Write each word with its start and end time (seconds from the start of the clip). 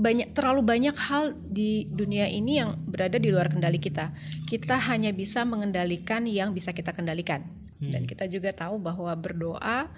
banyak 0.00 0.32
terlalu 0.32 0.64
banyak 0.64 0.96
hal 0.96 1.36
di 1.36 1.84
dunia 1.92 2.24
ini 2.24 2.64
yang 2.64 2.80
berada 2.88 3.20
di 3.20 3.28
luar 3.28 3.52
kendali 3.52 3.76
kita. 3.76 4.16
Kita 4.48 4.80
hanya 4.88 5.12
bisa 5.12 5.44
mengendalikan 5.44 6.24
yang 6.24 6.56
bisa 6.56 6.72
kita 6.72 6.96
kendalikan. 6.96 7.44
Dan 7.80 8.04
kita 8.04 8.28
juga 8.28 8.52
tahu 8.52 8.76
bahwa 8.80 9.12
berdoa 9.16 9.88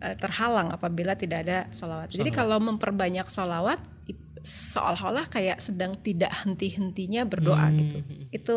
eh, 0.00 0.16
terhalang 0.16 0.72
apabila 0.72 1.16
tidak 1.16 1.44
ada 1.48 1.58
solawat. 1.72 2.12
Jadi 2.12 2.28
kalau 2.32 2.60
memperbanyak 2.60 3.24
solawat 3.28 3.80
seolah-olah 4.44 5.32
kayak 5.32 5.56
sedang 5.56 5.96
tidak 5.96 6.28
henti-hentinya 6.44 7.24
berdoa 7.24 7.72
gitu. 7.72 7.98
Itu 8.28 8.54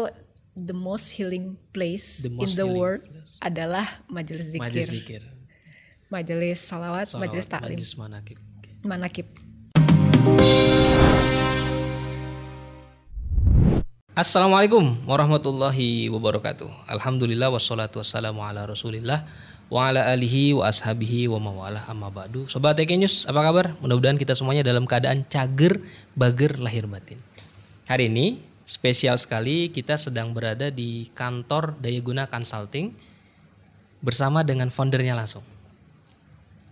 the 0.52 0.76
most 0.76 1.16
healing 1.16 1.56
place 1.72 2.28
The 2.28 2.32
in 2.32 2.36
most 2.36 2.60
the 2.60 2.68
healing 2.68 2.76
world 2.76 3.02
adalah 3.40 3.88
majelis 4.12 4.52
zikir, 4.52 4.64
Majelis 4.68 4.90
zikir. 4.92 5.22
majelis 6.12 6.60
solawat, 6.60 7.08
Salawat, 7.08 7.24
majelis 7.24 7.48
taklim, 7.48 7.78
Majelis 7.80 7.94
manakib. 7.96 8.38
Oke. 8.60 8.70
manakib. 8.84 9.28
Assalamualaikum 14.18 14.98
warahmatullahi 15.06 16.10
wabarakatuh. 16.10 16.89
Alhamdulillah 16.89 17.54
wassalatu 17.54 18.02
wassalamu 18.02 18.42
ala 18.42 18.66
Rasulillah 18.66 19.21
wa 19.70 19.94
ala 19.94 20.10
alihi 20.10 20.58
wa 20.58 20.66
ashabihi 20.66 21.30
wa 21.30 21.38
mawalah 21.38 21.86
amma 21.86 22.10
ba'du. 22.10 22.50
Sobat 22.50 22.82
TK 22.82 22.98
News, 22.98 23.30
apa 23.30 23.46
kabar? 23.46 23.78
Mudah-mudahan 23.78 24.18
kita 24.18 24.34
semuanya 24.34 24.66
dalam 24.66 24.89
keadaan 24.89 25.22
cager, 25.30 25.86
bager 26.18 26.58
lahir 26.58 26.89
batin. 26.89 27.22
Hari 27.86 28.10
ini 28.10 28.42
spesial 28.66 29.22
sekali 29.22 29.70
kita 29.70 30.02
sedang 30.02 30.34
berada 30.34 30.74
di 30.74 31.14
kantor 31.14 31.78
Dayaguna 31.78 32.25
Consulting 32.25 32.97
bersama 34.02 34.42
dengan 34.42 34.73
foundernya 34.73 35.14
langsung. 35.14 35.45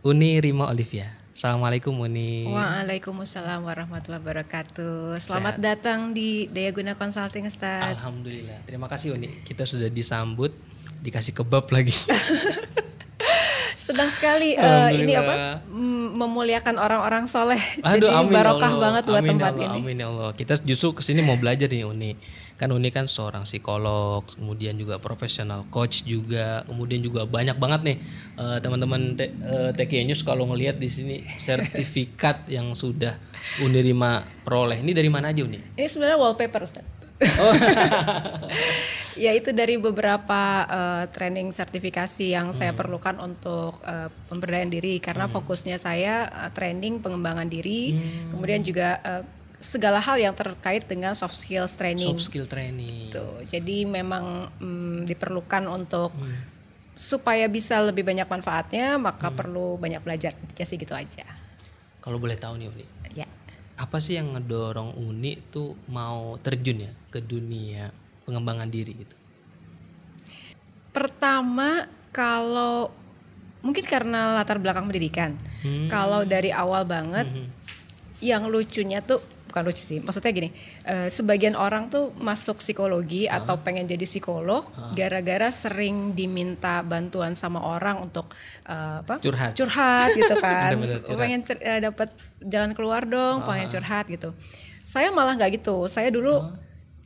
Uni 0.02 0.41
Rima 0.41 0.73
Olivia. 0.73 1.24
Assalamualaikum 1.35 1.91
Uni. 1.99 2.48
Waalaikumsalam 2.48 3.67
warahmatullahi 3.67 4.23
wabarakatuh. 4.23 5.20
Selamat 5.20 5.59
datang 5.59 6.16
di 6.16 6.48
Dayaguna 6.48 6.95
Consulting 6.95 7.52
Ustaz. 7.52 7.91
Alhamdulillah. 7.91 8.64
Terima 8.64 8.88
kasih 8.88 9.19
Uni. 9.19 9.44
Kita 9.44 9.67
sudah 9.67 9.91
disambut, 9.91 10.56
dikasih 11.03 11.36
kebab 11.36 11.67
lagi. 11.75 11.91
Sedang 13.86 14.08
sekali 14.08 14.56
eh, 14.56 14.89
ini 14.95 15.11
apa? 15.11 15.59
mm, 15.67 16.16
Memuliakan 16.16 16.80
orang-orang 16.80 17.28
soleh. 17.28 17.59
Aduh, 17.83 18.08
Jadi 18.08 18.16
amin 18.16 18.31
ya 18.31 18.36
barokah 18.39 18.72
Allah. 18.72 18.80
banget 18.88 19.03
buat 19.03 19.19
amin 19.19 19.31
tempat 19.36 19.52
ya 19.52 19.59
Allah, 19.59 19.67
ini. 19.67 19.78
Amin 19.83 19.95
ya 20.00 20.08
Allah. 20.08 20.30
Kita 20.31 20.53
justru 20.63 20.95
ke 20.95 21.03
sini 21.03 21.19
mau 21.19 21.36
belajar 21.36 21.67
nih 21.67 21.83
Uni. 21.83 22.16
Kan 22.56 22.72
Uni 22.72 22.88
kan 22.88 23.03
seorang 23.06 23.44
psikolog, 23.44 24.23
kemudian 24.25 24.73
juga 24.73 24.95
profesional 24.98 25.67
coach 25.67 26.03
juga, 26.03 26.64
kemudian 26.64 27.00
juga 27.00 27.23
banyak 27.23 27.56
banget 27.56 27.81
nih 27.84 27.97
eh, 28.34 28.58
teman-teman 28.59 29.14
T- 29.14 29.28
eh, 29.28 29.72
TK 29.72 30.06
News 30.06 30.22
kalau 30.22 30.47
ngelihat 30.47 30.75
di 30.75 30.88
sini 30.88 31.16
sertifikat 31.36 32.47
yang 32.56 32.72
sudah 32.72 33.20
Unirima 33.58 34.23
peroleh. 34.42 34.80
Ini 34.80 34.92
dari 34.92 35.08
mana 35.08 35.30
aja 35.30 35.44
Uni? 35.44 35.59
Ini 35.75 35.86
sebenarnya 35.86 36.16
wallpaper 36.16 36.64
Ustaz. 36.64 36.84
Oh. 37.16 37.53
ya 39.16 39.31
itu 39.31 39.52
dari 39.52 39.75
beberapa 39.78 40.42
eh, 40.66 41.03
training 41.09 41.52
sertifikasi 41.52 42.25
yang 42.30 42.52
saya 42.52 42.72
Hmm. 42.72 42.80
perlukan 42.80 43.16
untuk 43.19 43.80
eh, 43.81 44.09
pemberdayaan 44.28 44.67
diri 44.67 44.97
karena 44.97 45.23
fokusnya 45.25 45.78
saya 45.78 46.25
eh, 46.25 46.52
training 46.52 47.00
pengembangan 47.00 47.47
diri, 47.47 47.95
Hmm. 47.95 48.31
kemudian 48.31 48.62
juga 48.62 49.00
eh, 49.02 49.23
segala 49.66 49.97
hal 49.97 50.21
yang 50.21 50.38
terkait 50.38 50.85
dengan 50.85 51.17
soft 51.17 51.33
skills 51.33 51.73
training. 51.73 52.13
Soft 52.13 52.30
skill 52.30 52.45
training. 52.45 53.09
Gitu. 53.09 53.25
Jadi 53.49 53.89
memang 53.89 54.53
mm, 54.61 55.09
diperlukan 55.09 55.66
untuk 55.66 56.13
Hmm. 56.13 56.53
supaya 56.95 57.49
bisa 57.49 57.81
lebih 57.81 58.05
banyak 58.05 58.23
manfaatnya, 58.23 58.95
maka 58.95 59.27
perlu 59.33 59.75
banyak 59.75 59.99
belajar. 59.99 60.38
Ya 60.55 60.63
sih 60.63 60.77
gitu 60.77 60.94
aja. 60.94 61.25
Kalau 61.99 62.22
boleh 62.22 62.38
tahu 62.38 62.55
nih 62.55 62.69
Uni, 62.69 62.85
Ya. 63.17 63.25
apa 63.75 63.97
sih 63.97 64.16
yang 64.16 64.31
ngedorong 64.31 64.94
Uni 64.95 65.41
tuh 65.49 65.73
mau 65.89 66.38
terjun 66.39 66.85
ya 66.85 66.91
ke 67.09 67.19
dunia 67.19 67.89
pengembangan 68.23 68.69
diri 68.69 68.94
gitu? 68.95 69.17
Pertama 70.95 71.90
kalau 72.16 72.94
mungkin 73.59 73.84
karena 73.84 74.38
latar 74.38 74.61
belakang 74.61 74.88
pendidikan. 74.88 75.35
Hmm. 75.66 75.90
Kalau 75.91 76.23
dari 76.23 76.53
awal 76.53 76.88
banget 76.88 77.28
yang 78.23 78.47
lucunya 78.47 79.03
tuh 79.03 79.19
bukan 79.55 79.71
lucu 79.71 79.79
sih. 79.79 80.03
Maksudnya 80.03 80.35
gini, 80.35 80.51
eh, 80.83 81.07
sebagian 81.07 81.55
orang 81.55 81.88
tuh 81.88 82.11
masuk 82.19 82.59
psikologi 82.59 83.23
atau 83.23 83.55
pengen 83.63 83.88
jadi 83.88 84.03
psikolog 84.03 84.67
gara-gara 84.91 85.47
sering 85.47 86.11
diminta 86.11 86.83
bantuan 86.83 87.39
sama 87.39 87.63
orang 87.63 88.03
untuk 88.03 88.27
eh, 88.67 88.99
apa? 88.99 89.23
Curhat. 89.23 89.55
Curhat 89.55 90.11
gitu 90.11 90.35
kan. 90.43 90.75
Curhat. 90.75 91.16
pengen 91.16 91.39
cer- 91.47 91.63
eh, 91.63 91.79
dapat 91.79 92.11
jalan 92.43 92.75
keluar 92.75 93.07
dong, 93.07 93.47
pengen 93.47 93.71
curhat 93.71 94.11
gitu. 94.11 94.35
Saya 94.83 95.07
malah 95.16 95.39
nggak 95.39 95.63
gitu. 95.63 95.87
Saya 95.87 96.11
dulu 96.11 96.51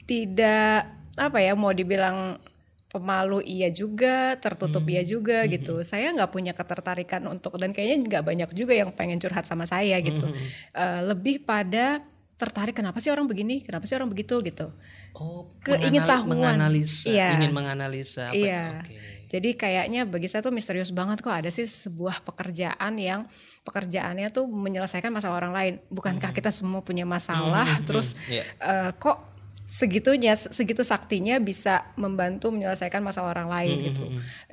tidak 0.10 0.90
apa 1.22 1.38
ya 1.46 1.54
mau 1.54 1.70
dibilang 1.70 2.42
pemalu 2.90 3.46
iya 3.46 3.70
juga, 3.70 4.34
tertutup 4.42 4.82
iya 4.90 5.06
juga 5.06 5.46
gitu. 5.46 5.86
Saya 5.86 6.10
nggak 6.18 6.34
punya 6.34 6.58
ketertarikan 6.58 7.22
untuk 7.30 7.62
dan 7.62 7.70
kayaknya 7.70 8.10
nggak 8.10 8.24
banyak 8.26 8.50
juga 8.58 8.74
yang 8.74 8.90
pengen 8.90 9.22
curhat 9.22 9.46
sama 9.46 9.70
saya 9.70 10.02
gitu. 10.02 10.26
Eh, 10.74 11.02
lebih 11.06 11.46
pada 11.46 12.02
tertarik 12.40 12.72
kenapa 12.72 12.98
sih 12.98 13.12
orang 13.12 13.28
begini, 13.28 13.60
kenapa 13.60 13.84
sih 13.84 13.94
orang 13.94 14.08
begitu 14.08 14.40
gitu. 14.40 14.72
Oh, 15.12 15.52
Keingintahuan. 15.60 16.32
menganalisa, 16.32 17.12
Iya. 17.12 17.36
ingin 17.36 17.52
menganalisa. 17.52 18.32
Apa, 18.32 18.40
Iya. 18.40 18.80
Oke. 18.80 18.96
Jadi 19.30 19.50
kayaknya 19.54 20.10
bagi 20.10 20.26
saya 20.26 20.42
tuh 20.42 20.50
misterius 20.50 20.90
banget 20.90 21.20
kok 21.20 21.30
ada 21.30 21.52
sih 21.52 21.68
sebuah 21.68 22.24
pekerjaan 22.24 22.98
yang 22.98 23.30
pekerjaannya 23.62 24.32
tuh 24.32 24.48
menyelesaikan 24.48 25.12
masalah 25.12 25.38
orang 25.38 25.54
lain. 25.54 25.74
Bukankah 25.88 26.32
kita 26.32 26.50
semua 26.50 26.82
punya 26.82 27.06
masalah 27.06 27.68
terus 27.84 28.18
Iya. 28.26 28.42
eh, 28.58 28.90
kok 28.96 29.22
segitunya 29.70 30.34
segitu 30.34 30.82
saktinya 30.82 31.38
bisa 31.38 31.94
membantu 31.94 32.50
menyelesaikan 32.50 33.06
masalah 33.06 33.38
orang 33.38 33.50
lain 33.52 33.94
gitu. 33.94 34.02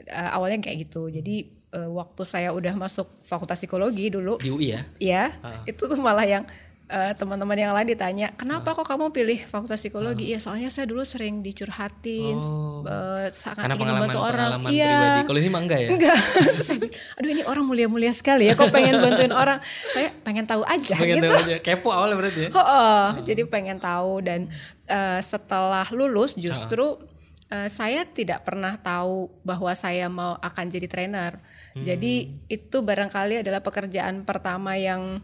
Eh, 0.04 0.28
awalnya 0.28 0.60
kayak 0.60 0.84
gitu. 0.84 1.08
Jadi 1.08 1.48
eh, 1.72 1.88
waktu 1.88 2.22
saya 2.22 2.52
udah 2.52 2.75
masuk 2.75 3.08
Fakultas 3.25 3.56
Psikologi 3.58 4.08
dulu 4.08 4.36
Di 4.36 4.48
UI 4.48 4.76
ya? 4.76 4.80
ya 4.96 5.25
itu 5.64 5.82
tuh 5.82 5.96
malah 5.96 6.25
yang 6.25 6.44
eh, 6.86 7.12
teman-teman 7.19 7.58
yang 7.58 7.72
lain 7.74 7.91
ditanya 7.91 8.30
kenapa 8.34 8.70
kok 8.72 8.86
kamu 8.86 9.10
pilih 9.10 9.42
fakultas 9.44 9.82
psikologi 9.82 10.30
ya 10.30 10.38
soalnya 10.38 10.70
saya 10.70 10.86
dulu 10.86 11.02
sering 11.02 11.42
dicurhatin 11.42 12.38
Oh. 12.38 12.86
eh, 12.86 13.26
sangat 13.34 13.66
Karena 13.66 13.74
ingin 13.74 13.88
membantu 13.91 14.20
orang 14.22 14.38
pengalaman 14.54 14.70
iya 14.70 14.86
pribadi. 14.94 15.20
Kalau 15.26 15.38
ini 15.42 15.48
mah 15.50 15.60
enggak 15.66 15.80
ya? 15.82 15.88
enggak 15.98 16.16
saya 16.66 16.78
aduh 17.19 17.30
ini 17.34 17.42
orang 17.42 17.64
mulia-mulia 17.66 18.12
sekali 18.14 18.46
ya 18.46 18.54
kok 18.54 18.70
pengen 18.70 19.02
bantuin 19.02 19.34
orang 19.34 19.58
saya 19.91 20.08
pengen 20.22 20.46
tahu 20.46 20.62
aja 20.62 20.94
Pengen 20.94 21.19
gitu 21.19 21.26
tahu 21.26 21.42
aja. 21.42 21.56
Kepo 21.58 21.88
awalnya 21.91 22.16
berarti 22.22 22.41
ya? 22.46 22.50
Oh, 22.54 22.62
oh. 22.62 23.04
jadi 23.26 23.42
pengen 23.50 23.78
tahu 23.82 24.22
dan 24.22 24.46
eh, 24.86 25.20
setelah 25.22 25.91
lulus 25.91 26.38
justru 26.38 27.02
eh, 27.50 27.66
saya 27.66 28.06
tidak 28.06 28.46
pernah 28.46 28.78
tahu 28.78 29.26
bahwa 29.42 29.75
saya 29.75 30.06
mau 30.06 30.38
akan 30.38 30.64
jadi 30.70 30.86
trainer. 30.86 31.42
Jadi 31.76 32.32
itu 32.48 32.76
barangkali 32.80 33.44
adalah 33.44 33.60
pekerjaan 33.60 34.25
pertama 34.25 34.80
yang 34.80 35.20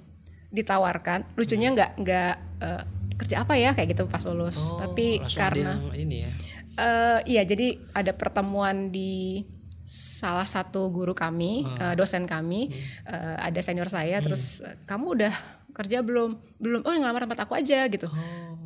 ditawarkan. 0.52 1.24
Lucunya 1.34 1.72
nggak 1.72 1.90
nggak 1.98 2.34
eh, 2.60 2.82
kerja 3.18 3.42
apa 3.42 3.54
ya 3.56 3.72
kayak 3.72 3.96
gitu 3.96 4.04
pas 4.06 4.22
lulus. 4.28 4.76
Tapi 4.76 5.18
Oh, 5.18 5.26
Langsung 5.26 5.40
karena 5.40 5.72
ini 5.96 6.16
ya. 6.28 6.30
Eh, 6.72 7.20
iya, 7.36 7.42
jadi 7.44 7.76
ada 7.92 8.12
pertemuan 8.16 8.88
di 8.88 9.44
salah 9.84 10.48
satu 10.48 10.88
guru 10.88 11.12
kami, 11.12 11.68
eh, 11.68 11.94
dosen 11.96 12.24
kami, 12.24 12.72
eh, 13.04 13.36
ada 13.36 13.60
senior 13.60 13.92
saya, 13.92 14.24
terus 14.24 14.64
eh, 14.64 14.80
kamu 14.88 15.06
udah 15.20 15.34
kerja 15.72 16.00
belum? 16.00 16.36
Belum. 16.56 16.80
Oh, 16.84 16.92
ngelamar 16.92 17.24
tempat 17.24 17.44
aku 17.44 17.56
aja 17.56 17.88
gitu. 17.88 18.06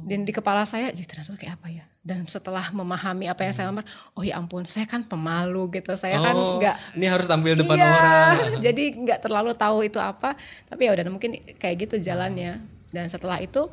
Dan 0.07 0.23
di 0.23 0.31
kepala 0.31 0.63
saya, 0.63 0.95
jadi 0.95 1.03
ternyata 1.03 1.35
kayak 1.35 1.59
apa 1.59 1.67
ya? 1.67 1.85
Dan 1.99 2.23
setelah 2.31 2.71
memahami 2.71 3.27
apa 3.27 3.43
yang 3.43 3.51
saya 3.51 3.67
lamar, 3.71 3.83
oh 4.15 4.23
ya 4.23 4.39
ampun, 4.39 4.63
saya 4.63 4.87
kan 4.87 5.03
pemalu 5.03 5.75
gitu. 5.75 5.99
Saya 5.99 6.23
kan 6.23 6.35
Oh, 6.35 6.63
nggak 6.63 6.95
ini 6.95 7.07
harus 7.07 7.27
tampil 7.27 7.59
depan 7.59 7.75
Iya, 7.75 7.91
orang. 7.91 8.31
jadi 8.71 8.85
nggak 8.95 9.19
terlalu 9.27 9.51
tahu 9.55 9.83
itu 9.83 9.99
apa. 9.99 10.39
Tapi 10.65 10.87
ya 10.87 10.95
udah 10.95 11.03
mungkin 11.11 11.35
kayak 11.59 11.87
gitu 11.87 11.99
jalannya. 11.99 12.63
Dan 12.91 13.11
setelah 13.11 13.39
itu 13.39 13.67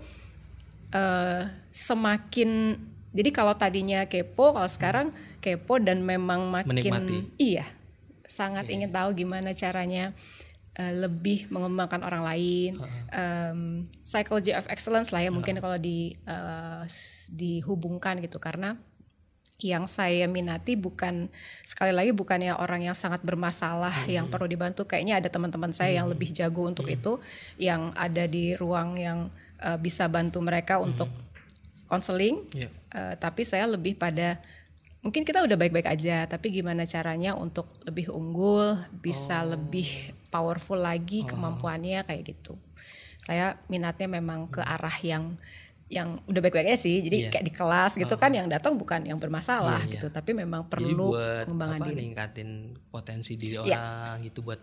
eh 0.90 1.42
semakin 1.70 2.78
jadi 3.14 3.30
kalau 3.30 3.54
tadinya 3.54 4.06
kepo, 4.06 4.54
kalau 4.54 4.66
sekarang 4.66 5.08
kepo 5.38 5.78
dan 5.78 6.02
memang 6.02 6.50
makin 6.50 6.74
Menikmati. 6.74 7.18
iya 7.38 7.66
sangat 8.26 8.66
ingin 8.70 8.90
tahu 8.90 9.14
gimana 9.14 9.54
caranya 9.54 10.14
eh, 10.74 10.94
lebih 10.96 11.48
mengembangkan 11.48 12.02
orang 12.02 12.24
lain. 12.24 12.72
Em, 13.10 13.60
psychology 14.00 14.52
of 14.52 14.66
excellence 14.68 15.10
lah 15.10 15.22
ya 15.22 15.30
mungkin 15.30 15.58
kalau 15.60 15.78
di 15.78 16.18
s- 16.84 17.30
dihubungkan 17.30 18.18
gitu. 18.20 18.38
Karena 18.38 18.74
yang 19.62 19.86
saya 19.86 20.28
minati 20.28 20.74
bukan 20.76 21.30
sekali 21.62 21.94
lagi 21.94 22.12
bukannya 22.12 22.58
orang 22.58 22.84
yang 22.84 22.98
sangat 22.98 23.22
bermasalah 23.22 23.94
yang 24.10 24.28
perlu 24.28 24.50
dibantu. 24.50 24.84
Kayaknya 24.84 25.22
ada 25.22 25.30
teman-teman 25.30 25.72
saya 25.72 26.02
yang 26.02 26.10
lebih 26.10 26.34
jago 26.34 26.66
untuk 26.66 26.90
itu 26.90 27.22
yang 27.56 27.94
ada 27.96 28.26
di 28.26 28.54
ruang 28.54 28.98
yang 28.98 29.30
eh, 29.62 29.78
bisa 29.78 30.10
bantu 30.10 30.42
mereka 30.42 30.82
untuk 30.82 31.08
konseling 31.86 32.42
Iya. 32.52 32.70
Eh, 32.90 33.16
tapi 33.18 33.46
saya 33.46 33.70
lebih 33.70 33.94
pada 33.94 34.42
mungkin 35.00 35.22
kita 35.22 35.44
udah 35.44 35.54
baik-baik 35.54 35.86
aja 35.86 36.24
tapi 36.26 36.50
gimana 36.50 36.84
caranya 36.84 37.36
untuk 37.36 37.68
lebih 37.84 38.08
unggul 38.10 38.80
bisa 38.96 39.44
lebih 39.44 40.16
powerful 40.34 40.76
lagi 40.76 41.22
kemampuannya 41.24 42.02
kayak 42.02 42.34
gitu 42.34 42.58
saya 43.22 43.56
minatnya 43.70 44.10
memang 44.10 44.50
ke 44.50 44.60
arah 44.60 44.98
yang 45.00 45.38
yang 45.88 46.18
udah 46.26 46.42
baik-baik 46.42 46.74
aja 46.74 46.80
sih. 46.82 47.00
Jadi 47.00 47.18
Iya. 47.20 47.30
kayak 47.30 47.46
di 47.46 47.54
kelas 47.54 47.92
gitu 47.96 48.16
kan 48.18 48.34
yang 48.34 48.50
datang 48.50 48.74
bukan 48.74 49.06
yang 49.06 49.16
bermasalah 49.16 49.78
Iya, 49.78 49.86
iya. 49.86 49.94
gitu, 49.96 50.08
tapi 50.10 50.34
memang 50.34 50.66
perlu 50.66 51.14
pengembangan 51.46 51.80
diri. 51.86 51.98
ningkatin 52.02 52.50
potensi 52.90 53.38
diri 53.38 53.62
Iya. 53.62 53.78
orang 53.78 54.16
gitu 54.20 54.42
buat 54.42 54.58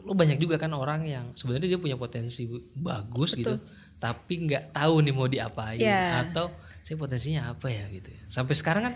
lu 0.00 0.14
banyak 0.14 0.38
juga 0.38 0.56
kan 0.56 0.70
orang 0.72 1.04
yang 1.04 1.26
sebenarnya 1.34 1.74
dia 1.74 1.80
punya 1.80 1.98
potensi 1.98 2.46
bagus 2.72 3.34
gitu 3.34 3.52
tapi 3.98 4.48
nggak 4.48 4.72
tahu 4.72 5.02
nih 5.02 5.12
mau 5.12 5.26
diapain 5.26 5.76
Iya. 5.76 6.24
atau 6.24 6.48
saya 6.80 6.96
potensinya 6.96 7.50
apa 7.50 7.68
ya 7.68 7.84
gitu 7.90 8.08
sampai 8.24 8.54
sekarang 8.54 8.82
kan 8.82 8.94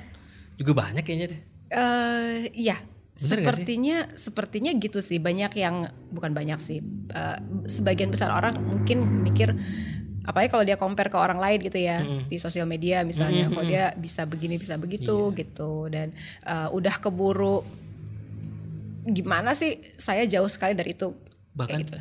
juga 0.54 0.72
banyak 0.74 1.02
kayaknya 1.02 1.28
deh 1.28 1.42
Eh, 1.66 2.54
iya, 2.54 2.78
Bener 3.14 3.46
sepertinya 3.46 3.98
sepertinya 4.12 4.70
gitu 4.74 4.98
sih. 4.98 5.18
Banyak 5.18 5.54
yang 5.54 5.82
bukan 6.10 6.32
banyak 6.32 6.58
sih. 6.58 6.82
eh, 7.10 7.38
sebagian 7.66 8.10
besar 8.10 8.28
orang 8.28 8.58
mungkin 8.58 9.22
mikir 9.22 9.54
apalagi 10.24 10.48
kalau 10.48 10.64
dia 10.64 10.74
compare 10.74 11.06
ke 11.06 11.14
orang 11.14 11.36
lain 11.36 11.60
gitu 11.60 11.76
ya 11.78 12.00
di 12.00 12.40
sosial 12.40 12.64
media 12.64 13.04
misalnya, 13.04 13.44
kalau 13.46 13.60
dia 13.62 13.92
bisa 13.94 14.24
begini 14.24 14.56
bisa 14.56 14.74
begitu 14.74 15.30
Iya. 15.30 15.36
gitu 15.38 15.72
dan 15.86 16.10
eh, 16.42 16.68
udah 16.70 16.96
keburu 16.96 17.60
gimana 19.04 19.52
sih? 19.52 19.78
Saya 19.94 20.24
jauh 20.24 20.48
sekali 20.48 20.72
dari 20.72 20.92
itu. 20.92 21.12
bahkan 21.52 21.78
gitu. 21.78 21.94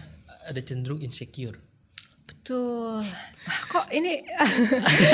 ada 0.44 0.62
cenderung 0.62 0.98
insecure 0.98 1.60
Betul. 2.24 3.04
Ah, 3.44 3.60
Kok 3.70 3.92
ini 3.92 4.24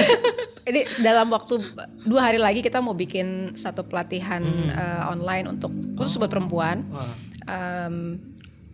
ini 0.70 0.86
dalam 1.02 1.34
waktu 1.34 1.58
dua 2.06 2.30
hari 2.30 2.38
lagi 2.38 2.62
kita 2.62 2.78
mau 2.80 2.94
bikin 2.94 3.58
satu 3.58 3.84
pelatihan 3.90 4.40
eh, 4.70 5.04
online 5.10 5.50
untuk 5.50 5.74
khusus 5.98 6.22
buat 6.22 6.30
perempuan. 6.30 6.86
Wah. 6.94 7.14
Um, 7.50 8.22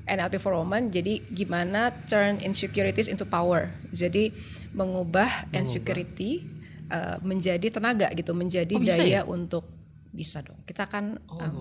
NLP 0.05 0.37
for 0.37 0.53
Women. 0.53 0.93
Jadi 0.93 1.23
gimana 1.33 1.89
turn 2.05 2.37
insecurities 2.43 3.09
into 3.09 3.25
power. 3.25 3.73
Jadi 3.89 4.29
mengubah, 4.75 5.49
insecurity 5.55 6.43
eh, 6.91 7.17
menjadi 7.23 7.67
tenaga 7.71 8.11
gitu, 8.13 8.35
menjadi 8.35 8.75
Oh, 8.75 8.83
bisa 8.83 9.01
daya 9.01 9.11
ya? 9.11 9.21
untuk 9.25 9.65
bisa 10.11 10.43
dong. 10.43 10.59
Kita 10.67 10.85
kan 10.85 11.17
oh 11.31 11.41
em, 11.41 11.57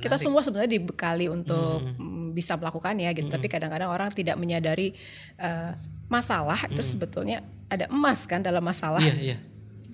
kita 0.00 0.16
semua 0.16 0.40
sebenarnya 0.40 0.80
dibekali 0.80 1.28
untuk 1.28 1.84
mm, 1.84 2.32
bisa 2.32 2.56
melakukannya 2.56 3.12
gitu 3.12 3.28
tapi 3.28 3.52
kadang-kadang 3.52 3.92
orang 3.92 4.08
tidak 4.14 4.40
menyadari 4.40 4.96
eh, 5.36 5.72
masalah 6.08 6.56
itu 6.72 6.80
sebetulnya 6.80 7.44
ada 7.68 7.86
emas 7.92 8.24
kan 8.24 8.40
dalam 8.40 8.64
masalah 8.64 9.02
iya 9.02 9.36
iya 9.36 9.38
Jadi 9.38 9.49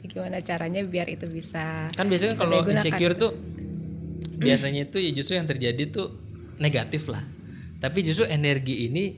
gimana 0.09 0.41
caranya 0.41 0.81
biar 0.83 1.07
itu 1.13 1.27
bisa 1.29 1.91
kan 1.93 2.07
biasanya 2.07 2.35
kalau 2.39 2.63
insecure 2.67 3.15
tuh 3.15 3.33
biasanya 4.37 4.89
itu 4.89 4.99
ya 5.01 5.11
justru 5.17 5.35
yang 5.41 5.49
terjadi 5.49 5.83
tuh 5.91 6.09
negatif 6.61 7.09
lah. 7.09 7.25
Tapi 7.77 7.99
justru 8.01 8.25
energi 8.25 8.89
ini 8.89 9.13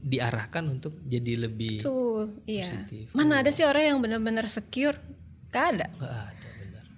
diarahkan 0.00 0.64
untuk 0.70 0.96
jadi 1.04 1.44
lebih 1.44 1.84
Betul, 1.84 2.40
iya. 2.48 2.64
Positif. 2.70 3.12
mana 3.12 3.44
ada 3.44 3.50
sih 3.52 3.66
orang 3.68 3.84
yang 3.94 3.98
benar-benar 4.00 4.48
secure? 4.48 4.96
Gak 5.50 5.64
ada. 5.76 5.86
Nggak 5.98 6.16
ada 6.34 6.39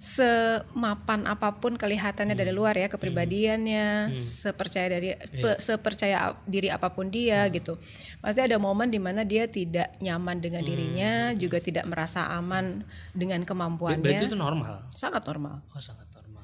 semapan 0.03 1.23
apa 1.31 1.55
pun 1.63 1.79
kelihatannya 1.79 2.35
dari 2.35 2.51
luar 2.51 2.75
ya 2.75 2.91
kepribadiannya 2.91 4.11
sepercaya 4.11 4.91
dari 4.91 5.15
pe- 5.15 5.59
sepercaya 5.63 6.35
ap- 6.35 6.43
diri 6.43 6.67
apa 6.67 6.91
pun 6.91 7.07
dia 7.07 7.47
gitu. 7.47 7.79
Pasti 8.19 8.43
ada 8.43 8.59
momen 8.59 8.91
di 8.91 8.99
mana 8.99 9.23
dia 9.23 9.47
tidak 9.47 9.95
nyaman 10.03 10.43
dengan 10.43 10.59
dirinya 10.61 11.31
juga 11.39 11.63
tidak 11.63 11.87
merasa 11.87 12.27
aman 12.35 12.83
dengan 13.15 13.47
berarti 13.47 13.49
kemampuannya 13.55 14.19
itu 14.27 14.35
normal? 14.35 14.75
Sangat 14.91 15.23
normal. 15.23 15.63
Oh 15.71 15.79
sangat 15.79 16.11
normal. 16.11 16.43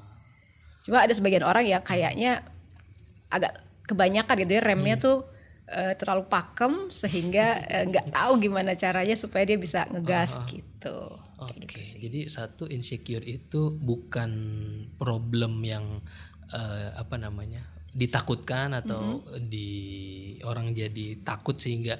Cuma 0.80 1.04
ada 1.04 1.12
sebagian 1.12 1.44
orang 1.44 1.68
yang 1.68 1.84
kayaknya 1.84 2.40
agak 3.28 3.60
kebanyakan 3.84 4.40
gitu 4.40 4.56
ya 4.56 4.62
remnya 4.64 4.96
tuh 4.96 5.28
eh, 5.70 5.94
terlalu 5.94 6.26
pakem 6.26 6.90
sehingga 6.90 7.62
eh, 7.70 7.84
nggak 7.86 8.10
tahu 8.10 8.42
gimana 8.42 8.74
caranya 8.74 9.14
supaya 9.14 9.46
dia 9.46 9.58
bisa 9.58 9.86
ngegas 9.88 10.42
gitu. 10.50 10.98
Oke, 11.40 11.56
kayak 11.64 11.72
gitu 11.72 11.78
sih. 11.80 11.98
jadi 12.04 12.20
satu 12.28 12.68
insecure 12.68 13.24
itu 13.24 13.72
bukan 13.80 14.30
problem 14.98 15.62
yang 15.64 16.04
eh, 16.52 16.88
apa 16.98 17.16
namanya 17.16 17.64
ditakutkan 17.90 18.70
atau 18.76 19.22
Mm-hmm. 19.24 19.46
di 19.50 19.68
orang 20.46 20.70
jadi 20.70 21.18
takut 21.26 21.58
sehingga 21.58 21.98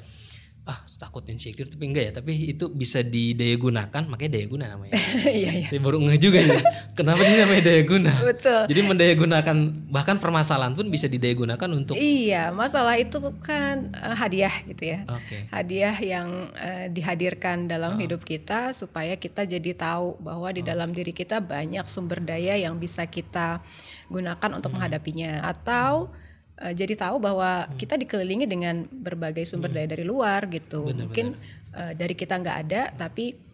ah 0.71 0.79
takut 1.03 1.27
insecure 1.27 1.67
tapi 1.67 1.91
enggak 1.91 2.05
ya 2.07 2.13
tapi 2.23 2.55
itu 2.55 2.71
bisa 2.71 3.03
didaya 3.03 3.59
gunakan 3.59 4.03
makanya 4.07 4.39
daya 4.39 4.47
guna 4.47 4.65
namanya. 4.71 4.95
Iya, 5.21 5.51
iya. 5.63 5.67
Saya 5.67 5.83
baru 5.83 5.99
ngeh 5.99 6.19
juga 6.23 6.39
nih 6.39 6.63
kenapa 6.95 7.21
ini 7.27 7.37
namanya 7.43 7.63
daya 7.67 7.83
guna. 7.83 8.13
Betul. 8.23 8.63
Jadi 8.71 8.81
mendaya 8.87 9.15
gunakan 9.19 9.57
bahkan 9.91 10.17
permasalahan 10.23 10.73
pun 10.79 10.87
bisa 10.87 11.11
didaya 11.11 11.35
gunakan 11.35 11.69
untuk 11.75 11.99
Iya, 11.99 12.55
masalah 12.55 12.95
itu 12.97 13.19
kan 13.43 13.91
eh, 13.91 14.15
hadiah 14.15 14.55
gitu 14.71 14.83
ya. 14.95 15.03
Oke. 15.11 15.51
Hadiah 15.51 15.97
yang 15.99 16.29
eh, 16.55 16.87
dihadirkan 16.95 17.67
dalam 17.67 17.99
hidup 17.99 18.23
kita 18.23 18.71
supaya 18.71 19.19
kita 19.19 19.43
jadi 19.43 19.75
tahu 19.75 20.23
bahwa 20.23 20.55
di 20.55 20.63
dalam 20.63 20.95
diri 20.95 21.11
kita 21.11 21.43
banyak 21.43 21.85
sumber 21.91 22.23
daya 22.23 22.55
yang 22.55 22.79
bisa 22.79 23.11
kita 23.11 23.59
gunakan 24.07 24.51
untuk 24.55 24.71
menghadapinya 24.79 25.43
atau 25.43 26.15
eh, 26.63 26.75
jadi 26.77 26.95
tahu 26.97 27.17
bahwa 27.19 27.67
kita 27.77 27.97
dikelilingi 27.97 28.47
dengan 28.47 28.85
berbagai 28.87 29.45
sumber 29.49 29.73
daya 29.73 29.89
dari 29.91 30.05
luar 30.05 30.47
gitu. 30.53 30.87
Mungkin 30.87 31.35
eh, 31.75 31.93
dari 31.97 32.15
kita 32.15 32.39
nggak 32.39 32.57
ada 32.69 32.83
tapi 32.95 33.33
eh, 33.35 33.50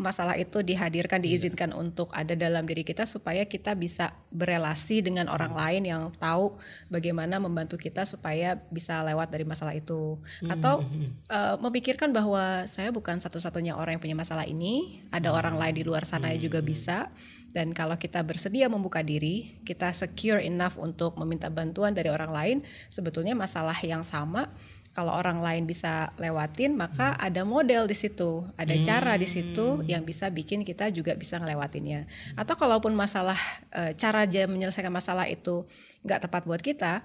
masalah 0.00 0.32
itu 0.40 0.64
dihadirkan 0.64 1.20
diizinkan 1.20 1.76
untuk 1.76 2.08
ada 2.16 2.32
dalam 2.32 2.64
diri 2.64 2.84
kita 2.84 3.04
supaya 3.04 3.44
kita 3.44 3.76
bisa 3.76 4.16
berelasi 4.32 5.04
dengan 5.04 5.28
orang 5.28 5.52
lain 5.52 5.82
yang 5.84 6.02
tahu 6.16 6.56
bagaimana 6.88 7.36
membantu 7.36 7.76
kita 7.76 8.08
supaya 8.08 8.56
bisa 8.72 9.04
lewat 9.04 9.28
dari 9.28 9.44
masalah 9.44 9.76
itu. 9.76 10.16
Atau 10.48 10.80
eh, 11.28 11.56
memikirkan 11.60 12.16
bahwa 12.16 12.64
saya 12.64 12.88
bukan 12.88 13.20
satu-satunya 13.20 13.76
orang 13.76 14.00
yang 14.00 14.02
punya 14.04 14.16
masalah 14.16 14.48
ini 14.48 15.04
ada 15.12 15.32
orang 15.32 15.60
lain 15.60 15.74
di 15.76 15.84
luar 15.84 16.08
sana 16.08 16.32
yang 16.32 16.48
juga 16.48 16.64
bisa. 16.64 17.12
Dan 17.52 17.72
kalau 17.72 17.96
kita 17.96 18.20
bersedia 18.20 18.68
membuka 18.68 19.00
diri 19.00 19.56
kita 19.64 19.88
secure 19.96 20.44
enough 20.44 20.76
untuk 20.76 21.16
meminta 21.16 21.48
bantuan 21.48 21.96
dari 21.96 22.12
orang 22.12 22.28
lain 22.28 22.56
sebetulnya 22.92 23.32
masalah 23.32 23.76
yang 23.80 24.04
sama 24.04 24.52
kalau 24.96 25.12
orang 25.12 25.44
lain 25.44 25.68
bisa 25.68 26.08
lewatin 26.16 26.72
maka 26.72 27.12
ada 27.20 27.44
model 27.44 27.84
di 27.84 27.92
situ 27.92 28.48
ada 28.56 28.72
cara 28.80 29.20
di 29.20 29.28
situ 29.28 29.84
yang 29.84 30.08
bisa 30.08 30.32
bikin 30.32 30.64
kita 30.64 30.88
juga 30.88 31.12
bisa 31.12 31.36
ngelewatinnya. 31.36 32.08
Atau 32.32 32.56
kalaupun 32.56 32.96
masalah 32.96 33.36
eh, 33.76 33.92
cara 34.00 34.24
aja 34.24 34.48
menyelesaikan 34.48 34.88
masalah 34.88 35.28
itu 35.28 35.68
nggak 36.00 36.24
tepat 36.24 36.48
buat 36.48 36.64
kita 36.64 37.04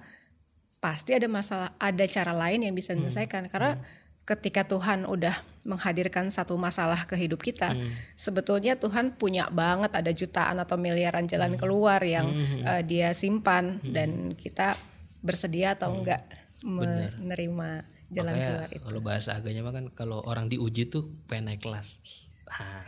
pasti 0.80 1.12
ada 1.12 1.28
masalah 1.28 1.76
ada 1.76 2.04
cara 2.08 2.32
lain 2.32 2.64
yang 2.64 2.72
bisa 2.72 2.96
menyelesaikan. 2.96 3.52
Karena 3.52 3.76
ketika 4.24 4.64
Tuhan 4.64 5.04
udah 5.04 5.36
menghadirkan 5.68 6.32
satu 6.32 6.56
masalah 6.58 7.06
ke 7.06 7.14
hidup 7.14 7.38
kita 7.38 7.74
sebetulnya 8.18 8.74
Tuhan 8.74 9.14
punya 9.14 9.46
banget 9.50 9.94
ada 9.94 10.10
jutaan 10.10 10.58
atau 10.58 10.74
miliaran 10.74 11.26
jalan 11.28 11.54
keluar 11.54 12.02
yang 12.02 12.30
eh, 12.64 12.82
dia 12.82 13.12
simpan 13.12 13.78
dan 13.84 14.34
kita 14.34 14.74
bersedia 15.22 15.78
atau 15.78 15.94
enggak 16.02 16.22
menerima 16.62 17.68
jalan 18.12 18.32
Makanya 18.32 18.48
keluar 18.48 18.70
itu 18.70 18.84
kalau 18.86 19.00
bahasa 19.00 19.30
agaknya 19.36 19.62
mah 19.64 19.74
kan 19.74 19.86
kalau 19.92 20.18
orang 20.24 20.46
diuji 20.46 20.88
tuh 20.88 21.10
pengen 21.26 21.54
naik 21.54 21.62
kelas. 21.64 22.00
Ah. 22.46 22.84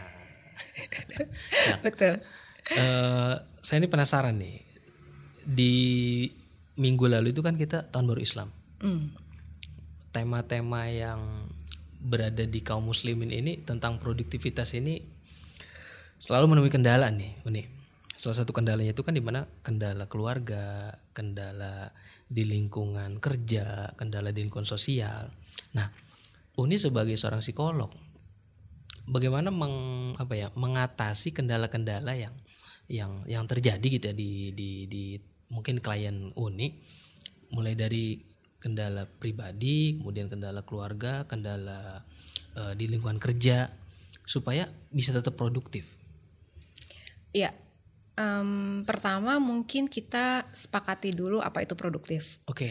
betul 1.84 2.22
Eh, 2.72 3.34
saya 3.60 3.76
ini 3.84 3.88
penasaran 3.92 4.40
nih. 4.40 4.64
Di 5.44 5.74
minggu 6.80 7.04
lalu 7.04 7.36
itu 7.36 7.44
kan 7.44 7.60
kita 7.60 7.92
tahun 7.92 8.08
baru 8.08 8.20
Islam. 8.24 8.48
Hmm. 8.80 9.12
Tema-tema 10.14 10.88
yang 10.88 11.20
berada 12.00 12.44
di 12.48 12.60
kaum 12.64 12.88
muslimin 12.88 13.28
ini 13.28 13.60
tentang 13.60 14.00
produktivitas 14.00 14.72
ini 14.76 15.04
selalu 16.16 16.56
menemui 16.56 16.72
kendala 16.72 17.12
nih, 17.12 17.36
Uni. 17.44 17.68
Salah 18.16 18.40
satu 18.40 18.56
kendalanya 18.56 18.96
itu 18.96 19.04
kan 19.04 19.12
di 19.12 19.20
mana 19.20 19.44
kendala 19.60 20.08
keluarga, 20.08 20.96
kendala 21.12 21.92
di 22.28 22.42
lingkungan 22.48 23.20
kerja, 23.20 23.94
kendala 23.94 24.32
di 24.32 24.44
lingkungan 24.44 24.66
sosial. 24.68 25.30
Nah, 25.76 25.88
Uni 26.54 26.78
sebagai 26.78 27.18
seorang 27.18 27.42
psikolog, 27.42 27.90
bagaimana 29.10 29.50
meng, 29.50 30.14
apa 30.14 30.34
ya, 30.38 30.48
mengatasi 30.54 31.34
kendala-kendala 31.34 32.14
yang 32.14 32.34
yang 32.84 33.24
yang 33.24 33.44
terjadi 33.48 33.80
gitu 33.80 34.12
ya 34.12 34.14
di 34.14 34.52
di 34.52 34.84
di 34.86 35.16
mungkin 35.50 35.80
klien 35.80 36.30
Uni 36.36 36.78
mulai 37.50 37.74
dari 37.74 38.20
kendala 38.62 39.04
pribadi, 39.04 39.98
kemudian 39.98 40.32
kendala 40.32 40.64
keluarga, 40.64 41.28
kendala 41.28 42.00
eh, 42.56 42.72
di 42.78 42.88
lingkungan 42.88 43.20
kerja 43.20 43.68
supaya 44.24 44.64
bisa 44.88 45.12
tetap 45.12 45.36
produktif. 45.36 45.84
Iya. 47.34 47.63
Em, 48.14 48.82
pertama 48.86 49.42
mungkin 49.42 49.90
kita 49.90 50.46
sepakati 50.54 51.10
dulu 51.10 51.42
apa 51.42 51.66
itu 51.66 51.74
produktif. 51.74 52.38
Oke. 52.46 52.70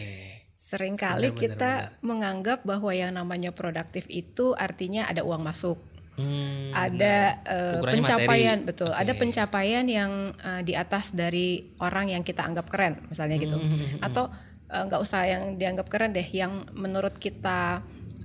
Seringkali 0.56 1.28
Benar, 1.28 1.36
benar, 1.36 1.44
kita 1.44 1.72
menganggap 2.00 2.58
bahwa 2.64 2.88
yang 2.90 3.12
namanya 3.12 3.52
produktif 3.52 4.08
itu 4.08 4.56
artinya 4.56 5.04
ada 5.04 5.20
uang 5.20 5.44
masuk, 5.44 5.76
Hmm, 6.14 6.70
ada 6.70 7.42
Ukurannya 7.42 7.90
pencapaian, 7.90 8.58
materi. 8.62 8.68
betul. 8.70 8.90
Ada 8.94 9.12
pencapaian 9.18 9.84
yang 9.84 10.12
eh, 10.38 10.62
di 10.62 10.72
atas 10.72 11.10
dari 11.10 11.74
orang 11.82 12.06
yang 12.14 12.22
kita 12.22 12.46
anggap 12.46 12.70
keren, 12.70 13.02
misalnya 13.10 13.34
gitu. 13.36 13.58
Hmm, 13.58 13.98
Atau 14.00 14.30
eh, 14.70 14.82
nggak 14.86 15.00
usah 15.02 15.26
yang 15.26 15.58
dianggap 15.58 15.90
keren 15.90 16.14
deh 16.14 16.24
yang 16.30 16.64
menurut 16.72 17.18
kita 17.18 17.82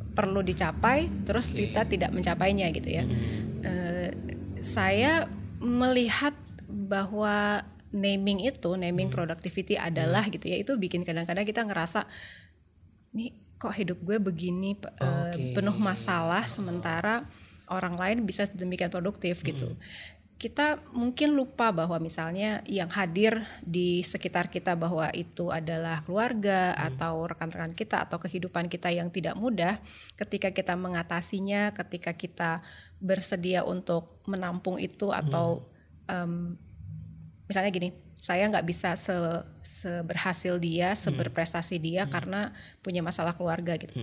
perlu 0.09 0.39
dicapai 0.39 1.07
terus 1.23 1.51
kita 1.51 1.87
tidak 1.87 2.11
mencapainya 2.11 2.67
gitu 2.71 2.89
ya 2.91 3.03
Eh, 3.59 4.09
saya 4.59 5.27
melihat 5.59 6.31
bahwa 6.69 7.65
naming 7.89 8.45
itu 8.45 8.77
naming 8.77 9.09
productivity 9.09 9.73
adalah 9.73 10.29
gitu 10.29 10.45
ya 10.45 10.61
itu 10.61 10.77
bikin 10.77 11.01
kadang-kadang 11.01 11.41
kita 11.41 11.65
ngerasa 11.65 12.05
nih 13.17 13.33
kok 13.59 13.75
hidup 13.75 13.99
gue 14.05 14.17
begini 14.21 14.77
eh, 14.77 15.03
Oke. 15.03 15.45
penuh 15.57 15.75
masalah 15.75 16.45
sementara 16.45 17.25
orang 17.69 17.95
lain 17.99 18.17
bisa 18.25 18.47
sedemikian 18.47 18.89
produktif 18.89 19.45
gitu. 19.45 19.77
Kita 20.39 20.79
mungkin 20.95 21.35
lupa 21.35 21.75
bahwa 21.75 21.99
misalnya 21.99 22.63
yang 22.63 22.87
hadir 22.95 23.43
di 23.59 23.99
sekitar 23.99 24.47
kita 24.47 24.71
bahwa 24.79 25.11
itu 25.11 25.51
adalah 25.51 25.99
keluarga 26.07 26.71
atau 26.79 27.27
rekan-rekan 27.27 27.75
kita 27.75 28.07
atau 28.07 28.23
kehidupan 28.23 28.71
kita 28.71 28.87
yang 28.87 29.11
tidak 29.11 29.35
mudah 29.35 29.83
ketika 30.15 30.55
kita 30.55 30.79
mengatasinya, 30.79 31.75
ketika 31.75 32.15
kita 32.15 32.63
bersedia 33.03 33.67
untuk 33.67 34.23
menampung 34.31 34.79
itu 34.79 35.11
atau 35.11 35.67
em, 36.09 36.57
misalnya 37.45 37.69
gini 37.69 37.89
saya 38.19 38.51
nggak 38.51 38.67
bisa 38.67 38.99
se 38.99 39.15
seberhasil 39.63 40.59
dia 40.59 40.91
seberprestasi 40.91 41.79
dia 41.79 42.03
karena 42.11 42.51
punya 42.83 42.99
masalah 42.99 43.31
keluarga 43.31 43.79
gitu. 43.79 43.95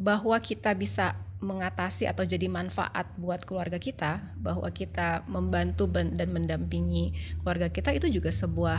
Bahwa 0.00 0.34
kita 0.42 0.74
bisa 0.74 1.14
mengatasi 1.42 2.06
atau 2.06 2.22
jadi 2.26 2.46
manfaat 2.46 3.14
buat 3.18 3.42
keluarga 3.46 3.78
kita 3.78 4.34
bahwa 4.38 4.70
kita 4.70 5.26
membantu 5.26 5.90
dan 5.90 6.30
mendampingi 6.30 7.14
keluarga 7.42 7.70
kita 7.70 7.90
itu 7.94 8.06
juga 8.10 8.30
sebuah 8.30 8.78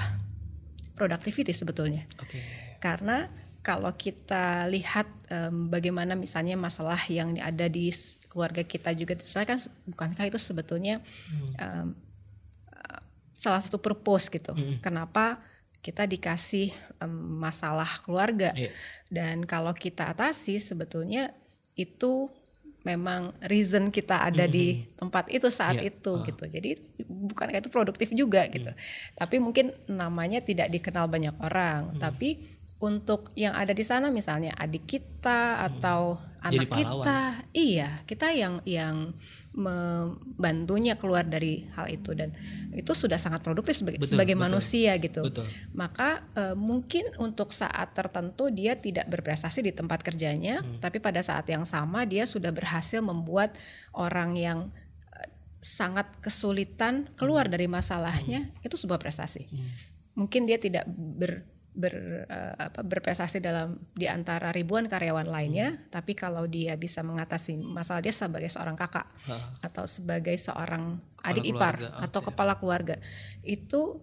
productivity 0.96 1.52
sebetulnya. 1.52 2.08
Oke. 2.20 2.40
karena 2.84 3.32
kalau 3.64 3.96
kita 3.96 4.68
lihat 4.68 5.08
em, 5.32 5.72
bagaimana 5.72 6.20
misalnya 6.20 6.60
masalah 6.60 7.00
yang 7.08 7.40
ada 7.40 7.72
di 7.72 7.88
keluarga 8.28 8.60
kita 8.60 8.92
juga 8.92 9.16
diselesaikan 9.16 9.56
bukankah 9.88 10.28
itu 10.28 10.36
sebetulnya 10.36 11.00
eh, 11.56 11.88
salah 13.44 13.60
satu 13.60 13.76
purpose 13.84 14.32
gitu. 14.32 14.56
Kenapa 14.80 15.44
kita 15.84 16.08
dikasih 16.08 16.72
em, 17.04 17.12
masalah 17.44 18.00
keluarga? 18.08 18.56
Iya. 18.56 18.72
dan 19.14 19.46
kalau 19.46 19.76
kita 19.78 20.10
atasi 20.10 20.58
sebetulnya 20.58 21.30
itu 21.78 22.34
memang 22.82 23.30
reason 23.46 23.94
kita 23.94 24.26
ada 24.26 24.50
di 24.50 24.90
tempat 24.98 25.30
itu 25.30 25.48
saat 25.54 25.78
Iya. 25.78 25.94
itu 25.94 26.12
gitu. 26.26 26.44
Jadi 26.50 26.70
bukan 27.06 27.48
itu 27.54 27.70
produktif 27.70 28.10
juga 28.12 28.44
gitu. 28.50 28.74
Tapi 29.14 29.38
mungkin 29.38 29.70
namanya 29.86 30.42
tidak 30.42 30.74
dikenal 30.74 31.06
banyak 31.08 31.36
orang. 31.40 31.94
Tapi 32.02 32.42
untuk 32.82 33.32
yang 33.40 33.56
ada 33.56 33.72
di 33.72 33.86
sana 33.86 34.12
misalnya 34.12 34.52
adik 34.58 34.84
kita 34.90 35.62
atau 35.64 36.18
Jadi 36.18 36.33
anak 36.44 36.68
kita 36.68 36.76
pahlawan. 36.76 37.34
iya 37.56 37.90
kita 38.04 38.28
yang 38.36 38.60
yang 38.68 39.16
membantunya 39.54 40.98
keluar 40.98 41.22
dari 41.24 41.70
hal 41.78 41.86
itu 41.88 42.12
dan 42.18 42.34
itu 42.74 42.90
sudah 42.92 43.22
sangat 43.22 43.46
produktif 43.46 43.78
sebagai, 43.78 44.02
Betul, 44.02 44.12
sebagai 44.18 44.36
betul. 44.36 44.46
manusia 44.50 44.92
gitu 44.98 45.22
Betul. 45.22 45.46
maka 45.72 46.26
eh, 46.34 46.56
mungkin 46.58 47.06
untuk 47.22 47.54
saat 47.54 47.94
tertentu 47.94 48.50
dia 48.50 48.74
tidak 48.76 49.06
berprestasi 49.08 49.62
di 49.62 49.72
tempat 49.72 50.02
kerjanya, 50.02 50.66
Hmm. 50.66 50.82
tapi 50.82 50.98
pada 50.98 51.22
saat 51.22 51.46
yang 51.48 51.64
sama 51.64 52.04
dia 52.04 52.26
sudah 52.26 52.50
berhasil 52.50 53.00
membuat 53.00 53.54
orang 53.94 54.34
yang 54.36 54.60
eh, 55.14 55.30
sangat 55.62 56.10
kesulitan 56.20 57.08
keluar 57.14 57.46
Hmm. 57.48 57.54
dari 57.56 57.68
masalahnya 57.70 58.50
itu 58.62 58.74
sebuah 58.74 58.98
prestasi. 58.98 59.46
Mungkin 60.14 60.46
dia 60.46 60.58
tidak 60.58 60.86
ber 60.90 61.46
ber, 61.74 61.94
eh, 62.26 62.54
apa, 62.56 62.82
berprestasi 62.82 63.38
dalam 63.38 63.76
di 63.92 64.06
antara 64.06 64.50
ribuan 64.50 64.86
karyawan 64.86 65.26
lainnya, 65.26 65.74
Hmm. 65.74 65.82
tapi 65.90 66.14
kalau 66.14 66.46
dia 66.46 66.74
bisa 66.76 67.02
mengatasi 67.02 67.58
masalah 67.58 68.00
dia 68.00 68.12
sebagai 68.12 68.48
seorang 68.48 68.74
kakak 68.74 69.10
atau 69.60 69.84
sebagai 69.84 70.34
seorang 70.36 71.02
adik 71.20 71.50
ipar 71.50 71.82
keluarga, 71.82 71.98
atau 72.00 72.20
kepala 72.22 72.54
keluarga 72.56 72.96
itu 73.42 73.98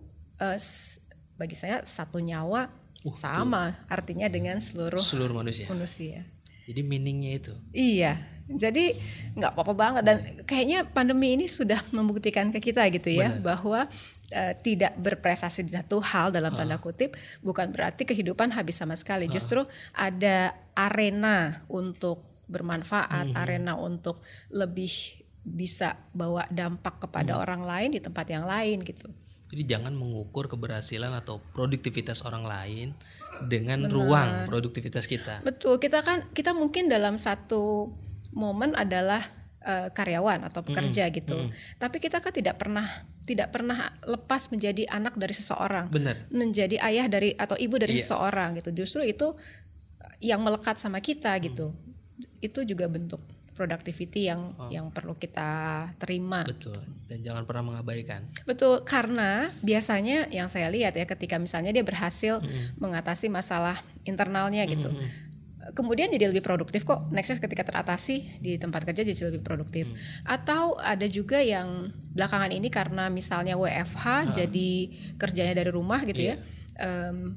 s- 0.52 0.98
bagi 1.34 1.54
saya 1.54 1.80
satu 1.82 2.18
nyawa 2.18 2.68
sama 3.14 3.80
artinya 3.86 4.26
dengan 4.26 4.58
seluruh 4.58 5.00
Seluruh 5.00 5.40
manusia. 5.40 5.64
manusia. 5.68 6.26
Jadi 6.60 6.80
meaningnya 6.82 7.32
itu. 7.34 7.54
Iya, 7.72 8.20
jadi 8.46 8.92
nggak 9.34 9.56
apa-apa 9.56 9.74
banget 9.74 10.02
dan 10.04 10.16
kayaknya 10.44 10.84
pandemi 10.84 11.32
ini 11.32 11.46
sudah 11.46 11.80
membuktikan 11.90 12.50
ke 12.50 12.60
kita 12.60 12.84
gitu 12.90 13.10
ya 13.10 13.40
bahwa 13.40 13.88
eh, 14.30 14.54
tidak 14.62 14.96
berprestasi 14.96 15.66
di 15.66 15.72
satu 15.74 16.00
hal 16.02 16.30
dalam 16.34 16.54
tanda 16.54 16.78
kutip 16.78 17.14
bukan 17.44 17.70
berarti 17.70 18.06
kehidupan 18.06 18.54
habis 18.54 18.78
sama 18.80 18.96
sekali. 18.96 19.26
Justru 19.26 19.62
ada 19.94 20.54
arena 20.74 21.66
untuk 21.70 22.30
bermanfaat, 22.50 23.30
arena 23.38 23.78
untuk 23.78 24.18
lebih 24.50 25.20
bisa 25.40 25.96
bawa 26.12 26.44
dampak 26.52 27.06
kepada 27.08 27.38
orang 27.40 27.64
lain 27.64 27.90
di 27.96 28.00
tempat 28.02 28.26
yang 28.28 28.44
lain 28.44 28.82
gitu. 28.84 29.08
Jadi 29.50 29.66
jangan 29.66 29.90
mengukur 29.98 30.46
keberhasilan 30.46 31.10
atau 31.10 31.42
produktivitas 31.50 32.22
orang 32.22 32.46
lain 32.46 32.88
dengan 33.50 33.82
ruang 33.90 34.46
produktivitas 34.46 35.10
kita. 35.10 35.42
Betul, 35.42 35.82
kita 35.82 36.06
kan 36.06 36.28
kita 36.30 36.54
mungkin 36.54 36.86
dalam 36.86 37.18
satu 37.18 37.90
momen 38.30 38.78
adalah 38.78 39.18
eh, 39.64 39.90
karyawan 39.90 40.46
atau 40.46 40.62
pekerja 40.62 41.10
gitu. 41.10 41.50
Tapi 41.82 41.96
kita 41.98 42.22
kan 42.22 42.30
tidak 42.30 42.62
pernah 42.62 42.86
tidak 43.28 43.52
pernah 43.54 43.92
lepas 44.08 44.50
menjadi 44.50 44.88
anak 44.90 45.14
dari 45.14 45.34
seseorang. 45.36 45.92
Benar. 45.92 46.28
Menjadi 46.32 46.80
ayah 46.82 47.06
dari 47.06 47.36
atau 47.36 47.54
ibu 47.54 47.76
dari 47.76 48.00
Iya. 48.00 48.02
seseorang 48.04 48.58
gitu. 48.58 48.70
Justru 48.74 49.04
itu 49.06 49.36
yang 50.20 50.40
melekat 50.44 50.76
sama 50.80 50.98
kita 51.00 51.32
gitu. 51.40 51.72
Itu 52.40 52.64
juga 52.64 52.88
bentuk 52.88 53.20
productivity 53.54 54.24
yang 54.24 54.56
yang 54.72 54.88
perlu 54.88 55.12
kita 55.20 55.92
terima. 56.00 56.48
Betul. 56.48 56.80
Dan 57.04 57.20
jangan 57.20 57.44
pernah 57.44 57.74
mengabaikan. 57.74 58.24
Betul, 58.48 58.80
karena 58.88 59.52
biasanya 59.60 60.32
yang 60.32 60.48
saya 60.48 60.72
lihat 60.72 60.96
ya 60.96 61.04
ketika 61.04 61.36
misalnya 61.36 61.68
dia 61.68 61.84
berhasil 61.84 62.40
mengatasi 62.80 63.28
masalah 63.28 63.84
internalnya 64.08 64.64
gitu. 64.64 64.88
Kemudian 65.70 66.10
jadi 66.10 66.26
lebih 66.30 66.42
produktif 66.42 66.82
kok. 66.82 67.06
Nextnya 67.14 67.38
ketika 67.38 67.62
teratasi 67.66 68.42
di 68.42 68.58
tempat 68.58 68.82
kerja 68.82 69.06
jadi 69.06 69.30
lebih 69.30 69.42
produktif. 69.44 69.90
Atau 70.26 70.78
ada 70.80 71.06
juga 71.06 71.38
yang 71.38 71.94
belakangan 72.14 72.50
ini 72.50 72.68
karena 72.72 73.06
misalnya 73.12 73.54
WFH 73.54 74.34
jadi 74.34 74.70
kerjanya 75.20 75.54
dari 75.54 75.70
rumah 75.70 76.02
gitu 76.08 76.34
ya. 76.34 76.36
Em, 76.80 77.36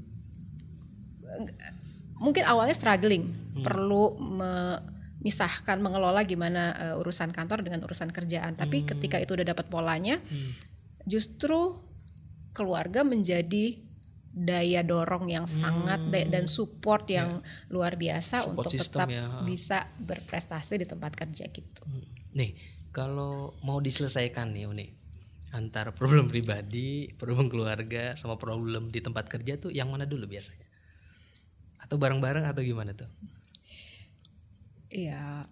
mungkin 2.17 2.43
awalnya 2.47 2.73
struggling, 2.73 3.27
perlu 3.59 4.15
memisahkan 4.17 5.77
mengelola 5.83 6.23
gimana 6.23 6.73
eh, 6.79 6.95
urusan 7.01 7.35
kantor 7.35 7.67
dengan 7.67 7.83
urusan 7.83 8.09
kerjaan. 8.09 8.55
Tapi 8.55 8.87
ketika 8.87 9.19
itu 9.19 9.35
udah 9.35 9.45
dapat 9.45 9.67
polanya, 9.67 10.23
justru 11.03 11.83
keluarga 12.55 13.03
menjadi 13.03 13.82
daya 14.33 14.81
dorong 14.81 15.29
yang 15.29 15.45
sangat 15.45 16.01
da- 16.09 16.25
dan 16.25 16.49
support 16.49 17.05
yang 17.05 17.45
luar 17.69 17.93
biasa 18.01 18.41
Support 18.49 18.65
untuk 18.65 18.71
tetap 18.81 19.07
ya, 19.13 19.29
bisa 19.45 19.85
berprestasi 20.01 20.81
di 20.81 20.89
tempat 20.89 21.13
kerja 21.13 21.45
gitu. 21.53 21.85
Nih, 22.33 22.57
kalau 22.89 23.53
mau 23.61 23.77
diselesaikan 23.77 24.57
nih 24.57 24.65
Uni 24.65 24.87
antara 25.53 25.93
problem 25.93 26.25
pribadi, 26.33 27.13
problem 27.13 27.45
keluarga 27.45 28.17
sama 28.17 28.41
problem 28.41 28.89
di 28.89 28.99
tempat 29.05 29.29
kerja 29.29 29.61
tuh 29.61 29.69
yang 29.69 29.93
mana 29.93 30.09
dulu 30.09 30.25
biasanya? 30.25 30.65
Atau 31.85 32.01
bareng-bareng 32.01 32.49
atau 32.49 32.65
gimana 32.65 32.97
tuh? 32.97 33.05
Iya, 34.89 35.45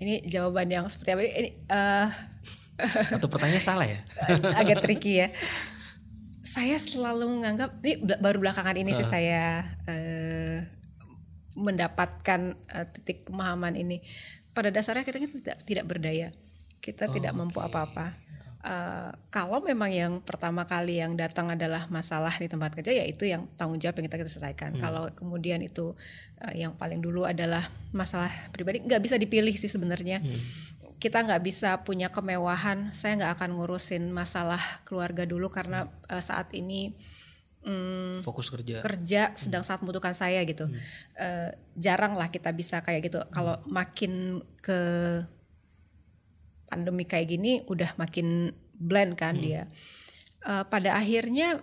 ini 0.00 0.24
jawaban 0.24 0.72
yang 0.72 0.88
seperti 0.88 1.10
apa 1.12 1.20
ini? 1.24 1.52
eh, 1.68 2.08
Atau 3.12 3.28
pertanyaan 3.28 3.60
salah 3.64 3.84
ya? 3.84 4.00
agak 4.60 4.80
tricky 4.80 5.20
ya. 5.20 5.28
Saya 6.42 6.74
selalu 6.76 7.38
menganggap 7.38 7.78
ini 7.86 8.02
baru 8.18 8.42
belakangan 8.42 8.74
ini 8.74 8.90
sih 8.92 9.06
saya 9.06 9.62
eh, 9.86 10.66
mendapatkan 11.54 12.58
eh, 12.58 12.86
titik 12.98 13.30
pemahaman 13.30 13.78
ini. 13.78 14.02
Pada 14.52 14.68
dasarnya 14.68 15.06
kita 15.06 15.22
kan 15.22 15.30
tidak 15.30 15.58
tidak 15.64 15.84
berdaya, 15.86 16.28
kita 16.82 17.08
tidak 17.08 17.32
mampu 17.32 17.62
apa-apa. 17.62 18.18
Eh, 18.62 19.10
kalau 19.34 19.58
memang 19.58 19.90
yang 19.90 20.12
pertama 20.22 20.62
kali 20.66 21.02
yang 21.02 21.18
datang 21.18 21.50
adalah 21.50 21.90
masalah 21.90 22.30
di 22.38 22.46
tempat 22.46 22.74
kerja, 22.78 22.94
ya 22.94 23.04
itu 23.06 23.26
yang 23.26 23.50
tanggung 23.58 23.82
jawab 23.82 23.98
yang 23.98 24.06
kita, 24.06 24.22
kita 24.22 24.30
selesaikan. 24.30 24.78
Kalau 24.78 25.10
kemudian 25.14 25.58
itu 25.62 25.98
eh, 26.42 26.62
yang 26.62 26.78
paling 26.78 27.02
dulu 27.02 27.26
adalah 27.26 27.70
masalah 27.90 28.30
pribadi, 28.54 28.82
nggak 28.82 29.02
bisa 29.02 29.18
dipilih 29.18 29.54
sih 29.58 29.66
sebenarnya 29.66 30.22
kita 31.02 31.18
nggak 31.26 31.42
bisa 31.42 31.82
punya 31.82 32.14
kemewahan. 32.14 32.94
Saya 32.94 33.18
nggak 33.18 33.32
akan 33.34 33.50
ngurusin 33.58 34.14
masalah 34.14 34.62
keluarga 34.86 35.26
dulu 35.26 35.50
karena 35.50 35.90
eh, 36.06 36.22
saat 36.22 36.54
ini 36.54 36.94
mm, 37.66 38.22
Fokus 38.22 38.54
kerja. 38.54 38.78
kerja 38.86 39.34
sedang 39.34 39.66
sangat 39.66 39.82
membutuhkan 39.82 40.14
saya 40.14 40.46
gitu. 40.46 40.70
Eh, 41.18 41.50
jarang 41.74 42.14
lah 42.14 42.30
kita 42.30 42.54
bisa 42.54 42.86
kayak 42.86 43.10
gitu. 43.10 43.18
Kalau 43.34 43.58
makin 43.66 44.46
ke 44.62 44.78
pandemi 46.70 47.02
kayak 47.02 47.26
gini, 47.34 47.66
udah 47.66 47.98
makin 47.98 48.54
blend 48.78 49.18
kan 49.18 49.34
dia. 49.34 49.66
Eh, 50.46 50.64
pada 50.70 50.94
akhirnya 50.94 51.58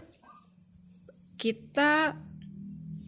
kita 1.39 2.19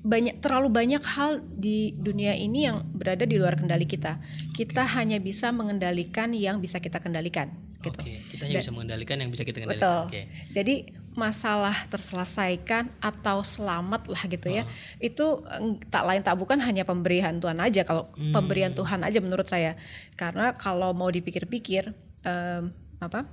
banyak 0.01 0.41
terlalu 0.41 0.73
banyak 0.73 1.03
hal 1.05 1.45
di 1.45 1.93
dunia 1.93 2.33
ini 2.33 2.65
yang 2.65 2.89
berada 2.89 3.21
di 3.25 3.37
luar 3.37 3.53
kendali 3.53 3.85
kita. 3.85 4.17
Kita 4.51 4.81
hanya 4.97 5.21
bisa 5.21 5.53
mengendalikan 5.53 6.33
yang 6.33 6.57
bisa 6.57 6.81
kita 6.81 6.97
kendalikan 6.97 7.53
gitu. 7.81 7.97
Oke, 7.97 8.21
kita 8.29 8.45
hanya 8.45 8.61
bisa 8.61 8.73
mengendalikan 8.73 9.17
yang 9.21 9.29
bisa 9.33 9.43
kita 9.45 9.61
Betul. 9.61 9.77
kendalikan. 9.77 10.05
Oke. 10.09 10.21
Jadi 10.53 10.75
masalah 11.11 11.75
terselesaikan 11.91 12.87
atau 13.03 13.43
selamat 13.43 14.07
lah 14.07 14.23
gitu 14.25 14.47
ya. 14.49 14.63
Itu 14.97 15.43
eh, 15.45 15.77
tak 15.89 16.07
lain 16.07 16.21
tak 16.25 16.37
bukan 16.37 16.61
hanya 16.61 16.85
pemberian 16.85 17.37
Tuhan 17.37 17.57
aja 17.59 17.81
kalau 17.83 18.09
Hmm. 18.15 18.31
pemberian 18.33 18.73
Tuhan 18.73 19.01
aja 19.05 19.19
menurut 19.21 19.45
saya. 19.45 19.77
Karena 20.17 20.53
kalau 20.55 20.93
mau 20.97 21.09
dipikir-pikir 21.09 21.93
em, 22.23 22.73
apa? 23.01 23.25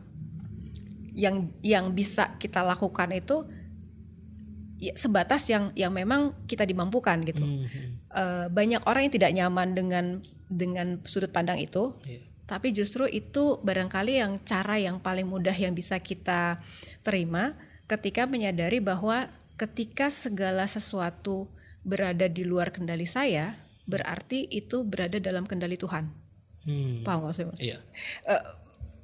Yang 1.19 1.51
yang 1.67 1.93
bisa 1.93 2.37
kita 2.39 2.63
lakukan 2.65 3.11
itu 3.13 3.47
ya, 4.79 4.95
sebatas 4.95 5.51
yang 5.51 5.75
yang 5.75 5.91
memang 5.93 6.35
kita 6.47 6.63
dimampukan 6.65 7.21
gitu. 7.27 7.43
Hmm. 7.43 7.67
Eh, 8.09 8.47
banyak 8.49 8.87
orang 8.87 9.11
yang 9.11 9.15
tidak 9.15 9.33
nyaman 9.35 9.69
dengan 9.77 10.05
dengan 10.49 11.03
sudut 11.05 11.29
pandang 11.29 11.61
itu, 11.61 11.93
Iya. 12.09 12.25
tapi 12.49 12.73
justru 12.73 13.05
itu 13.05 13.61
barangkali 13.61 14.23
yang 14.23 14.41
cara 14.47 14.81
yang 14.81 14.97
paling 15.03 15.29
mudah 15.29 15.53
yang 15.53 15.77
bisa 15.77 16.01
kita 16.01 16.63
terima 17.05 17.53
ketika 17.85 18.25
menyadari 18.25 18.81
bahwa 18.81 19.29
ketika 19.61 20.09
segala 20.09 20.65
sesuatu 20.65 21.51
berada 21.85 22.31
di 22.31 22.47
luar 22.49 22.73
kendali 22.73 23.05
saya, 23.05 23.59
berarti 23.85 24.49
itu 24.49 24.85
berada 24.87 25.19
dalam 25.21 25.45
kendali 25.45 25.77
Tuhan. 25.77 26.09
Hmm. 26.65 27.01
Paham 27.05 27.29
nggak 27.29 27.35
sih 27.35 27.45
mas? 27.49 27.61
Iya. 27.61 27.79
Eh, 28.29 28.43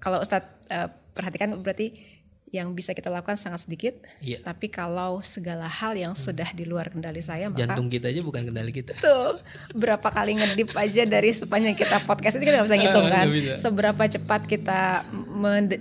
kalau 0.01 0.21
Ustadz 0.21 0.69
eh, 0.69 0.89
perhatikan 1.17 1.57
berarti 1.61 2.14
yang 2.55 2.71
bisa 2.71 2.95
kita 2.95 3.11
lakukan 3.11 3.35
sangat 3.35 3.67
sedikit, 3.67 3.99
Iya. 4.23 4.39
tapi 4.47 4.71
kalau 4.71 5.19
segala 5.27 5.67
hal 5.67 5.99
yang 5.99 6.15
sudah 6.15 6.55
di 6.55 6.63
luar 6.63 6.87
kendali 6.87 7.19
saya, 7.19 7.51
maka 7.51 7.67
Jantung 7.67 7.91
kita 7.91 8.07
aja 8.07 8.23
bukan 8.23 8.47
kendali 8.47 8.71
kita. 8.71 8.95
tuh 9.03 9.43
berapa 9.75 10.07
kali 10.07 10.39
ngedip 10.39 10.71
aja 10.79 11.03
dari 11.03 11.35
sepanjang 11.35 11.75
kita 11.75 12.07
podcast 12.07 12.39
ini 12.39 12.47
kita 12.47 12.63
nggak 12.63 12.69
bisa 12.71 12.79
ngitung 12.79 13.07
kan? 13.11 13.27
bisa. 13.27 13.53
seberapa 13.59 14.03
cepat 14.07 14.47
kita 14.47 15.03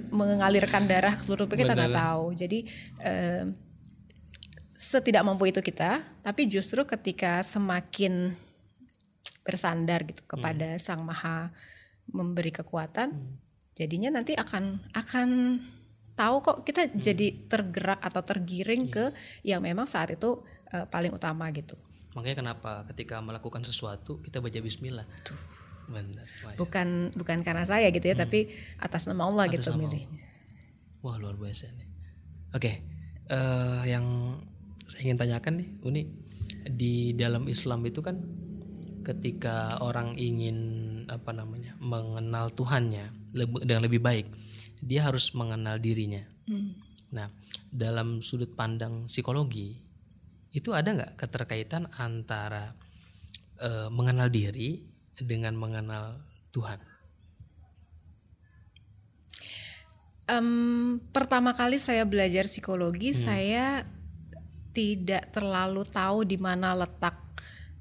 mengalirkan 0.10 0.90
darah 0.90 1.14
ke 1.14 1.22
seluruh 1.22 1.46
tubuh 1.46 1.62
kita 1.62 1.78
nggak 1.78 1.94
tahu. 1.94 2.34
Jadi 2.34 2.66
em, 3.06 3.54
setidak 4.74 5.22
mampu 5.24 5.48
itu 5.48 5.62
kita 5.62 6.02
tapi 6.20 6.50
justru 6.50 6.84
ketika 6.84 7.40
semakin 7.40 8.34
bersandar 9.46 10.04
gitu 10.04 10.26
kepada 10.26 10.76
sang 10.76 11.06
maha 11.06 11.54
memberi 12.10 12.52
kekuatan 12.52 13.16
jadinya 13.76 14.12
nanti 14.12 14.36
akan 14.36 14.84
akan 14.92 15.30
tahu 16.14 16.46
kok 16.46 16.58
kita 16.66 16.94
jadi 16.94 17.50
tergerak 17.50 18.00
atau 18.02 18.22
tergiring 18.22 18.90
ke 18.90 19.10
yang 19.42 19.62
memang 19.66 19.90
saat 19.90 20.14
itu 20.14 20.42
eh, 20.70 20.86
paling 20.88 21.14
utama 21.14 21.50
gitu 21.50 21.74
Makanya 22.14 22.46
kenapa 22.46 22.86
ketika 22.94 23.20
melakukan 23.26 23.66
sesuatu 23.66 24.22
kita 24.22 24.38
baca 24.38 24.60
bismillah. 24.62 25.06
Benar. 25.90 26.26
Wah, 26.48 26.54
ya. 26.54 26.58
bukan 26.58 27.12
bukan 27.18 27.44
karena 27.44 27.68
saya 27.68 27.92
gitu 27.92 28.08
ya 28.08 28.16
tapi 28.16 28.48
atas 28.80 29.04
nama 29.04 29.28
Allah 29.28 29.52
Atas 29.52 29.68
gitu 29.68 29.76
nama 29.76 29.84
milihnya 29.84 30.22
Wah 31.04 31.20
luar 31.20 31.36
biasa 31.36 31.68
nih. 31.76 31.90
Oke, 32.56 32.72
eh, 33.28 33.82
yang 33.92 34.40
saya 34.88 35.04
ingin 35.04 35.20
tanyakan 35.20 35.60
nih, 35.60 35.70
Uni 35.84 36.08
di 36.64 37.12
dalam 37.12 37.44
Islam 37.52 37.84
itu 37.84 38.00
kan 38.00 38.24
ketika 39.04 39.84
orang 39.84 40.16
ingin 40.16 40.56
apa 41.12 41.36
namanya 41.36 41.76
mengenal 41.84 42.56
Tuhannya 42.56 43.36
dengan 43.68 43.84
lebih 43.84 44.00
baik, 44.00 44.32
dia 44.84 45.08
harus 45.08 45.32
mengenal 45.32 45.80
dirinya. 45.80 46.22
Nah, 47.16 47.32
dalam 47.72 48.20
sudut 48.20 48.52
pandang 48.52 49.08
psikologi 49.08 49.80
itu 50.54 50.70
ada 50.76 50.94
nggak 50.94 51.14
keterkaitan 51.18 51.90
antara 51.98 52.76
eh, 53.64 53.90
mengenal 53.90 54.28
diri 54.28 54.84
dengan 55.18 55.56
mengenal 55.56 56.20
Tuhan? 56.52 56.80
Em, 60.24 61.00
pertama 61.12 61.52
kali 61.52 61.76
saya 61.80 62.08
belajar 62.08 62.48
psikologi 62.48 63.12
Hmm. 63.12 63.24
saya 63.28 63.66
tidak 64.74 65.30
terlalu 65.36 65.84
tahu 65.86 66.26
di 66.26 66.40
mana 66.40 66.74
letak 66.74 67.23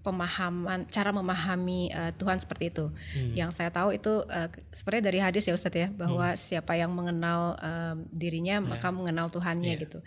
pemahaman 0.02 0.90
cara 0.90 1.14
memahami 1.14 1.88
eh, 1.94 2.12
Tuhan 2.18 2.42
seperti 2.42 2.74
itu. 2.74 2.90
Hmm. 2.90 3.32
Yang 3.38 3.62
saya 3.62 3.70
tahu 3.70 3.94
itu 3.94 4.26
eh, 4.26 4.50
sebenarnya 4.74 5.04
dari 5.08 5.18
hadis 5.22 5.46
ya 5.46 5.54
Ustadz 5.54 5.78
ya 5.78 5.88
bahwa 5.94 6.34
siapa 6.34 6.74
yang 6.74 6.90
mengenal 6.90 7.54
em, 7.62 8.04
dirinya 8.10 8.58
maka 8.58 8.90
mengenal 8.90 9.30
Tuhannya 9.30 9.78
gitu. 9.78 10.02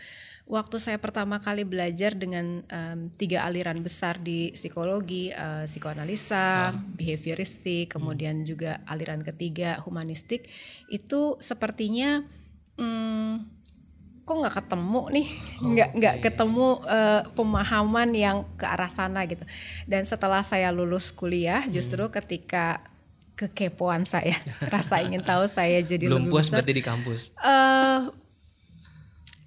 Waktu 0.45 0.77
saya 0.77 1.01
pertama 1.01 1.41
kali 1.41 1.65
belajar 1.65 2.13
dengan 2.13 2.61
em, 2.67 3.09
tiga 3.15 3.47
aliran 3.47 3.79
besar 3.81 4.19
di 4.19 4.51
psikologi, 4.51 5.31
eh, 5.31 5.63
psikoanalisa, 5.65 6.75
behavioristik, 6.93 7.95
kemudian 7.95 8.43
juga 8.43 8.83
aliran 8.85 9.23
ketiga 9.23 9.79
humanistik, 9.87 10.51
itu 10.91 11.39
sepertinya 11.39 12.21
hmm, 12.75 13.54
kok 14.25 14.35
nggak 14.41 14.55
ketemu 14.57 15.01
nih? 15.13 15.27
Nggak 15.61 15.89
nggak 16.01 16.15
ketemu 16.25 16.67
eh, 16.89 17.21
pemahaman 17.37 18.09
yang 18.17 18.37
ke 18.57 18.65
arah 18.65 18.89
sana 18.89 19.21
gitu. 19.29 19.45
Dan 19.85 20.01
setelah 20.03 20.41
saya 20.41 20.73
lulus 20.73 21.13
kuliah 21.13 21.61
justru 21.69 22.01
ketika 22.09 22.81
kekepoan 23.35 24.07
saya 24.09 24.33
rasa 24.73 25.03
ingin 25.05 25.21
tahu 25.21 25.45
saya 25.45 25.77
jadi 25.85 26.09
Belum 26.09 26.25
lebih 26.25 26.33
puas 26.33 26.47
besar 26.49 26.63
berarti 26.63 26.73
di 26.73 26.83
kampus. 26.83 27.21
eh 27.43 28.01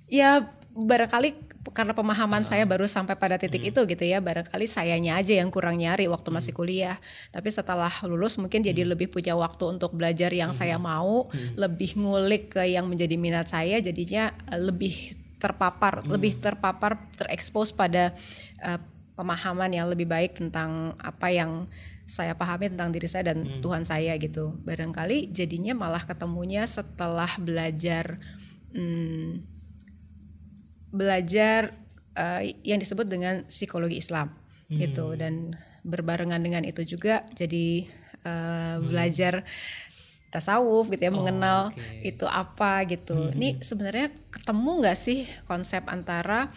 ya 0.08 0.44
barangkali 0.72 1.47
karena 1.72 1.92
pemahaman 1.92 2.44
saya 2.46 2.64
baru 2.64 2.88
sampai 2.88 3.18
pada 3.18 3.36
titik 3.36 3.72
itu 3.74 3.80
gitu 3.84 4.04
ya 4.04 4.22
barangkali 4.22 4.64
sayanya 4.64 5.20
aja 5.20 5.36
yang 5.36 5.52
kurang 5.52 5.80
nyari 5.80 6.08
waktu 6.08 6.28
masih 6.30 6.52
kuliah. 6.56 6.96
Tapi 7.34 7.48
setelah 7.50 7.90
lulus 8.06 8.38
mungkin 8.40 8.64
jadi 8.64 8.86
lebih 8.86 9.12
punya 9.12 9.34
waktu 9.34 9.78
untuk 9.78 9.94
belajar 9.94 10.32
yang 10.32 10.54
saya 10.56 10.76
mau 10.80 11.28
lebih 11.56 11.98
ngulik 11.98 12.56
ke 12.58 12.62
yang 12.68 12.88
menjadi 12.88 13.16
minat 13.18 13.50
saya 13.50 13.82
jadinya 13.82 14.32
eh, 14.50 14.60
lebih 14.60 15.18
terpapar 15.38 16.02
lebih 16.02 16.34
terpapar 16.42 16.98
terekspos 17.14 17.70
pada 17.70 18.14
eh, 18.62 18.80
pemahaman 19.18 19.74
yang 19.74 19.90
lebih 19.90 20.06
baik 20.06 20.38
tentang 20.38 20.94
apa 21.02 21.34
yang 21.34 21.66
saya 22.08 22.32
pahami 22.32 22.72
tentang 22.72 22.88
diri 22.94 23.04
saya 23.04 23.34
dan 23.34 23.44
Tuhan 23.60 23.84
saya 23.84 24.16
gitu. 24.16 24.56
Barangkali 24.64 25.28
jadinya 25.28 25.76
malah 25.76 26.00
ketemunya 26.00 26.64
setelah 26.64 27.28
belajar 27.36 28.16
hmm, 28.72 29.57
belajar 30.90 31.74
eh, 32.16 32.56
yang 32.64 32.80
disebut 32.80 33.06
dengan 33.08 33.44
psikologi 33.48 34.00
Islam 34.00 34.32
gitu 34.68 35.16
dan 35.16 35.56
berbarengan 35.80 36.44
dengan 36.44 36.60
itu 36.60 36.84
juga 36.84 37.24
jadi 37.32 37.88
eh, 38.24 38.76
belajar 38.84 39.48
tasawuf 40.28 40.92
gitu 40.92 41.08
ya 41.08 41.12
mengenal 41.12 41.72
oke. 41.72 42.04
itu 42.04 42.28
apa 42.28 42.84
gitu. 42.84 43.32
Ini 43.32 43.64
sebenarnya 43.64 44.12
ketemu 44.28 44.70
nggak 44.84 44.98
sih 44.98 45.24
konsep 45.48 45.88
antara 45.88 46.52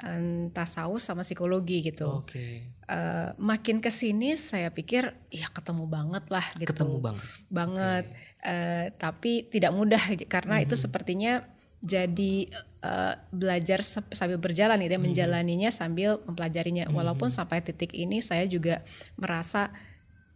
em, 0.00 0.48
tasawuf 0.48 1.04
sama 1.04 1.20
psikologi 1.20 1.84
gitu. 1.84 2.24
Oke. 2.24 2.64
Eh, 2.64 3.28
makin 3.36 3.84
ke 3.84 3.92
sini 3.92 4.40
saya 4.40 4.72
pikir 4.72 5.12
ya 5.28 5.52
ketemu 5.52 5.84
banget 5.84 6.24
lah 6.32 6.42
gitu 6.56 6.72
Ketemu 6.72 6.96
banget. 6.98 7.28
banget 7.52 8.04
Eh, 8.40 8.88
tapi 8.96 9.44
tidak 9.52 9.76
mudah 9.76 10.00
karena 10.24 10.64
itu 10.64 10.72
sepertinya 10.72 11.44
jadi 11.80 12.48
eh, 12.84 13.14
belajar 13.32 13.80
sambil 14.12 14.36
berjalan 14.36 14.76
gitu 14.84 14.94
ya 14.96 15.00
menjalaninya 15.00 15.70
sambil 15.72 16.20
mempelajarinya. 16.28 16.92
Walaupun 16.92 17.32
sampai 17.32 17.64
titik 17.64 17.96
ini 17.96 18.20
saya 18.20 18.44
juga 18.44 18.84
merasa 19.16 19.72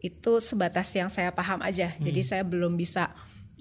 itu 0.00 0.40
sebatas 0.40 0.88
yang 0.96 1.08
saya 1.08 1.32
paham 1.32 1.60
aja. 1.64 1.92
Jadi 2.00 2.20
saya 2.24 2.44
belum 2.44 2.76
bisa 2.76 3.12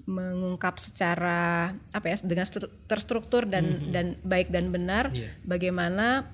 mengungkap 0.04 0.76
secara 0.76 1.72
apa 1.88 2.06
ya 2.12 2.16
dengan 2.20 2.44
stru- 2.44 2.68
terstruktur 2.84 3.48
dan 3.48 3.88
dan 3.88 4.20
baik 4.20 4.52
dan 4.52 4.68
benar 4.68 5.08
Iya. 5.16 5.32
bagaimana 5.48 6.28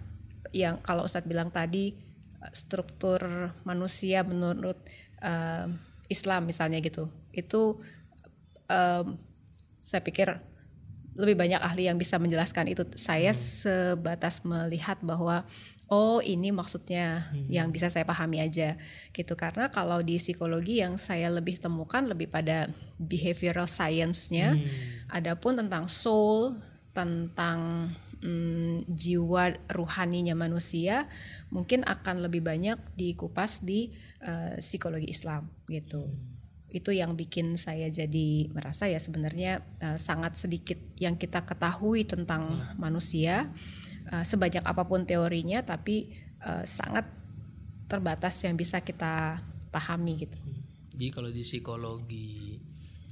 yang 0.51 0.83
kalau 0.83 1.07
Ustadz 1.07 1.31
bilang 1.31 1.55
tadi 1.55 1.95
eh, 2.43 2.53
struktur 2.55 3.23
manusia 3.63 4.27
menurut 4.27 4.79
eh, 5.23 5.67
Islam 6.11 6.51
misalnya 6.51 6.83
gitu. 6.83 7.07
Itu 7.31 7.79
em, 8.67 9.15
saya 9.79 10.03
pikir 10.03 10.43
lebih 11.19 11.37
banyak 11.39 11.61
ahli 11.61 11.91
yang 11.91 11.99
bisa 11.99 12.19
menjelaskan 12.19 12.71
itu. 12.71 12.87
Saya 12.95 13.35
sebatas 13.35 14.47
melihat 14.47 14.99
bahwa 15.03 15.47
oh 15.91 16.23
ini 16.23 16.55
maksudnya 16.55 17.27
yang 17.51 17.75
bisa 17.75 17.91
saya 17.91 18.07
pahami 18.07 18.39
aja 18.39 18.79
gitu. 19.11 19.35
Karena 19.35 19.69
kalau 19.69 20.01
di 20.01 20.23
psikologi 20.23 20.81
yang 20.81 20.97
saya 20.97 21.29
lebih 21.29 21.59
temukan 21.59 22.07
lebih 22.07 22.31
pada 22.31 22.71
behavioral 22.97 23.67
science-nya 23.67 24.55
adapun 25.11 25.59
tentang 25.59 25.91
soul 25.91 26.63
tentang 26.95 27.91
mm, 28.23 28.87
jiwa 28.87 29.57
ruhaninya 29.71 30.35
manusia 30.35 31.07
mungkin 31.51 31.87
akan 31.87 32.27
lebih 32.27 32.43
banyak 32.43 32.79
dikupas 32.95 33.63
di 33.63 33.91
eh, 34.23 34.59
psikologi 34.59 35.11
Islam 35.11 35.51
gitu 35.67 36.07
itu 36.71 36.95
yang 36.95 37.19
bikin 37.19 37.59
saya 37.59 37.91
jadi 37.91 38.51
merasa 38.55 38.87
ya 38.87 38.99
sebenarnya 39.03 39.63
eh, 39.83 39.99
sangat 39.99 40.39
sedikit 40.39 40.79
yang 40.99 41.19
kita 41.19 41.43
ketahui 41.43 42.07
tentang 42.07 42.59
manusia 42.79 43.51
eh, 44.11 44.25
sebanyak 44.25 44.63
apa 44.63 44.87
pun 44.87 45.03
teorinya 45.07 45.63
tapi 45.63 46.31
uh, 46.45 46.65
sangat 46.65 47.07
terbatas 47.91 48.39
yang 48.47 48.55
bisa 48.55 48.81
kita 48.81 49.43
pahami 49.75 50.25
gitu. 50.27 50.39
Jadi 50.95 51.07
kalau 51.11 51.31
di 51.33 51.43
psikologi 51.43 52.61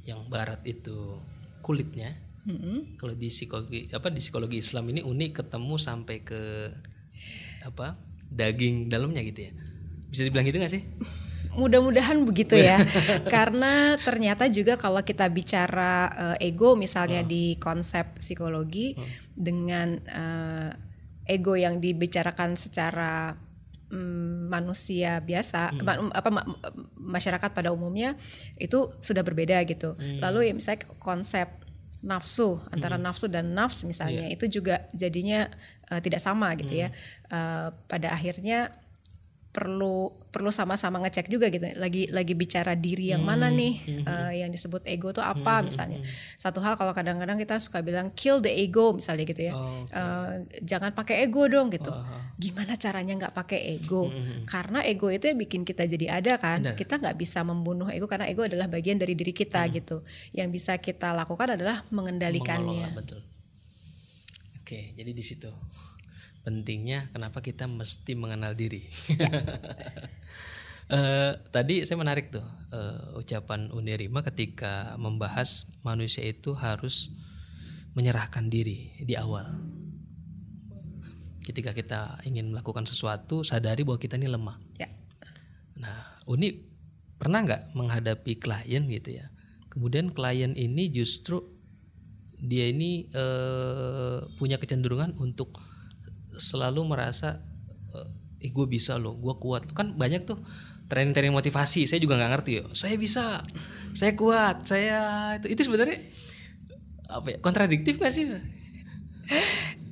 yang 0.05 0.25
barat 0.29 0.61
itu 0.65 1.19
kulitnya, 1.65 2.15
mm-hmm. 2.47 3.01
kalau 3.01 3.15
di 3.17 3.29
psikologi 3.29 3.89
apa 3.93 4.09
di 4.13 4.21
psikologi 4.21 4.59
Islam 4.61 4.89
ini 4.93 5.01
unik 5.05 5.45
ketemu 5.45 5.75
sampai 5.77 6.17
ke 6.23 6.43
apa 7.65 7.97
daging 8.29 8.93
dalamnya 8.93 9.25
gitu 9.27 9.51
ya. 9.51 9.53
Bisa 10.09 10.25
dibilang 10.25 10.47
gitu 10.47 10.57
gak 10.61 10.73
sih? 10.73 10.85
Mudah-mudahan 11.59 12.23
begitu 12.23 12.55
ya, 12.55 12.79
karena 13.35 13.99
ternyata 13.99 14.47
juga 14.47 14.79
kalau 14.79 15.03
kita 15.03 15.27
bicara 15.27 16.07
uh, 16.15 16.37
ego 16.39 16.79
misalnya 16.79 17.27
oh. 17.27 17.29
di 17.29 17.59
konsep 17.59 18.23
psikologi 18.23 18.95
oh. 18.95 19.03
dengan 19.35 19.99
uh, 20.07 20.71
ego 21.27 21.59
yang 21.59 21.83
dibicarakan 21.83 22.55
secara 22.55 23.37
um, 23.93 24.49
manusia 24.49 25.21
biasa, 25.21 25.77
hmm. 25.77 25.85
ma 25.85 25.93
apa 26.13 26.31
ma 26.33 26.43
masyarakat 26.97 27.51
pada 27.53 27.73
umumnya 27.73 28.17
itu 28.57 28.89
sudah 29.05 29.21
berbeda 29.25 29.61
gitu. 29.69 29.97
Hmm. 29.97 30.21
Lalu 30.25 30.51
ya 30.51 30.53
misalnya 30.57 30.89
konsep 30.97 31.49
nafsu 31.99 32.63
antara 32.71 32.95
hmm. 32.95 33.05
nafsu 33.11 33.27
dan 33.27 33.51
nafs 33.59 33.83
misalnya 33.83 34.31
yeah. 34.31 34.35
itu 34.39 34.47
juga 34.47 34.87
jadinya 34.95 35.51
uh, 35.91 35.99
tidak 35.99 36.23
sama 36.23 36.55
gitu 36.57 36.73
ya. 36.73 36.89
hmm. 36.89 36.97
ya. 36.97 37.35
Uh, 37.35 37.69
pada 37.91 38.09
akhirnya 38.15 38.73
perlu 39.59 40.15
perlu 40.31 40.55
sama-sama 40.55 41.03
ngecek 41.03 41.27
juga 41.27 41.51
gitu. 41.51 41.67
Lagi 41.83 42.07
lagi 42.15 42.39
bicara 42.39 42.79
diri 42.79 43.11
yang 43.11 43.27
mana 43.27 43.51
hmm, 43.51 43.59
nih 43.59 43.75
hmm. 43.75 44.03
Uh, 44.07 44.33
yang 44.39 44.55
disebut 44.55 44.87
ego 44.87 45.11
tuh 45.11 45.27
apa 45.27 45.59
hmm. 45.59 45.65
misalnya. 45.67 45.99
Satu 46.39 46.63
hal 46.63 46.79
kalau 46.79 46.95
kadang-kadang 46.95 47.35
kita 47.35 47.59
suka 47.59 47.83
bilang 47.83 48.15
kill 48.15 48.39
the 48.39 48.53
ego 48.55 48.95
misalnya 48.95 49.27
gitu 49.27 49.51
ya. 49.51 49.59
Oh, 49.59 49.83
okay. 49.83 49.99
uh, 49.99 50.33
jangan 50.63 50.95
pakai 50.95 51.27
ego 51.27 51.51
dong 51.51 51.75
gitu. 51.75 51.91
Oh, 51.91 52.23
gimana 52.39 52.79
caranya 52.79 53.19
nggak 53.19 53.35
pakai 53.35 53.75
ego? 53.75 54.07
Hmm. 54.07 54.47
karena 54.47 54.87
ego 54.87 55.11
itu 55.11 55.27
yang 55.27 55.43
bikin 55.43 55.67
kita 55.67 55.83
jadi 55.91 56.23
ada 56.23 56.39
kan. 56.39 56.63
Benar. 56.63 56.79
kita 56.79 57.03
nggak 57.03 57.17
bisa 57.19 57.43
membunuh 57.43 57.91
ego 57.91 58.07
karena 58.07 58.31
ego 58.31 58.47
adalah 58.47 58.71
bagian 58.71 58.95
dari 58.95 59.19
diri 59.19 59.35
kita 59.35 59.67
hmm. 59.67 59.71
gitu. 59.75 60.07
Yang 60.31 60.49
bisa 60.55 60.79
kita 60.79 61.11
lakukan 61.11 61.59
adalah 61.59 61.83
mengendalikannya. 61.91 62.87
Mengelola, 62.87 62.95
betul. 62.95 63.21
Oke 64.63 64.95
jadi 64.95 65.11
di 65.17 65.25
situ 65.25 65.49
pentingnya 66.49 67.13
kenapa 67.13 67.45
kita 67.45 67.69
mesti 67.69 68.17
mengenal 68.17 68.57
diri. 68.57 68.89
uh, 70.89 71.37
tadi 71.55 71.85
saya 71.85 72.01
menarik 72.01 72.33
tuh 72.33 72.41
uh, 72.73 73.21
ucapan 73.21 73.69
Unerima 73.69 74.25
ketika 74.33 74.97
membahas 74.97 75.69
manusia 75.85 76.25
itu 76.25 76.57
harus 76.57 77.13
menyerahkan 77.93 78.49
diri 78.49 78.97
di 78.97 79.13
awal. 79.13 79.61
Ketika 81.45 81.77
kita 81.77 82.25
ingin 82.25 82.57
melakukan 82.57 82.89
sesuatu, 82.89 83.45
sadari 83.45 83.85
bahwa 83.85 84.01
kita 84.01 84.17
ini 84.17 84.33
lemah. 84.33 84.57
Ya. 84.81 84.89
Nah, 85.77 86.17
Uni 86.25 86.65
pernah 87.21 87.45
nggak 87.45 87.77
menghadapi 87.77 88.41
klien 88.41 88.89
gitu 88.89 89.21
ya? 89.21 89.29
Kemudian 89.69 90.17
klien 90.17 90.57
ini 90.57 90.89
justru 90.89 91.45
dia 92.41 92.73
ini 92.73 93.05
uh, 93.13 94.25
punya 94.41 94.57
kecenderungan 94.57 95.13
untuk 95.21 95.61
selalu 96.39 96.87
merasa 96.87 97.43
eh 98.39 98.51
gue 98.55 98.67
bisa 98.71 98.95
loh 98.97 99.19
gue 99.19 99.35
kuat 99.39 99.67
kan 99.75 99.99
banyak 99.99 100.23
tuh 100.23 100.39
training-training 100.87 101.35
motivasi 101.35 101.85
saya 101.91 101.99
juga 101.99 102.17
nggak 102.17 102.33
ngerti 102.39 102.51
yo 102.63 102.65
saya 102.73 102.95
bisa 102.95 103.43
saya 103.93 104.15
kuat 104.15 104.63
saya 104.63 104.99
itu 105.43 105.59
itu 105.59 105.61
sebenarnya 105.67 106.07
apa 107.11 107.27
ya 107.35 107.39
kontradiktif 107.43 107.99
gak 107.99 108.15
sih 108.15 108.31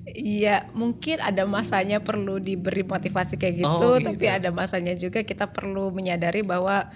Iya, 0.06 0.70
mungkin 0.70 1.18
ada 1.18 1.42
masanya 1.50 1.98
perlu 1.98 2.38
diberi 2.38 2.86
motivasi 2.86 3.36
kayak 3.42 3.58
gitu, 3.58 3.66
oh, 3.68 3.98
gitu. 3.98 4.14
tapi 4.14 4.30
ada 4.30 4.54
masanya 4.54 4.94
juga 4.94 5.26
kita 5.26 5.50
perlu 5.50 5.90
menyadari 5.90 6.46
bahwa 6.46 6.88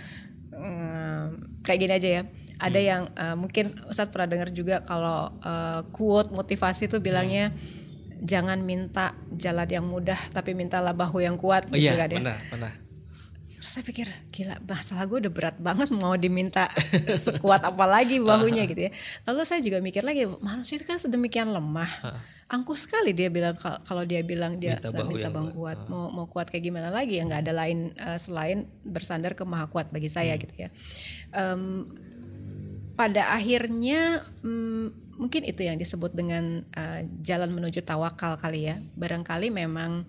hmm, 0.54 1.60
kayak 1.66 1.78
gini 1.82 1.92
aja 1.98 2.08
ya. 2.08 2.22
Ada 2.62 2.80
hmm. 2.80 2.86
yang 2.86 3.02
uh, 3.18 3.36
mungkin 3.36 3.74
Ustadz 3.90 4.14
pernah 4.14 4.30
dengar 4.30 4.54
juga 4.54 4.86
kalau 4.86 5.36
uh, 5.42 5.82
quote 5.90 6.30
motivasi 6.30 6.86
itu 6.86 7.02
bilangnya 7.02 7.50
hmm 7.50 7.79
jangan 8.20 8.60
minta 8.60 9.16
jalan 9.32 9.68
yang 9.68 9.86
mudah 9.88 10.18
tapi 10.30 10.52
mintalah 10.52 10.92
bahu 10.92 11.24
yang 11.24 11.40
kuat 11.40 11.68
oh, 11.68 11.74
gitu 11.74 11.92
iya, 11.92 12.04
kan 12.04 12.08
ya. 12.12 12.20
Benar, 12.20 12.38
benar. 12.52 12.72
Terus 13.60 13.76
saya 13.76 13.84
pikir 13.84 14.08
gila 14.32 14.56
masalah 14.64 15.04
gue 15.04 15.20
udah 15.20 15.32
berat 15.32 15.56
banget 15.60 15.92
mau 15.92 16.16
diminta 16.16 16.72
sekuat 17.28 17.60
apa 17.60 17.84
lagi 17.84 18.16
bahunya 18.16 18.64
gitu 18.72 18.88
ya. 18.88 18.92
Lalu 19.28 19.40
saya 19.44 19.60
juga 19.60 19.84
mikir 19.84 20.00
lagi 20.00 20.24
manusia 20.40 20.80
itu 20.80 20.88
kan 20.88 20.96
sedemikian 20.96 21.52
lemah. 21.52 21.88
Angkuh 22.50 22.74
sekali 22.74 23.12
dia 23.12 23.28
bilang 23.28 23.54
kalau 23.60 24.02
dia 24.08 24.24
bilang 24.24 24.56
dia 24.56 24.80
minta 24.80 24.90
bahu 24.90 25.12
minta 25.12 25.28
bang 25.28 25.48
kuat, 25.52 25.78
mau 25.92 26.08
mau 26.08 26.26
kuat 26.26 26.48
kayak 26.48 26.72
gimana 26.72 26.88
lagi 26.88 27.20
ya 27.20 27.28
nggak 27.28 27.46
ada 27.46 27.52
lain 27.52 27.78
uh, 28.00 28.18
selain 28.18 28.64
bersandar 28.82 29.36
ke 29.36 29.44
maha 29.44 29.68
kuat 29.68 29.92
bagi 29.92 30.08
saya 30.08 30.34
hmm. 30.34 30.40
gitu 30.40 30.54
ya. 30.66 30.68
Um, 31.36 31.84
pada 32.96 33.32
akhirnya 33.32 34.24
um, 34.44 34.92
mungkin 35.20 35.44
itu 35.44 35.68
yang 35.68 35.76
disebut 35.76 36.16
dengan 36.16 36.64
uh, 36.72 37.04
jalan 37.20 37.52
menuju 37.52 37.84
tawakal 37.84 38.40
kali 38.40 38.72
ya. 38.72 38.80
Barangkali 38.96 39.52
memang 39.52 40.08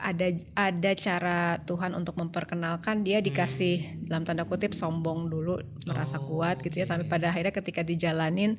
ada 0.00 0.26
ada 0.58 0.90
cara 0.96 1.38
Tuhan 1.62 1.94
untuk 1.94 2.18
memperkenalkan 2.18 3.06
dia 3.06 3.22
dikasih 3.22 3.76
hmm. 3.78 4.10
dalam 4.10 4.24
tanda 4.26 4.44
kutip 4.48 4.74
sombong 4.74 5.30
dulu 5.30 5.60
merasa 5.86 6.18
oh, 6.18 6.26
kuat 6.26 6.58
gitu 6.64 6.82
ya 6.82 6.86
tapi 6.88 7.06
pada 7.06 7.30
akhirnya 7.30 7.54
ketika 7.54 7.86
dijalanin 7.86 8.58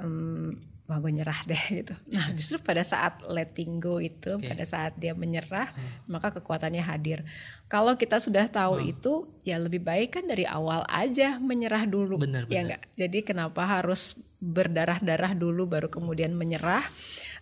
um, 0.00 0.58
wah 0.90 0.98
gue 0.98 1.12
nyerah 1.14 1.40
deh 1.46 1.62
gitu 1.84 1.94
nah 2.10 2.26
justru 2.34 2.58
pada 2.58 2.82
saat 2.82 3.22
letting 3.30 3.78
go 3.78 4.02
itu 4.02 4.40
okay. 4.40 4.50
pada 4.50 4.64
saat 4.66 4.92
dia 4.98 5.14
menyerah 5.14 5.70
hmm. 5.70 6.10
maka 6.10 6.34
kekuatannya 6.40 6.82
hadir 6.82 7.22
kalau 7.70 7.94
kita 7.94 8.18
sudah 8.18 8.48
tahu 8.50 8.82
hmm. 8.82 8.92
itu 8.92 9.12
ya 9.46 9.62
lebih 9.62 9.84
baik 9.84 10.18
kan 10.18 10.24
dari 10.26 10.48
awal 10.48 10.82
aja 10.90 11.38
menyerah 11.38 11.86
dulu 11.86 12.18
benar, 12.26 12.50
ya 12.50 12.66
enggak 12.66 12.82
jadi 12.98 13.18
kenapa 13.22 13.62
harus 13.68 14.18
berdarah-darah 14.42 15.38
dulu 15.38 15.70
baru 15.70 15.86
kemudian 15.86 16.34
menyerah 16.34 16.82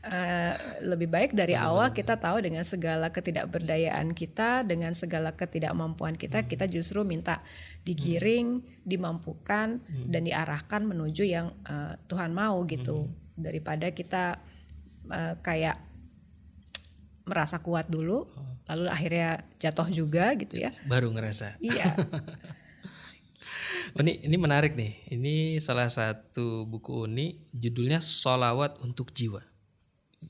Uh, 0.00 0.56
lebih 0.80 1.12
baik 1.12 1.36
dari 1.36 1.52
awal 1.52 1.92
kita 1.92 2.16
tahu 2.16 2.40
dengan 2.40 2.64
segala 2.64 3.12
ketidakberdayaan 3.12 4.16
kita, 4.16 4.64
dengan 4.64 4.96
segala 4.96 5.36
ketidakmampuan 5.36 6.16
kita, 6.16 6.40
hmm. 6.40 6.48
kita 6.48 6.64
justru 6.72 7.04
minta 7.04 7.44
digiring, 7.84 8.64
hmm. 8.64 8.80
dimampukan 8.80 9.76
hmm. 9.76 10.08
dan 10.08 10.24
diarahkan 10.24 10.88
menuju 10.88 11.28
yang 11.28 11.52
uh, 11.68 12.00
Tuhan 12.08 12.32
mau 12.32 12.64
gitu. 12.64 13.12
Hmm. 13.12 13.12
Daripada 13.36 13.92
kita 13.92 14.40
uh, 15.12 15.36
kayak 15.44 15.76
merasa 17.28 17.60
kuat 17.60 17.92
dulu, 17.92 18.24
oh. 18.24 18.52
lalu 18.72 18.88
akhirnya 18.88 19.44
jatuh 19.60 19.92
juga 19.92 20.32
gitu 20.32 20.64
ya. 20.64 20.72
Baru 20.88 21.12
ngerasa. 21.12 21.60
Iya. 21.60 21.92
Oh, 23.96 24.02
ini 24.06 24.22
ini 24.22 24.36
menarik 24.38 24.78
nih. 24.78 25.02
Ini 25.10 25.58
salah 25.58 25.90
satu 25.90 26.66
buku 26.66 27.06
Uni 27.06 27.42
judulnya 27.50 27.98
Solawat 27.98 28.78
untuk 28.82 29.10
Jiwa. 29.10 29.42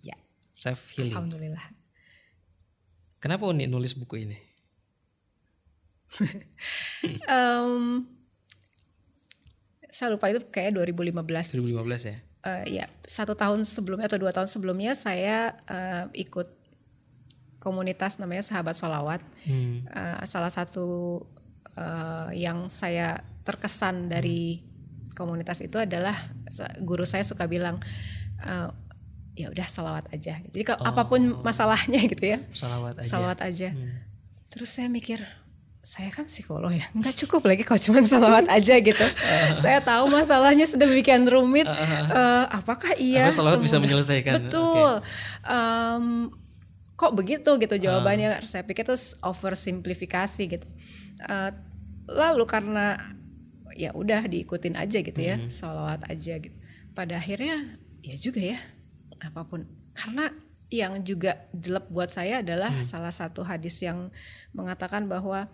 Iya. 0.01 0.17
Self 0.57 0.97
healing. 0.97 1.13
Alhamdulillah. 1.17 1.67
Kenapa 3.21 3.45
Uni 3.49 3.69
nulis 3.69 3.93
buku 3.97 4.25
ini? 4.25 4.39
um, 7.31 8.09
saya 9.93 10.09
lupa 10.11 10.33
itu 10.33 10.41
kayak 10.49 10.81
2015. 10.81 11.21
2015 11.55 12.11
ya? 12.11 12.17
Uh, 12.41 12.65
ya 12.65 12.89
satu 13.05 13.37
tahun 13.37 13.69
sebelumnya 13.69 14.09
atau 14.09 14.17
dua 14.17 14.33
tahun 14.33 14.49
sebelumnya 14.49 14.97
saya 14.97 15.61
uh, 15.69 16.09
ikut 16.17 16.49
komunitas 17.61 18.17
namanya 18.17 18.41
Sahabat 18.41 18.73
Solawat. 18.73 19.21
Hmm. 19.45 19.85
Uh, 19.93 20.25
salah 20.25 20.49
satu 20.49 21.21
uh, 21.81 22.29
yang 22.37 22.69
saya 22.69 23.25
terkesan 23.49 24.13
dari 24.13 24.61
komunitas 25.17 25.65
itu 25.65 25.81
adalah 25.81 26.15
guru 26.85 27.09
saya 27.09 27.25
suka 27.25 27.49
bilang 27.49 27.81
uh, 28.45 28.69
ya 29.35 29.49
udah 29.49 29.67
salawat 29.67 30.13
aja. 30.13 30.37
Jadi 30.39 30.63
kalau 30.63 30.85
oh. 30.85 30.91
apa 30.93 31.09
pun 31.09 31.41
masalahnya 31.41 32.05
gitu 32.13 32.37
ya, 32.37 32.39
salawat 32.53 33.01
aja. 33.01 33.09
Salawat 33.09 33.39
aja. 33.41 33.69
Hmm. 33.73 34.05
Terus 34.53 34.69
saya 34.69 34.93
mikir 34.93 35.25
saya 35.81 36.13
kan 36.13 36.29
psikolog 36.29 36.77
ya 36.77 36.85
nggak 36.93 37.25
cukup 37.25 37.49
lagi 37.49 37.65
kalau 37.65 37.81
cuma 37.81 38.05
salawat 38.05 38.45
aja 38.53 38.77
gitu 38.85 39.01
saya 39.65 39.81
tahu 39.81 40.13
masalahnya 40.13 40.69
sudah 40.69 40.85
sedemikian 40.85 41.25
rumit 41.25 41.65
uh, 41.73 42.45
apakah 42.53 42.93
iya 43.01 43.33
Apa 43.33 43.41
salawat 43.41 43.65
bisa 43.65 43.81
menyelesaikan 43.81 44.45
betul 44.45 45.01
okay. 45.01 45.49
um, 45.49 46.29
kok 47.01 47.17
begitu 47.17 47.49
gitu 47.57 47.81
jawabannya 47.81 48.29
uh. 48.29 48.45
saya 48.45 48.61
pikir 48.69 48.85
itu 48.85 48.93
oversimplifikasi 49.25 50.43
gitu 50.53 50.69
uh, 51.25 51.49
lalu 52.11 52.45
karena 52.47 52.99
ya 53.75 53.95
udah 53.95 54.27
diikutin 54.27 54.75
aja 54.75 54.99
gitu 55.01 55.21
ya 55.21 55.39
hmm. 55.39 55.51
sholawat 55.51 56.03
aja 56.11 56.43
gitu 56.43 56.57
pada 56.93 57.17
akhirnya 57.17 57.79
ya 58.03 58.17
juga 58.19 58.43
ya 58.43 58.59
apa 59.23 59.47
pun 59.47 59.65
karena 59.95 60.33
yang 60.71 61.03
juga 61.03 61.51
jelek 61.55 61.91
buat 61.91 62.11
saya 62.11 62.43
adalah 62.43 62.71
hmm. 62.71 62.87
salah 62.87 63.11
satu 63.11 63.43
hadis 63.43 63.83
yang 63.83 64.11
mengatakan 64.55 65.07
bahwa 65.07 65.51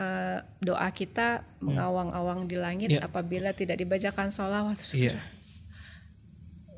uh, 0.00 0.38
doa 0.60 0.88
kita 0.92 1.44
hmm. 1.44 1.72
mengawang-awang 1.72 2.48
di 2.48 2.56
langit 2.56 2.90
yeah. 2.92 3.04
apabila 3.04 3.52
tidak 3.56 3.80
dibacakan 3.80 4.28
sholawat 4.28 4.76
yeah. 4.92 5.20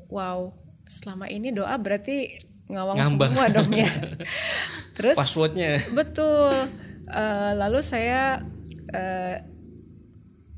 wow 0.07 0.51
selama 0.89 1.27
ini 1.29 1.51
doa 1.53 1.75
berarti 1.77 2.39
ngawang 2.69 2.97
Ngambang. 3.01 3.31
semua 3.33 3.47
dong 3.51 3.71
ya 3.73 3.89
Terus 4.99 5.15
Passwordnya. 5.15 5.79
betul. 5.95 6.67
Eh, 7.07 7.51
lalu 7.55 7.79
saya 7.79 8.43
eh, 8.93 9.37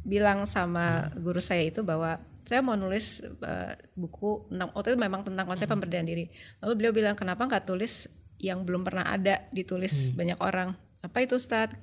bilang 0.02 0.50
sama 0.50 1.14
guru 1.22 1.40
saya 1.40 1.62
itu 1.62 1.86
bahwa 1.86 2.18
saya 2.42 2.66
mau 2.66 2.74
nulis 2.74 3.22
eh, 3.24 3.74
buku 3.94 4.50
tentang 4.50 4.70
waktu 4.74 4.88
itu 4.94 5.00
memang 5.00 5.22
tentang 5.22 5.46
konsep 5.46 5.70
pemberdayaan 5.70 6.08
diri. 6.10 6.26
Lalu 6.60 6.74
beliau 6.78 6.94
bilang 6.94 7.16
kenapa 7.16 7.46
nggak 7.46 7.70
tulis 7.70 8.10
yang 8.42 8.66
belum 8.66 8.82
pernah 8.82 9.06
ada? 9.06 9.46
Ditulis 9.54 10.10
banyak 10.12 10.42
orang. 10.42 10.74
Apa 11.06 11.22
itu 11.22 11.38
Ustadz? 11.38 11.78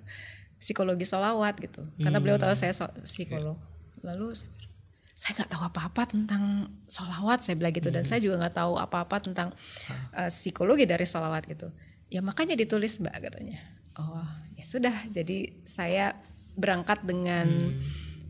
Psikologi 0.59 1.07
solawat 1.07 1.55
gitu. 1.63 1.87
Karena 2.03 2.19
beliau 2.19 2.35
tahu 2.35 2.51
saya 2.59 2.75
so- 2.75 2.91
psikolog. 3.07 3.55
Lalu 4.03 4.35
saya 4.35 4.51
bilang, 4.51 4.75
saya 5.15 5.33
nggak 5.39 5.51
tahu 5.55 5.63
apa-apa 5.71 6.03
tentang 6.11 6.43
solawat 6.91 7.47
saya 7.47 7.55
bilang 7.55 7.75
gitu. 7.75 7.95
Dan 7.95 8.03
saya 8.03 8.19
juga 8.19 8.43
nggak 8.43 8.59
tahu 8.59 8.75
apa-apa 8.75 9.23
tentang 9.23 9.55
eh, 10.19 10.31
psikologi 10.35 10.91
dari 10.91 11.07
solawat 11.07 11.47
gitu. 11.47 11.71
Ya 12.11 12.19
makanya 12.19 12.59
ditulis 12.59 12.99
mbak 12.99 13.31
katanya. 13.31 13.63
Oh. 13.95 14.27
Ya 14.59 14.67
sudah 14.67 14.95
jadi 15.07 15.55
saya 15.63 16.19
berangkat 16.59 17.07
dengan 17.07 17.71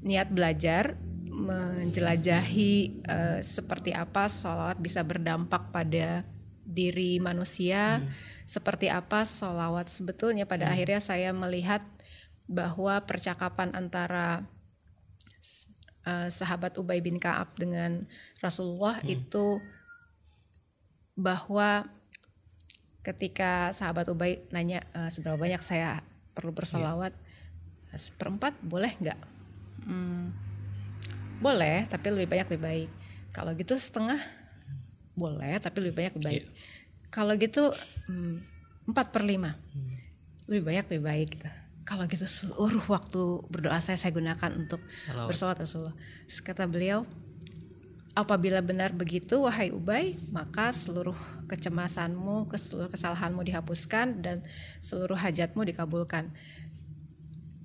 niat 0.04 0.28
belajar 0.28 1.00
menjelajahi 1.38 2.72
eh, 3.08 3.40
seperti 3.40 3.96
apa 3.96 4.28
solawat 4.28 4.76
bisa 4.82 5.00
berdampak 5.06 5.70
pada 5.72 6.26
diri 6.68 7.16
manusia 7.16 8.04
seperti 8.44 8.92
apa 8.92 9.24
solawat 9.24 9.88
sebetulnya. 9.88 10.44
Pada 10.44 10.68
akhirnya 10.68 11.00
saya 11.00 11.32
melihat 11.32 11.80
bahwa 12.44 13.00
percakapan 13.08 13.72
antara 13.72 14.44
eh, 16.04 16.28
sahabat 16.28 16.76
Ubay 16.76 17.00
bin 17.00 17.16
Kaab 17.16 17.56
dengan 17.56 18.04
Rasulullah 18.44 19.00
itu 19.08 19.62
bahwa 21.16 21.88
ketika 23.00 23.72
sahabat 23.72 24.10
Ubay 24.12 24.44
nanya 24.52 24.84
"Eh, 24.92 25.08
seberapa 25.08 25.40
banyak 25.40 25.64
saya 25.64 26.04
perlu 26.36 26.52
bersolawat 26.52 27.16
seperempat 27.94 28.58
boleh 28.60 28.92
nggak? 29.00 29.20
Hmm, 29.88 30.34
boleh 31.38 31.86
tapi 31.86 32.06
lebih 32.12 32.28
banyak 32.28 32.48
lebih 32.52 32.64
baik. 32.64 32.90
Kalau 33.32 33.54
gitu 33.54 33.74
setengah 33.78 34.18
boleh 35.14 35.58
tapi 35.62 35.78
lebih 35.82 35.94
banyak 35.96 36.14
lebih 36.18 36.26
baik. 36.26 36.44
Kalau 37.08 37.32
gitu 37.40 37.72
hmm, 38.10 38.36
empat 38.92 39.12
per 39.14 39.22
lima. 39.24 39.56
Lebih 40.48 40.62
banyak 40.64 40.84
lebih 40.92 41.04
baik 41.04 41.28
gitu. 41.38 41.48
Kalau 41.88 42.04
gitu 42.04 42.28
seluruh 42.28 42.84
waktu 42.84 43.48
berdoa 43.48 43.80
saya 43.80 43.96
saya 43.96 44.12
gunakan 44.12 44.52
untuk 44.60 44.80
bersolawat 45.08 45.64
Rasulullah. 45.64 45.96
Terus 46.28 46.44
kata 46.44 46.68
beliau, 46.68 47.08
apabila 48.12 48.60
benar 48.60 48.92
begitu 48.92 49.40
wahai 49.40 49.72
Ubay, 49.72 50.20
maka 50.28 50.68
seluruh 50.68 51.16
kecemasanmu, 51.48 52.50
ke 52.52 52.60
seluruh 52.60 52.92
kesalahanmu 52.92 53.40
dihapuskan 53.40 54.20
dan 54.20 54.44
seluruh 54.84 55.16
hajatmu 55.16 55.64
dikabulkan. 55.64 56.28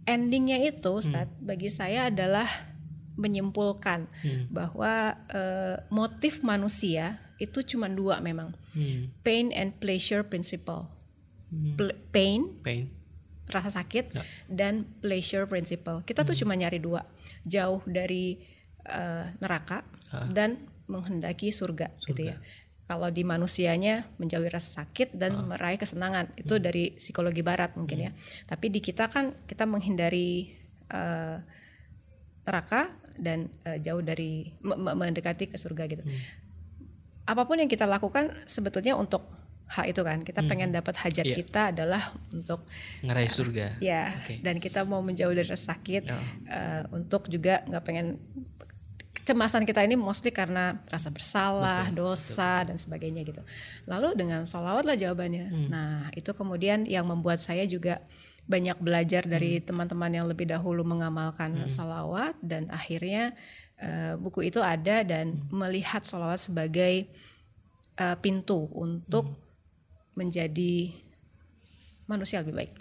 Endingnya 0.03 0.59
itu, 0.59 0.89
Ustaz, 0.93 1.31
bagi 1.39 1.67
saya 1.67 2.11
adalah 2.11 2.47
menyimpulkan 3.13 4.09
bahwa 4.49 5.13
eh, 5.29 5.77
motif 5.89 6.41
manusia 6.41 7.21
itu 7.37 7.61
cuma 7.63 7.87
dua 7.87 8.19
memang, 8.19 8.51
Hmm. 8.73 9.13
pain 9.21 9.53
and 9.53 9.77
pleasure 9.77 10.25
principle. 10.25 10.89
Ple- 11.77 11.93
pain 12.09 12.49
Pain. 12.59 12.89
rasa 13.45 13.69
sakit 13.71 14.09
Ya. 14.09 14.23
dan 14.49 14.89
pleasure 14.97 15.45
principle. 15.45 16.01
Kita 16.01 16.25
tuh 16.25 16.33
cuma 16.33 16.53
nyari 16.53 16.81
dua, 16.81 17.05
jauh 17.43 17.85
dari 17.85 18.41
eh, 18.83 19.25
neraka 19.39 19.85
dan 20.27 20.59
menghendaki 20.83 21.47
surga, 21.47 21.95
gitu 22.03 22.27
ya. 22.27 22.35
Kalau 22.83 23.07
di 23.07 23.23
manusianya 23.23 24.11
menjauhi 24.17 24.51
rasa 24.51 24.83
sakit 24.83 25.15
dan 25.15 25.47
meraih 25.47 25.79
kesenangan, 25.79 26.35
itu 26.35 26.59
dari 26.59 26.91
psikologi 26.93 27.39
barat 27.39 27.73
mungkin 27.73 27.97
ya. 27.97 28.11
Tapi 28.43 28.67
di 28.67 28.79
kita 28.79 29.07
kan 29.07 29.31
kita 29.43 29.63
menghindari 29.63 30.51
eh, 30.89 31.37
neraka 32.43 32.91
dan 33.15 33.47
eh, 33.63 33.79
jauh 33.79 34.03
dari 34.03 34.51
me- 34.59 34.75
me- 34.75 34.95
mendekati 34.95 35.47
ke 35.47 35.55
surga 35.55 35.87
gitu. 35.87 36.03
Apa 37.23 37.47
pun 37.47 37.55
yang 37.55 37.71
kita 37.71 37.87
lakukan 37.87 38.35
sebetulnya 38.43 38.99
untuk 38.99 39.23
hak 39.63 39.87
itu 39.87 40.03
kan. 40.03 40.19
Kita 40.21 40.43
pengen 40.43 40.69
dapat 40.69 40.99
hajat 40.99 41.23
Iya. 41.23 41.35
kita 41.35 41.61
adalah 41.71 42.11
untuk 42.29 42.67
Ngeraih 42.99 43.31
surga. 43.31 43.79
Ya, 43.79 44.11
Oke. 44.11 44.43
dan 44.43 44.59
kita 44.59 44.83
mau 44.83 44.99
menjauh 44.99 45.31
dari 45.31 45.47
rasa 45.47 45.71
sakit 45.71 46.03
Ya. 46.03 46.19
eh, 46.51 46.83
untuk 46.91 47.31
juga 47.31 47.63
nggak 47.63 47.79
pengen 47.81 48.19
kecemasan 49.23 49.63
kita 49.63 49.79
ini 49.87 49.95
mostly 49.95 50.35
karena 50.35 50.83
rasa 50.91 51.07
bersalah, 51.07 51.87
dosa 51.95 52.67
dan 52.67 52.75
sebagainya 52.75 53.23
gitu. 53.23 53.39
Lalu 53.87 54.19
dengan 54.19 54.43
sholawat 54.43 54.83
lah 54.83 54.99
jawabannya. 54.99 55.47
Hmm. 55.47 55.67
Nah 55.71 56.11
itu 56.11 56.35
kemudian 56.35 56.83
yang 56.83 57.07
membuat 57.07 57.39
saya 57.39 57.63
juga 57.63 58.03
banyak 58.43 58.75
belajar 58.83 59.23
dari 59.23 59.63
Hmm. 59.63 59.71
teman-teman 59.71 60.11
yang 60.11 60.27
lebih 60.27 60.51
dahulu 60.51 60.83
mengamalkan 60.83 61.55
sholawat 61.71 62.35
dan 62.43 62.67
akhirnya 62.67 63.31
eh, 63.79 64.15
buku 64.15 64.47
itu 64.47 64.59
ada 64.59 65.03
dan 65.07 65.39
Hmm. 65.39 65.63
melihat 65.63 66.03
sholawat 66.03 66.43
sebagai 66.43 67.07
eh, 67.95 68.17
pintu 68.19 68.67
untuk 68.75 69.27
Hmm. 69.31 69.39
menjadi 70.19 70.91
manusia 72.05 72.43
lebih 72.43 72.55
baik, 72.63 72.71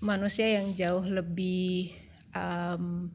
manusia 0.00 0.48
yang 0.48 0.72
jauh 0.72 1.04
lebih 1.04 1.92
um, 2.32 3.12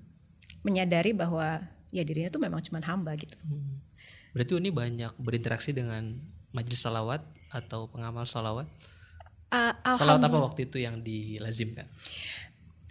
menyadari 0.62 1.12
bahwa 1.12 1.66
ya 1.90 2.04
dirinya 2.04 2.28
tuh 2.28 2.42
memang 2.44 2.60
cuma 2.64 2.84
hamba 2.84 3.16
gitu. 3.16 3.38
Berarti 4.36 4.54
Uni 4.54 4.70
banyak 4.70 5.16
berinteraksi 5.18 5.72
dengan 5.72 6.20
majelis 6.52 6.82
salawat 6.82 7.24
atau 7.50 7.88
pengamal 7.90 8.28
salawat. 8.28 8.68
Uh, 9.48 9.72
Salawat 9.96 10.20
apa 10.28 10.38
waktu 10.44 10.68
itu 10.68 10.84
yang 10.84 11.00
dilazimkan? 11.00 11.88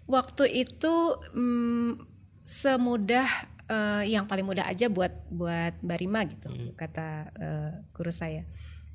waktu 0.07 0.63
itu 0.63 0.95
mm, 1.35 2.07
semudah 2.47 3.27
uh, 3.67 4.03
yang 4.07 4.25
paling 4.31 4.47
mudah 4.47 4.63
aja 4.71 4.87
buat 4.87 5.11
buat 5.29 5.75
Mbak 5.83 5.99
Rima 5.99 6.21
gitu 6.31 6.49
kata 6.79 7.09
uh, 7.35 7.73
guru 7.91 8.15
saya. 8.15 8.47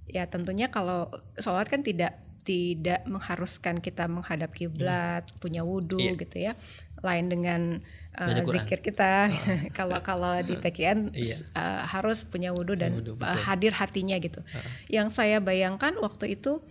Ya 0.08 0.24
tentunya 0.28 0.72
kalau 0.72 1.12
sholat 1.40 1.68
kan 1.68 1.84
tidak 1.84 2.16
tidak 2.42 3.06
mengharuskan 3.06 3.78
kita 3.78 4.10
menghadap 4.10 4.50
kiblat, 4.50 5.30
punya 5.38 5.62
wudhu 5.62 6.02
Iya. 6.02 6.18
gitu 6.18 6.38
ya. 6.42 6.54
Lain 7.02 7.26
dengan 7.28 7.82
uh, 8.16 8.46
zikir 8.46 8.82
kita. 8.82 9.34
Kalau 9.78 9.98
kalau 10.02 10.38
di 10.42 10.54
TKN 10.56 11.12
Iya. 11.12 11.38
uh, 11.54 11.82
harus 11.90 12.24
punya 12.24 12.54
wudhu 12.54 12.78
dan 12.78 12.94
Wudhu, 12.94 13.18
uh, 13.18 13.38
hadir 13.46 13.74
hatinya 13.74 14.18
gitu. 14.18 14.42
Yang 14.86 15.18
saya 15.18 15.38
bayangkan 15.42 15.98
waktu 15.98 16.38
itu 16.38 16.62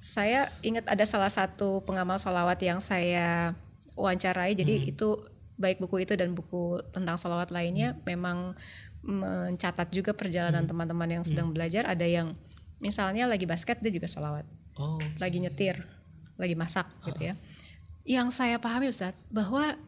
saya 0.00 0.48
ingat 0.64 0.88
ada 0.88 1.04
salah 1.04 1.28
satu 1.28 1.84
pengamal 1.84 2.16
salawat 2.16 2.56
yang 2.64 2.80
saya 2.80 3.52
wawancarai. 3.94 4.56
Jadi 4.56 4.74
Hmm. 4.80 4.90
itu 4.96 5.08
baik 5.60 5.76
buku 5.76 6.08
itu 6.08 6.16
dan 6.16 6.32
buku 6.32 6.80
tentang 6.88 7.20
salawat 7.20 7.52
lainnya 7.52 8.00
memang 8.08 8.56
mencatat 9.04 9.92
juga 9.92 10.12
perjalanan 10.12 10.64
Hmm. 10.64 10.70
teman-teman 10.72 11.20
yang 11.20 11.24
sedang 11.24 11.52
belajar. 11.52 11.84
Ada 11.84 12.08
yang 12.08 12.32
misalnya 12.80 13.28
lagi 13.28 13.44
basket 13.44 13.80
dia 13.80 13.92
juga 13.92 14.08
salawat, 14.08 14.48
Oh, 14.80 14.96
lagi 15.20 15.36
nyetir, 15.36 15.84
lagi 16.40 16.56
masak 16.56 16.88
gitu 17.04 17.28
ya. 17.28 17.36
Yang 18.10 18.28
saya 18.34 18.58
pahami 18.58 18.90
Ustadz 18.90 19.14
bahwa 19.30 19.78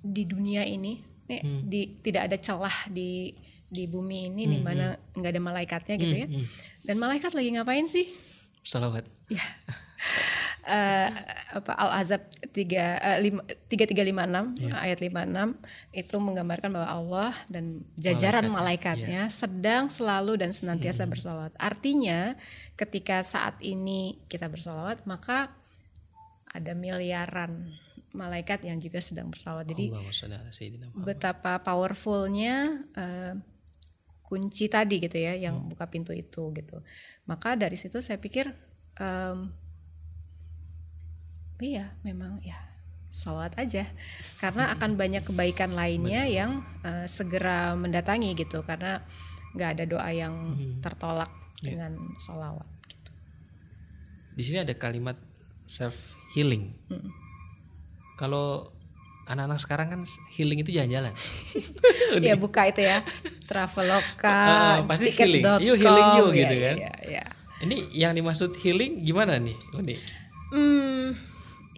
di 0.00 0.22
dunia 0.22 0.62
ini 0.62 1.02
nih, 1.26 1.40
Hmm. 1.42 1.60
di 1.66 1.98
tidak 1.98 2.30
ada 2.30 2.36
celah 2.38 2.86
di 2.86 3.34
di 3.66 3.86
bumi 3.86 4.30
ini 4.30 4.42
di 4.46 4.58
mana 4.62 4.94
hmm. 4.94 5.18
nggak 5.18 5.30
ada 5.30 5.42
malaikatnya 5.42 5.94
gitu 5.94 6.16
ya. 6.16 6.28
Dan 6.82 6.98
malaikat 6.98 7.34
lagi 7.34 7.50
ngapain 7.50 7.86
sih? 7.86 8.06
salawat. 8.62 9.02
Ya. 9.26 9.42
Eh, 10.60 11.08
apa 11.56 11.72
Al 11.72 12.04
Azab 12.04 12.20
tiga 12.52 13.00
eh, 13.00 13.32
tiga 13.66 13.88
tiga 13.88 14.04
lima 14.04 14.28
enam 14.28 14.52
Iya. 14.54 14.76
ayat 14.76 14.98
lima 15.00 15.24
enam 15.24 15.56
itu 15.90 16.12
menggambarkan 16.20 16.68
bahwa 16.70 16.84
Allah 16.86 17.32
dan 17.48 17.80
jajaran 17.96 18.44
Malaikatnya, 18.46 19.24
malaikatnya 19.24 19.32
sedang 19.32 19.88
selalu 19.88 20.36
dan 20.36 20.52
senantiasa 20.52 21.08
Hmm. 21.08 21.12
bersolawat. 21.16 21.52
Artinya 21.56 22.36
ketika 22.76 23.24
saat 23.24 23.56
ini 23.64 24.20
kita 24.28 24.52
bersolawat 24.52 25.08
maka 25.08 25.48
ada 26.50 26.72
miliaran 26.74 27.70
malaikat 28.10 28.66
yang 28.66 28.78
juga 28.78 28.98
sedang 28.98 29.30
bersolawat. 29.30 29.70
Jadi 29.70 29.86
betapa 30.98 31.62
powerfulnya 31.62 32.56
eh, 32.92 33.34
kunci 34.26 34.66
tadi 34.66 34.98
gitu 34.98 35.18
ya 35.18 35.34
yang 35.34 35.58
Hmm. 35.58 35.68
buka 35.70 35.90
pintu 35.90 36.14
itu 36.14 36.54
gitu 36.54 36.78
maka 37.26 37.58
dari 37.58 37.74
situ 37.74 37.98
saya 37.98 38.14
pikir 38.14 38.46
em, 38.94 39.50
iya 41.58 41.92
memang 42.06 42.38
ya 42.40 42.54
sholat 43.10 43.58
aja 43.58 43.90
karena 44.38 44.70
akan 44.70 44.94
banyak 44.94 45.26
kebaikan 45.26 45.74
lainnya 45.74 46.30
yang 46.30 46.62
eh, 46.86 47.10
segera 47.10 47.74
mendatangi 47.74 48.38
gitu 48.38 48.62
karena 48.62 49.02
nggak 49.58 49.70
ada 49.78 49.84
doa 49.86 50.10
yang 50.14 50.34
Hmm. 50.54 50.78
tertolak 50.78 51.30
Iya. 51.60 51.74
dengan 51.76 51.92
sholawat 52.16 52.64
gitu. 52.88 53.10
Di 54.32 54.42
sini 54.46 54.62
ada 54.62 54.72
kalimat 54.72 55.18
self 55.70 56.18
healing. 56.34 56.74
Hmm. 56.90 57.14
Kalau 58.18 58.74
anak-anak 59.30 59.62
sekarang 59.62 59.86
kan 59.94 60.00
healing 60.34 60.66
itu 60.66 60.74
jalan-jalan. 60.74 61.14
ya 62.26 62.34
buka 62.34 62.66
itu 62.66 62.82
ya 62.82 63.06
traveloka 63.46 64.26
Ah, 64.50 64.76
pasti 64.82 65.14
healing. 65.14 65.46
Yuk 65.62 65.78
healing 65.78 66.08
yuk 66.18 66.30
ya, 66.34 66.38
gitu 66.42 66.54
ya, 66.58 66.66
kan. 66.66 66.76
ya, 66.76 66.92
ya. 67.06 67.24
Ini 67.62 67.76
yang 67.94 68.12
dimaksud 68.18 68.58
healing 68.58 69.06
gimana 69.06 69.38
nih? 69.38 69.54
Uni? 69.78 69.94
Hmm, 70.50 71.14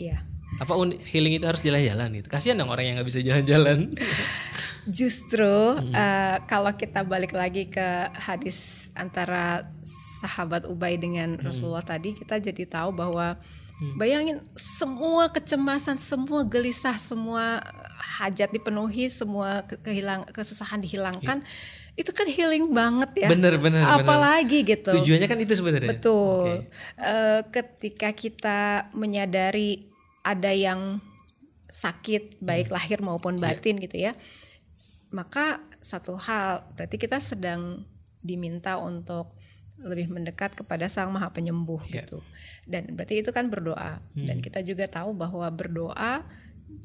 iya. 0.00 0.24
Apa 0.62 0.78
healing 1.12 1.37
itu 1.37 1.44
harus 1.44 1.61
jalan-jalan 1.61 2.09
gitu? 2.16 2.28
Kasihan 2.33 2.57
dong 2.57 2.72
orang 2.72 2.88
yang 2.88 2.94
nggak 2.96 3.09
bisa 3.12 3.20
jalan-jalan. 3.20 3.92
Justru 4.98 5.78
eh, 5.94 6.37
kalau 6.50 6.72
kita 6.74 7.07
balik 7.07 7.37
lagi 7.37 7.70
ke 7.70 8.11
hadis 8.18 8.90
antara 8.98 9.70
sahabat 10.22 10.66
Ubay 10.66 10.98
dengan 10.98 11.38
Rasulullah 11.38 11.87
tadi, 11.87 12.14
kita 12.14 12.42
jadi 12.42 12.66
tahu 12.66 12.90
bahwa 12.90 13.38
bayangin 13.98 14.38
semua 14.54 15.32
kecemasan, 15.35 15.98
semua 15.98 16.46
gelisah, 16.46 16.94
semua 16.96 17.58
hajat 18.22 18.54
dipenuhi, 18.54 19.11
semua 19.11 19.66
ke- 19.66 19.80
kehilang 19.82 20.22
kesusahan 20.30 20.78
dihilangkan, 20.78 21.42
itu 21.98 22.11
kan 22.14 22.28
healing 22.30 22.70
banget 22.70 23.26
ya. 23.26 23.28
Bener, 23.32 23.58
bener, 23.58 23.82
bener. 23.82 23.98
Apalagi 23.98 24.62
gitu. 24.62 24.94
Tujuannya 24.94 25.26
kan 25.26 25.38
itu 25.42 25.54
sebenarnya. 25.58 25.90
Betul. 25.98 26.68
Eh, 27.00 27.40
ketika 27.50 28.14
kita 28.14 28.61
menyadari 28.94 29.90
ada 30.22 30.54
yang 30.54 31.02
sakit 31.66 32.38
baik 32.38 32.68
lahir 32.70 33.00
maupun 33.02 33.40
batin 33.40 33.80
gitu 33.80 33.96
ya, 33.98 34.12
maka 35.11 35.58
satu 35.82 36.14
hal 36.14 36.68
berarti 36.78 36.96
kita 37.00 37.18
sedang 37.18 37.82
diminta 38.22 38.78
untuk 38.78 39.35
lebih 39.82 40.08
mendekat 40.08 40.54
kepada 40.54 40.86
Sang 40.86 41.10
Maha 41.10 41.30
Penyembuh 41.30 41.82
Iya. 41.84 42.02
gitu. 42.02 42.18
Dan 42.64 42.94
berarti 42.94 43.18
itu 43.18 43.30
kan 43.30 43.46
berdoa. 43.46 43.98
Dan 44.14 44.38
kita 44.38 44.62
juga 44.62 44.86
tahu 44.86 45.12
bahwa 45.12 45.46
berdoa 45.48 46.22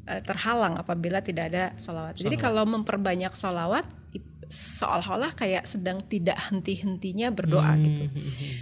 eh, 0.04 0.22
terhalang 0.22 0.76
apabila 0.76 1.20
tidak 1.20 1.52
ada 1.52 1.66
sholawat. 1.76 2.16
Jadi 2.16 2.36
kalau 2.38 2.64
memperbanyak 2.64 3.32
sholawat 3.32 3.84
i- 4.12 4.24
seolah-olah 4.44 5.32
kayak 5.34 5.64
sedang 5.64 6.00
tidak 6.02 6.36
henti-hentinya 6.48 7.28
berdoa 7.30 7.76
gitu. 7.78 8.04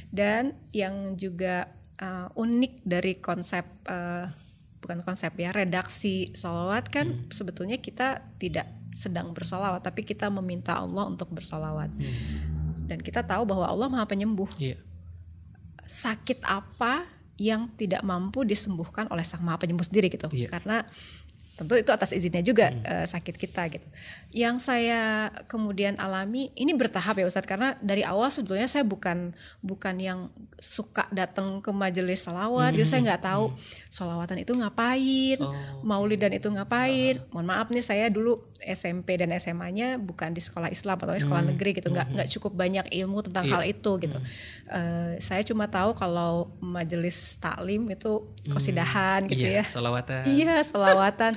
Dan 0.09 0.53
yang 0.71 1.13
juga 1.15 1.69
eh, 1.95 2.27
unik 2.31 2.83
dari 2.83 3.17
konsep 3.17 3.65
eh, 3.85 4.25
bukan 4.81 5.01
konsep 5.01 5.33
ya 5.35 5.49
redaksi 5.49 6.29
sholawat 6.29 6.89
kan 6.89 7.25
sebetulnya 7.29 7.77
kita 7.77 8.21
tidak 8.37 8.69
sedang 8.93 9.33
bersolawat 9.33 9.81
tapi 9.81 10.05
kita 10.05 10.29
meminta 10.29 10.77
Allah 10.77 11.09
untuk 11.09 11.33
bersolawat 11.33 11.89
dan 12.85 13.01
kita 13.01 13.21
tahu 13.21 13.43
bahwa 13.43 13.65
Allah 13.65 13.87
maha 13.89 14.05
penyembuh 14.05 14.49
Iya. 14.57 14.77
sakit 15.85 16.41
apa 16.45 17.05
yang 17.35 17.67
tidak 17.75 17.99
mampu 18.01 18.47
disembuhkan 18.47 19.11
oleh 19.11 19.21
sang 19.21 19.43
maha 19.43 19.59
penyembuh 19.59 19.83
sendiri 19.83 20.07
gitu 20.07 20.31
Iya. 20.31 20.47
karena 20.47 20.87
tentu 21.55 21.79
itu 21.79 21.87
atas 21.87 22.11
izinnya 22.11 22.43
juga 22.43 22.71
eh, 22.83 23.07
sakit 23.07 23.35
kita 23.39 23.71
gitu. 23.71 23.87
Yang 24.35 24.67
saya 24.67 25.31
kemudian 25.47 25.95
alami 25.95 26.51
ini 26.59 26.75
bertahap 26.75 27.15
ya 27.15 27.25
Ustadz 27.25 27.47
karena 27.47 27.79
dari 27.79 28.03
awal 28.03 28.27
sebetulnya 28.27 28.67
saya 28.67 28.83
bukan 28.83 29.31
bukan 29.63 29.95
yang 29.95 30.19
suka 30.59 31.07
datang 31.15 31.63
ke 31.63 31.71
majelis 31.71 32.27
salawat 32.27 32.75
gitu. 32.75 32.83
Saya 32.83 33.07
nggak 33.07 33.23
tahu 33.23 33.55
salawatan 33.87 34.43
itu 34.43 34.51
ngapain 34.51 35.37
Oh. 35.39 35.55
maulidan 35.87 36.35
itu 36.35 36.51
ngapain. 36.51 37.23
Mohon 37.31 37.47
maaf 37.47 37.67
nih 37.71 37.85
saya 37.85 38.05
dulu 38.11 38.35
SMP 38.59 39.15
dan 39.15 39.31
SMA-nya 39.35 39.95
bukan 39.95 40.35
di 40.35 40.41
sekolah 40.43 40.67
Islam 40.67 40.99
atau 40.99 41.15
di 41.15 41.23
sekolah 41.23 41.43
negeri 41.55 41.79
gitu. 41.79 41.91
Nggak 41.91 42.07
nggak 42.19 42.29
cukup 42.35 42.51
banyak 42.55 42.85
ilmu 42.91 43.23
tentang 43.31 43.47
hal 43.47 43.63
itu 43.63 43.91
gitu. 44.03 44.17
Eh, 44.67 45.21
saya 45.23 45.41
cuma 45.47 45.71
tahu 45.71 45.95
kalau 45.95 46.51
majelis 46.59 47.39
taklim 47.39 47.87
itu 47.87 48.27
kosidahan 48.51 49.23
gitu 49.31 49.47
iya. 49.47 49.63
ya. 49.63 49.65
Salawatan. 49.71 50.23
Iya, 50.27 50.55
selawatan. 50.65 51.31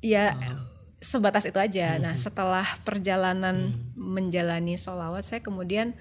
Ya 0.00 0.32
sebatas 1.00 1.48
itu 1.48 1.56
aja. 1.56 1.96
Nah, 1.96 2.12
setelah 2.16 2.66
perjalanan 2.84 3.72
menjalani 3.96 4.76
solawat, 4.76 5.24
saya 5.24 5.40
kemudian 5.40 5.96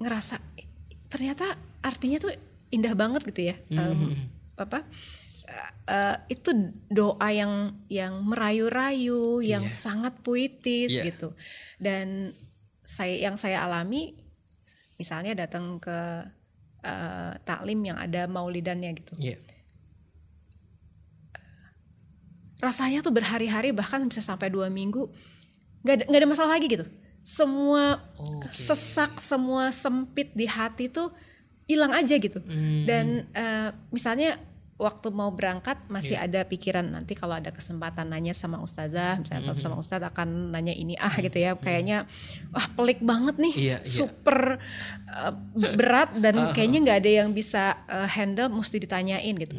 ngerasa 0.00 0.40
"Eh, 0.58 0.66
ternyata 1.06 1.44
artinya 1.80 2.18
tuh 2.18 2.32
indah 2.70 2.94
banget 2.94 3.22
gitu 3.30 3.50
ya. 3.50 3.56
Em, 3.70 4.14
apa? 4.56 4.84
eh, 5.50 5.70
eh, 5.90 6.16
itu 6.30 6.50
doa 6.86 7.28
yang 7.34 7.74
yang 7.90 8.22
merayu-rayu, 8.22 9.42
yang 9.42 9.66
sangat 9.66 10.14
puitis 10.22 10.94
Iya. 10.94 11.10
gitu. 11.10 11.34
Dan 11.82 12.30
saya 12.86 13.18
yang 13.18 13.34
saya 13.34 13.66
alami, 13.66 14.14
misalnya 14.94 15.34
datang 15.34 15.78
ke 15.82 15.98
eh, 16.80 17.32
taklim 17.44 17.82
yang 17.84 17.98
ada 18.00 18.24
maulidannya 18.24 18.90
gitu 18.96 19.12
Iya. 19.20 19.36
Rasanya 22.60 23.00
tuh 23.00 23.10
berhari-hari 23.10 23.72
bahkan 23.72 24.04
bisa 24.04 24.20
sampai 24.20 24.52
dua 24.52 24.68
minggu 24.68 25.08
nggak 25.80 25.94
ada, 25.96 26.04
nggak 26.06 26.20
ada 26.20 26.28
masalah 26.28 26.50
lagi 26.54 26.68
gitu. 26.68 26.84
Semua 27.20 28.00
sesak 28.48 29.20
semua 29.20 29.72
sempit 29.72 30.32
di 30.32 30.44
hati 30.44 30.88
tuh 30.88 31.08
hilang 31.64 31.92
aja 31.92 32.16
gitu. 32.16 32.40
Dan 32.84 33.24
eh, 33.32 33.70
misalnya 33.88 34.36
waktu 34.80 35.12
mau 35.12 35.28
berangkat 35.28 35.76
masih 35.92 36.16
ada 36.16 36.40
pikiran 36.40 36.80
nanti 36.80 37.12
kalau 37.12 37.36
ada 37.36 37.52
kesempatan 37.52 38.08
nanya 38.08 38.32
sama 38.32 38.56
ustazah 38.64 39.20
misalnya 39.20 39.44
atau 39.44 39.54
sama 39.54 39.76
ustadz 39.76 40.08
akan 40.08 40.56
nanya 40.56 40.72
ini 40.72 40.96
ah 40.96 41.12
gitu 41.16 41.36
ya. 41.36 41.52
Kayaknya 41.56 42.08
wah 42.48 42.66
pelik 42.72 43.04
banget 43.04 43.36
nih 43.36 43.54
Iya, 43.56 43.76
iya. 43.80 43.88
super 43.88 44.56
eh, 45.08 45.32
berat 45.76 46.16
dan 46.20 46.34
kayaknya 46.56 46.78
nggak 46.80 46.98
ada 47.04 47.10
yang 47.24 47.30
bisa 47.32 47.76
eh, 47.88 48.08
handle 48.08 48.48
mesti 48.48 48.80
ditanyain 48.80 49.36
gitu 49.36 49.56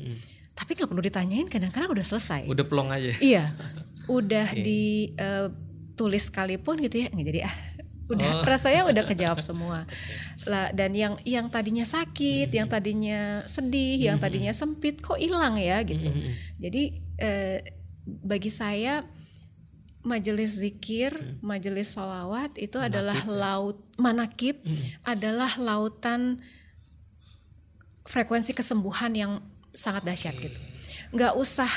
tapi 0.62 0.78
nggak 0.78 0.90
perlu 0.94 1.02
ditanyain 1.02 1.50
kadang-kadang 1.50 1.90
udah 1.90 2.06
selesai. 2.06 2.46
Udah 2.46 2.62
pelong 2.70 2.94
aja. 2.94 3.18
Iya, 3.18 3.58
udah 4.22 4.54
ditulis 4.54 6.30
sekalipun 6.30 6.78
gitu 6.86 7.02
ya, 7.02 7.08
nggak 7.10 7.26
jadi 7.26 7.40
ah, 7.50 7.56
udah. 8.14 8.30
Rasanya 8.46 8.86
udah 8.86 9.04
kejawab 9.10 9.42
semua. 9.50 9.90
Lah 10.46 10.70
dan 10.70 10.94
yang 10.94 11.18
yang 11.26 11.50
tadinya 11.50 11.82
sakit, 11.82 12.54
yang 12.54 12.70
tadinya 12.70 13.42
sedih, 13.50 13.98
yang 13.98 14.22
tadinya 14.22 14.54
sempit, 14.54 15.02
kok 15.02 15.18
hilang 15.18 15.58
ya 15.58 15.82
gitu. 15.82 16.14
Jadi 16.62 16.94
eh, 17.18 17.66
bagi 18.06 18.54
saya 18.54 19.02
majelis 20.06 20.62
zikir, 20.62 21.42
majelis 21.42 21.98
solawat 21.98 22.54
itu 22.62 22.78
adalah 22.78 23.18
laut 23.26 23.82
manakib, 23.98 24.62
adalah 25.10 25.58
lautan 25.58 26.38
frekuensi 28.06 28.54
kesembuhan 28.54 29.14
yang 29.18 29.34
sangat 29.72 30.04
dahsyat 30.06 30.36
gitu. 30.38 30.60
Nggak 31.12 31.34
usah 31.36 31.70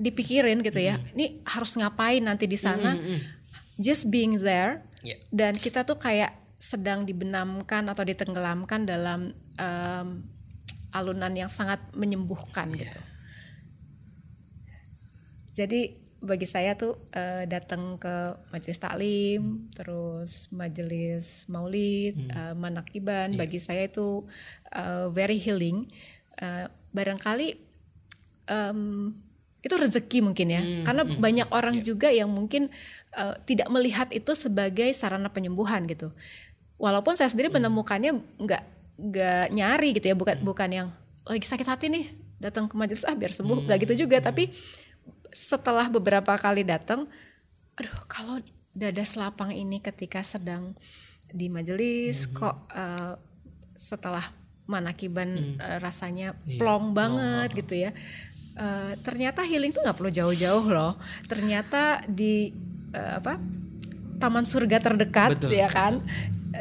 dipikirin 0.00 0.64
gitu 0.64 0.80
ya. 0.80 0.96
Ini 1.12 1.44
harus 1.44 1.76
ngapain 1.76 2.24
nanti 2.24 2.48
di 2.48 2.56
sana? 2.56 2.96
Just 3.76 4.08
being 4.08 4.36
there 4.40 4.84
Iya. 5.00 5.16
dan 5.32 5.56
kita 5.56 5.88
tuh 5.88 5.96
kayak 5.96 6.36
sedang 6.60 7.08
dibenamkan 7.08 7.88
atau 7.88 8.04
ditenggelamkan 8.04 8.84
dalam 8.84 9.32
em, 9.56 10.08
alunan 10.92 11.32
yang 11.32 11.48
sangat 11.48 11.80
menyembuhkan 11.96 12.68
gitu. 12.76 13.00
Jadi 15.56 15.96
bagi 16.20 16.44
saya 16.44 16.76
tuh 16.76 17.00
eh, 17.16 17.48
datang 17.48 17.96
ke 17.96 18.36
majelis 18.52 18.76
taklim, 18.76 19.72
terus 19.72 20.52
majelis 20.52 21.48
maulid, 21.48 22.28
eh, 22.28 22.52
manakiban, 22.54 23.32
bagi 23.40 23.56
saya 23.56 23.88
itu 23.88 24.28
eh, 24.68 25.08
very 25.10 25.40
healing. 25.40 25.88
Eh, 26.36 26.68
barangkali 26.90 27.48
em, 28.50 28.80
itu 29.60 29.74
rezeki 29.76 30.24
mungkin 30.24 30.48
ya, 30.48 30.62
karena 30.88 31.04
banyak 31.04 31.48
orang 31.52 31.84
juga 31.84 32.08
yang 32.08 32.32
mungkin 32.32 32.72
eh, 33.12 33.34
tidak 33.44 33.68
melihat 33.68 34.08
itu 34.08 34.32
sebagai 34.32 34.88
sarana 34.96 35.28
penyembuhan 35.28 35.84
gitu. 35.84 36.08
Walaupun 36.80 37.12
saya 37.12 37.28
sendiri 37.28 37.52
menemukannya 37.52 38.24
nggak 38.40 38.62
nggak 39.00 39.46
nyari 39.52 39.88
gitu 39.92 40.06
ya, 40.12 40.16
bukan 40.16 40.40
bukan 40.40 40.68
yang 40.72 40.88
lagi 41.28 41.44
sakit 41.44 41.68
hati 41.68 41.92
nih 41.92 42.08
datang 42.40 42.72
ke 42.72 42.74
majelis 42.74 43.04
ah 43.04 43.12
biar 43.12 43.36
sembuh, 43.36 43.68
nggak 43.68 43.78
gitu 43.84 44.08
juga. 44.08 44.24
Tapi 44.24 44.48
setelah 45.28 45.92
beberapa 45.92 46.32
kali 46.40 46.64
datang, 46.64 47.04
aduh 47.76 48.00
kalau 48.08 48.40
dada 48.72 49.04
selapang 49.04 49.52
ini 49.52 49.76
ketika 49.84 50.24
sedang 50.24 50.72
di 51.28 51.52
majelis 51.52 52.24
kok 52.32 52.64
eh, 52.72 53.14
setelah 53.76 54.39
manakiban 54.70 55.58
eh, 55.58 55.78
rasanya 55.82 56.38
plong 56.58 56.94
banget 56.94 57.50
gitu 57.58 57.74
ya. 57.74 57.90
Eh, 58.60 58.92
ternyata 59.00 59.42
healing 59.42 59.74
tuh 59.74 59.82
nggak 59.82 59.96
perlu 59.98 60.12
jauh-jauh 60.12 60.66
loh. 60.70 60.94
Ternyata 61.26 62.06
di 62.06 62.54
eh, 62.94 63.12
apa 63.18 63.40
taman 64.20 64.44
surga 64.44 64.78
terdekat 64.78 65.40
Betul. 65.40 65.58
ya 65.58 65.66
kan. 65.66 65.98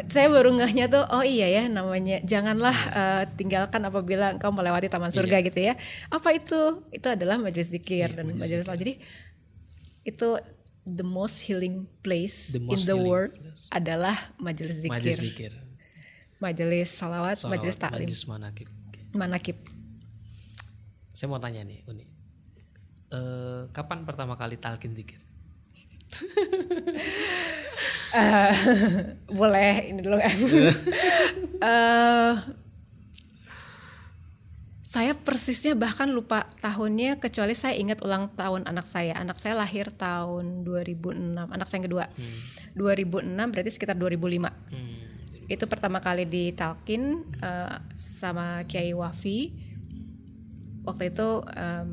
Saya 0.06 0.30
baru 0.30 0.54
ngehnya 0.54 0.86
tuh 0.86 1.02
oh 1.02 1.26
iya 1.26 1.50
ya 1.50 1.64
namanya 1.68 2.22
janganlah 2.24 2.78
eh, 2.94 3.24
tinggalkan 3.36 3.84
apabila 3.84 4.32
engkau 4.32 4.50
melewati 4.56 4.88
taman 4.88 5.12
surga 5.12 5.44
gitu 5.44 5.60
ya. 5.60 5.76
Apa 6.08 6.34
itu? 6.34 6.88
Itu 6.90 7.12
adalah 7.12 7.36
majelis 7.36 7.70
zikir 7.70 8.16
dan 8.16 8.32
majelis 8.34 8.66
salat. 8.66 8.80
Jadi 8.80 8.94
itu 10.08 10.30
the 10.88 11.04
most 11.06 11.46
healing 11.46 11.86
place 12.02 12.56
The 12.56 12.64
in 12.64 12.80
the 12.88 12.98
world 12.98 13.36
adalah 13.70 14.16
majelis 14.40 14.82
zikir. 14.82 14.94
Majelis 14.94 15.20
zikir. 15.20 15.52
Majelis 16.40 16.88
salawat, 16.88 17.36
Salawat, 17.36 17.60
majelis 17.60 17.76
taklim, 17.76 18.08
Majelis 18.08 18.24
manakib. 18.24 18.68
Manakib. 19.12 19.58
Saya 21.12 21.28
mau 21.28 21.40
tanya 21.44 21.68
nih, 21.68 21.84
Uni. 21.92 22.08
Eh, 23.12 23.62
kapan 23.76 24.08
pertama 24.08 24.40
kali 24.40 24.56
talkin 24.56 24.96
zikir? 24.96 25.20
Eh, 28.10 28.54
boleh 29.30 29.94
ini 29.94 30.02
dulu 30.02 30.18
kan. 30.18 30.34
Eh, 31.60 32.34
saya 34.80 35.14
persisnya 35.14 35.78
bahkan 35.78 36.10
lupa 36.10 36.50
tahunnya 36.64 37.22
kecuali 37.22 37.54
saya 37.54 37.78
ingat 37.78 38.02
ulang 38.02 38.34
tahun 38.34 38.66
anak 38.66 38.88
saya. 38.88 39.14
Anak 39.14 39.38
saya 39.38 39.54
lahir 39.60 39.94
tahun 39.94 40.66
2006, 40.66 41.52
anak 41.54 41.68
saya 41.70 41.78
yang 41.78 41.88
kedua. 41.92 42.06
Hmm. 42.10 42.40
2006 42.74 43.52
berarti 43.54 43.70
sekitar 43.70 43.94
2005. 43.94 44.50
Hmm. 44.50 45.19
Itu 45.50 45.66
pertama 45.66 45.98
kali 45.98 46.30
ditalkin 46.30 47.26
uh, 47.42 47.82
sama 47.98 48.62
Kiai 48.70 48.94
Wafi. 48.94 49.50
Waktu 50.86 51.10
itu 51.10 51.42
um, 51.42 51.88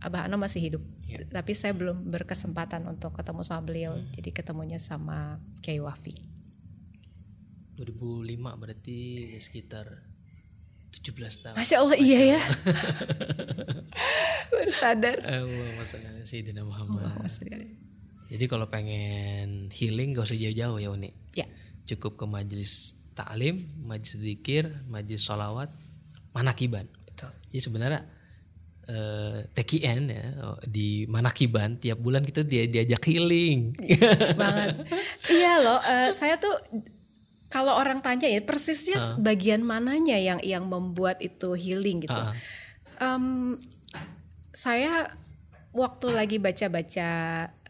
Abah 0.00 0.24
Ano 0.24 0.40
masih 0.40 0.64
hidup. 0.64 0.82
Yeah. 1.04 1.28
Tapi 1.28 1.52
saya 1.52 1.76
belum 1.76 2.08
berkesempatan 2.08 2.88
untuk 2.88 3.12
ketemu 3.12 3.44
sama 3.44 3.62
beliau. 3.68 3.92
Hmm. 3.92 4.08
Jadi 4.16 4.30
ketemunya 4.32 4.80
sama 4.80 5.36
Kiai 5.60 5.84
Wafi. 5.84 6.16
2005 7.76 8.24
berarti 8.40 8.98
sekitar 9.36 10.00
17 10.94 11.44
tahun. 11.44 11.54
Masya 11.60 11.76
Allah 11.84 11.98
Masya 11.98 12.06
iya 12.06 12.20
ya. 12.38 12.40
Baru 14.54 14.72
sadar. 14.72 15.18
Allah 15.20 16.24
Sayyidina 16.24 16.62
Muhammad. 16.64 17.20
Jadi 18.30 18.44
kalau 18.48 18.66
pengen 18.72 19.68
healing 19.68 20.16
gak 20.16 20.30
usah 20.30 20.38
jauh-jauh 20.38 20.78
ya 20.80 20.88
Uni. 20.88 21.10
Ya. 21.36 21.44
Cukup 21.84 22.16
ke 22.16 22.24
majelis 22.24 22.96
taklim, 23.14 23.64
majelis 23.84 24.18
zikir, 24.18 24.68
majelis 24.90 25.22
sholawat, 25.22 25.70
manakiban. 26.34 26.88
Betul. 27.06 27.30
Jadi 27.52 27.60
sebenarnya 27.62 28.00
eh, 28.88 29.38
TKN 29.54 30.02
ya 30.10 30.24
di 30.66 31.08
Manakiban 31.08 31.78
tiap 31.78 32.00
bulan 32.00 32.24
kita 32.26 32.44
dia 32.44 32.66
diajak 32.66 33.04
healing. 33.06 33.72
Banget. 34.40 34.84
iya 35.32 35.62
loh, 35.62 35.80
uh, 35.80 36.10
saya 36.12 36.36
tuh 36.36 36.52
kalau 37.48 37.78
orang 37.78 38.02
tanya 38.02 38.26
ya 38.26 38.42
persisnya 38.42 38.98
uh. 38.98 39.14
bagian 39.22 39.62
mananya 39.62 40.18
yang 40.18 40.42
yang 40.42 40.66
membuat 40.66 41.22
itu 41.22 41.54
healing 41.54 42.02
gitu. 42.02 42.18
Uh. 42.18 42.34
Um, 42.98 43.26
saya 44.54 45.14
waktu 45.74 46.06
lagi 46.14 46.38
baca-baca 46.38 47.10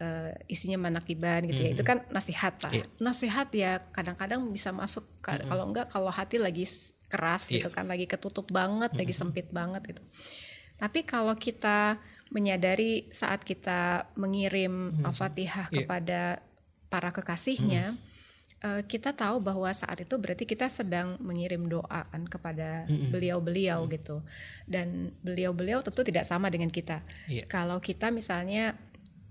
uh, 0.05 0.30
isinya 0.52 0.76
manakiban 0.76 1.48
gitu 1.48 1.64
mm 1.64 1.64
-hmm. 1.64 1.72
ya 1.72 1.76
itu 1.80 1.82
kan 1.82 1.98
nasihat 2.12 2.55
lah 2.61 2.72
yeah. 2.76 2.86
nasihat 3.00 3.48
ya 3.57 3.80
kadang-kadang 3.88 4.44
bisa 4.52 4.70
masuk 4.70 5.09
mm 5.09 5.24
-hmm. 5.24 5.48
kalau 5.48 5.64
enggak 5.72 5.86
kalau 5.88 6.12
hati 6.12 6.36
lagi 6.36 6.68
keras 7.09 7.48
yeah. 7.48 7.64
gitu 7.64 7.68
kan 7.72 7.88
lagi 7.88 8.05
ketutup 8.05 8.44
banget 8.52 8.92
mm 8.92 8.94
-hmm. 8.94 9.00
lagi 9.00 9.14
sempit 9.16 9.48
banget 9.48 9.82
gitu 9.96 10.02
tapi 10.76 11.07
kalau 11.09 11.32
kita 11.38 11.96
menyadari 12.28 13.09
saat 13.09 13.40
kita 13.40 14.12
mengirim 14.20 14.92
mm 14.92 14.92
-hmm. 15.00 15.07
al-fatihah 15.09 15.66
yeah. 15.72 15.76
kepada 15.80 16.20
para 16.92 17.09
kekasihnya 17.09 17.94
mm 17.94 17.96
-hmm 17.96 18.12
kita 18.88 19.12
tahu 19.12 19.44
bahwa 19.44 19.68
saat 19.76 20.00
itu 20.00 20.16
berarti 20.16 20.48
kita 20.48 20.72
sedang 20.72 21.20
mengirim 21.20 21.68
doa 21.68 22.09
kan 22.09 22.24
kepada 22.24 22.88
beliau-beliau 23.12 23.84
mm 23.84 23.86
-hmm. 23.88 23.96
gitu 24.00 24.16
dan 24.64 25.12
beliau-beliau 25.20 25.84
tentu 25.84 26.00
tidak 26.00 26.24
sama 26.24 26.48
dengan 26.48 26.72
kita 26.72 27.05
yeah. 27.28 27.44
kalau 27.44 27.76
kita 27.76 28.09
misalnya 28.09 28.72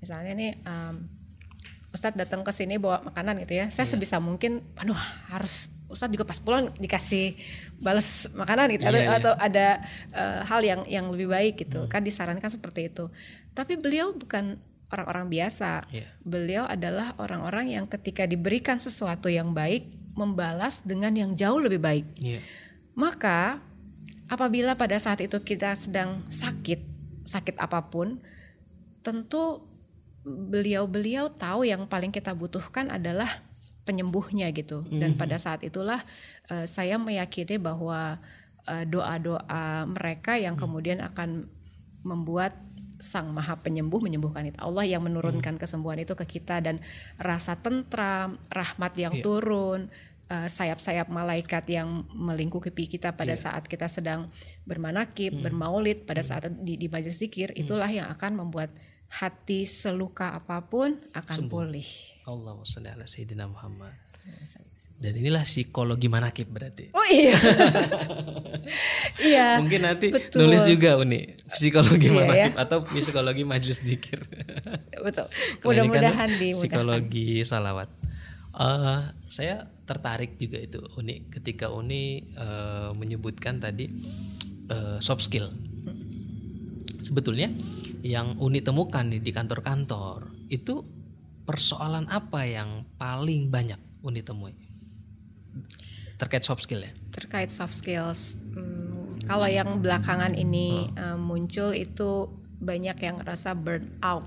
misalnya 0.03 0.35
nih 0.35 0.51
um, 0.67 1.07
Ustadz 1.93 2.17
datang 2.17 2.41
ke 2.43 2.51
sini 2.51 2.81
bawa 2.81 3.05
makanan 3.07 3.39
gitu 3.45 3.55
ya 3.55 3.71
saya 3.71 3.87
yeah. 3.87 3.91
sebisa 3.95 4.17
mungkin 4.19 4.59
aduh 4.75 4.97
harus 5.31 5.71
Ustadz 5.87 6.11
juga 6.11 6.27
pas 6.27 6.41
pulang 6.43 6.73
dikasih 6.75 7.37
balas 7.79 8.27
makanan 8.35 8.75
gitu 8.75 8.83
yeah, 8.83 8.91
atau, 8.91 8.99
yeah. 8.99 9.17
atau 9.17 9.33
ada 9.39 9.67
uh, 10.11 10.41
hal 10.43 10.61
yang 10.65 10.81
yang 10.89 11.05
lebih 11.07 11.31
baik 11.31 11.63
gitu 11.63 11.85
mm. 11.85 11.89
kan 11.89 12.03
disarankan 12.03 12.51
seperti 12.51 12.91
itu 12.91 13.07
tapi 13.55 13.79
beliau 13.79 14.11
bukan 14.11 14.59
orang-orang 14.93 15.25
biasa. 15.33 15.89
Yeah. 15.89 16.09
Beliau 16.21 16.63
adalah 16.69 17.17
orang-orang 17.17 17.73
yang 17.73 17.85
ketika 17.89 18.29
diberikan 18.29 18.77
sesuatu 18.77 19.27
yang 19.27 19.57
baik 19.57 19.89
membalas 20.13 20.85
dengan 20.85 21.17
yang 21.17 21.33
jauh 21.33 21.57
lebih 21.57 21.81
baik. 21.81 22.05
Yeah. 22.21 22.45
Maka 22.93 23.57
apabila 24.29 24.77
pada 24.77 25.01
saat 25.01 25.25
itu 25.25 25.41
kita 25.41 25.73
sedang 25.73 26.21
sakit, 26.29 26.85
sakit 27.25 27.57
apa 27.57 27.89
pun, 27.89 28.21
tentu 29.01 29.65
beliau-beliau 30.23 31.31
tahu 31.35 31.67
yang 31.67 31.87
paling 31.87 32.11
kita 32.11 32.31
butuhkan 32.31 32.89
adalah 32.89 33.43
penyembuhnya 33.83 34.47
gitu. 34.55 34.83
Dan 34.87 35.13
mm 35.13 35.15
-hmm. 35.15 35.21
pada 35.21 35.37
saat 35.39 35.61
itulah 35.67 35.99
uh, 36.51 36.65
saya 36.65 36.95
meyakini 36.95 37.59
bahwa 37.59 38.19
uh, 38.67 38.83
doa-doa 38.87 39.87
mereka 39.87 40.39
yang 40.39 40.55
mm. 40.55 40.61
kemudian 40.63 40.99
akan 41.03 41.51
membuat 42.03 42.55
Sang 43.03 43.27
Maha 43.35 43.59
Penyembuh 43.59 43.99
menyembuhkan 43.99 44.47
itu. 44.47 44.55
Allah 44.63 44.87
yang 44.87 45.03
menurunkan 45.03 45.59
hmm. 45.59 45.61
kesembuhan 45.61 45.99
itu 45.99 46.15
ke 46.15 46.23
kita 46.23 46.63
dan 46.63 46.79
rasa 47.19 47.59
tentram, 47.59 48.39
rahmat 48.47 48.95
yang 48.95 49.19
yeah. 49.19 49.23
turun, 49.23 49.91
eh, 50.31 50.47
sayap-sayap 50.47 51.11
malaikat 51.11 51.67
yang 51.67 52.07
melingkupi 52.15 52.87
kita 52.87 53.11
pada 53.11 53.35
yeah. 53.35 53.43
saat 53.43 53.67
kita 53.67 53.91
sedang 53.91 54.31
bermanakib, 54.63 55.35
hmm. 55.35 55.43
bermaulid, 55.43 56.07
pada 56.07 56.23
hmm. 56.23 56.29
saat 56.31 56.43
di, 56.63 56.79
di 56.79 56.87
majelis 56.87 57.19
zikir, 57.19 57.51
hmm. 57.51 57.61
itulah 57.67 57.91
yang 57.91 58.07
akan 58.07 58.39
membuat 58.39 58.71
hati 59.13 59.69
seluka 59.69 60.33
apa 60.33 60.65
pun 60.65 60.97
akan 61.13 61.37
Sembuh. 61.45 61.51
pulih. 61.53 61.89
Allah 62.25 62.57
Muhammad. 63.45 63.93
Dan 64.97 65.19
inilah 65.19 65.43
psikologi 65.43 66.07
manakib 66.07 66.47
berarti. 66.47 66.95
Oh 66.95 67.03
iya. 67.03 67.35
iya. 69.29 69.47
Mungkin 69.59 69.83
nanti 69.83 70.15
betul. 70.15 70.47
nulis 70.47 70.63
juga 70.63 70.95
Uni 70.95 71.27
psikologi 71.51 72.07
iya, 72.07 72.15
manakib 72.15 72.53
ya? 72.55 72.63
atau 72.63 72.77
psikologi 72.87 73.43
majelis 73.43 73.83
dikir. 73.83 74.23
betul. 75.05 75.27
Mudah-mudahan 75.61 76.29
di 76.39 76.55
psikologi 76.55 77.43
salawat. 77.43 77.91
Uh, 78.53 79.11
saya 79.27 79.67
tertarik 79.83 80.39
juga 80.39 80.61
itu 80.61 80.79
Uni 80.95 81.27
ketika 81.27 81.67
Uni 81.67 82.23
uh, 82.39 82.95
menyebutkan 82.95 83.59
tadi 83.59 83.91
uh, 84.71 85.03
soft 85.03 85.27
skill. 85.27 85.51
Sebetulnya 87.03 87.51
yang 88.03 88.35
Uni 88.43 88.59
temukan 88.59 89.07
nih 89.07 89.23
di 89.23 89.31
kantor-kantor 89.31 90.27
itu 90.51 90.83
persoalan 91.47 92.11
apa 92.11 92.43
yang 92.43 92.83
paling 92.99 93.47
banyak 93.47 93.79
Uni 94.03 94.19
temui? 94.19 94.53
terkait 96.23 96.43
soft 96.45 96.63
skill 96.63 96.87
ya 96.87 96.91
terkait 97.11 97.49
soft 97.51 97.75
skills 97.75 98.39
hmm, 98.55 99.27
kalau 99.27 99.49
yang 99.49 99.83
belakangan 99.83 100.37
ini 100.37 100.87
oh. 100.95 101.15
uh, 101.15 101.17
muncul 101.19 101.75
itu 101.75 102.31
banyak 102.63 102.95
yang 103.03 103.19
ngerasa 103.19 103.57
burn 103.57 103.99
out 103.99 104.23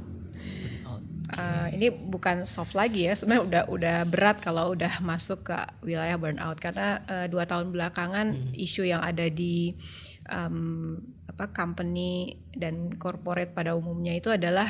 Uh, 1.26 1.66
ini 1.74 1.90
bukan 1.90 2.46
soft 2.46 2.78
lagi 2.78 3.10
ya 3.10 3.18
sebenarnya 3.18 3.42
udah 3.42 3.62
udah 3.66 3.98
berat 4.06 4.38
kalau 4.38 4.78
udah 4.78 5.02
masuk 5.02 5.50
ke 5.50 5.58
wilayah 5.82 6.14
burnout 6.14 6.54
karena 6.62 7.02
uh, 7.10 7.26
dua 7.26 7.42
tahun 7.50 7.74
belakangan 7.74 8.30
hmm. 8.30 8.54
isu 8.54 8.86
yang 8.86 9.02
ada 9.02 9.26
di 9.26 9.74
um, 10.30 10.94
apa 11.36 11.52
company 11.52 12.40
dan 12.56 12.96
corporate 12.96 13.52
pada 13.52 13.76
umumnya 13.76 14.16
itu 14.16 14.32
adalah 14.32 14.64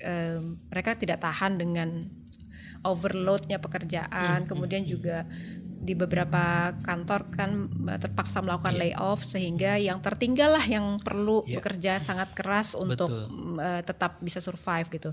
um, 0.00 0.56
mereka 0.72 0.96
tidak 0.96 1.20
tahan 1.20 1.60
dengan 1.60 2.08
overloadnya 2.80 3.60
pekerjaan 3.60 4.44
hmm. 4.44 4.48
kemudian 4.48 4.88
juga 4.88 5.28
di 5.82 5.98
beberapa 5.98 6.72
kantor 6.80 7.28
kan 7.34 7.66
terpaksa 7.98 8.38
melakukan 8.38 8.78
yeah. 8.78 8.94
layoff 8.94 9.26
sehingga 9.26 9.76
yang 9.82 9.98
tertinggal 9.98 10.54
lah 10.54 10.62
yang 10.62 10.96
perlu 11.02 11.42
yeah. 11.44 11.58
bekerja 11.58 11.98
sangat 11.98 12.30
keras 12.38 12.78
untuk 12.78 13.10
uh, 13.10 13.82
tetap 13.82 14.22
bisa 14.22 14.38
survive 14.38 14.86
gitu 14.94 15.10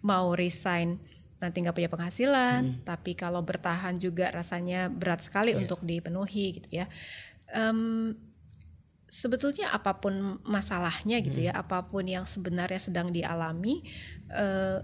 mau 0.00 0.32
resign 0.32 0.96
nanti 1.42 1.58
nggak 1.58 1.74
punya 1.74 1.90
penghasilan 1.90 2.62
hmm. 2.62 2.86
tapi 2.86 3.18
kalau 3.18 3.42
bertahan 3.42 3.98
juga 3.98 4.30
rasanya 4.30 4.88
berat 4.88 5.26
sekali 5.26 5.52
yeah. 5.52 5.60
untuk 5.60 5.82
dipenuhi 5.82 6.62
gitu 6.62 6.68
ya 6.70 6.86
um, 7.52 8.14
sebetulnya 9.12 9.68
apa 9.76 10.00
pun 10.00 10.40
masalahnya 10.40 11.20
gitu 11.20 11.44
hmm. 11.44 11.46
ya 11.48 11.52
apa 11.52 11.84
pun 11.84 12.08
yang 12.08 12.24
sebenarnya 12.24 12.80
sedang 12.80 13.12
dialami 13.12 13.84
uh, 14.32 14.80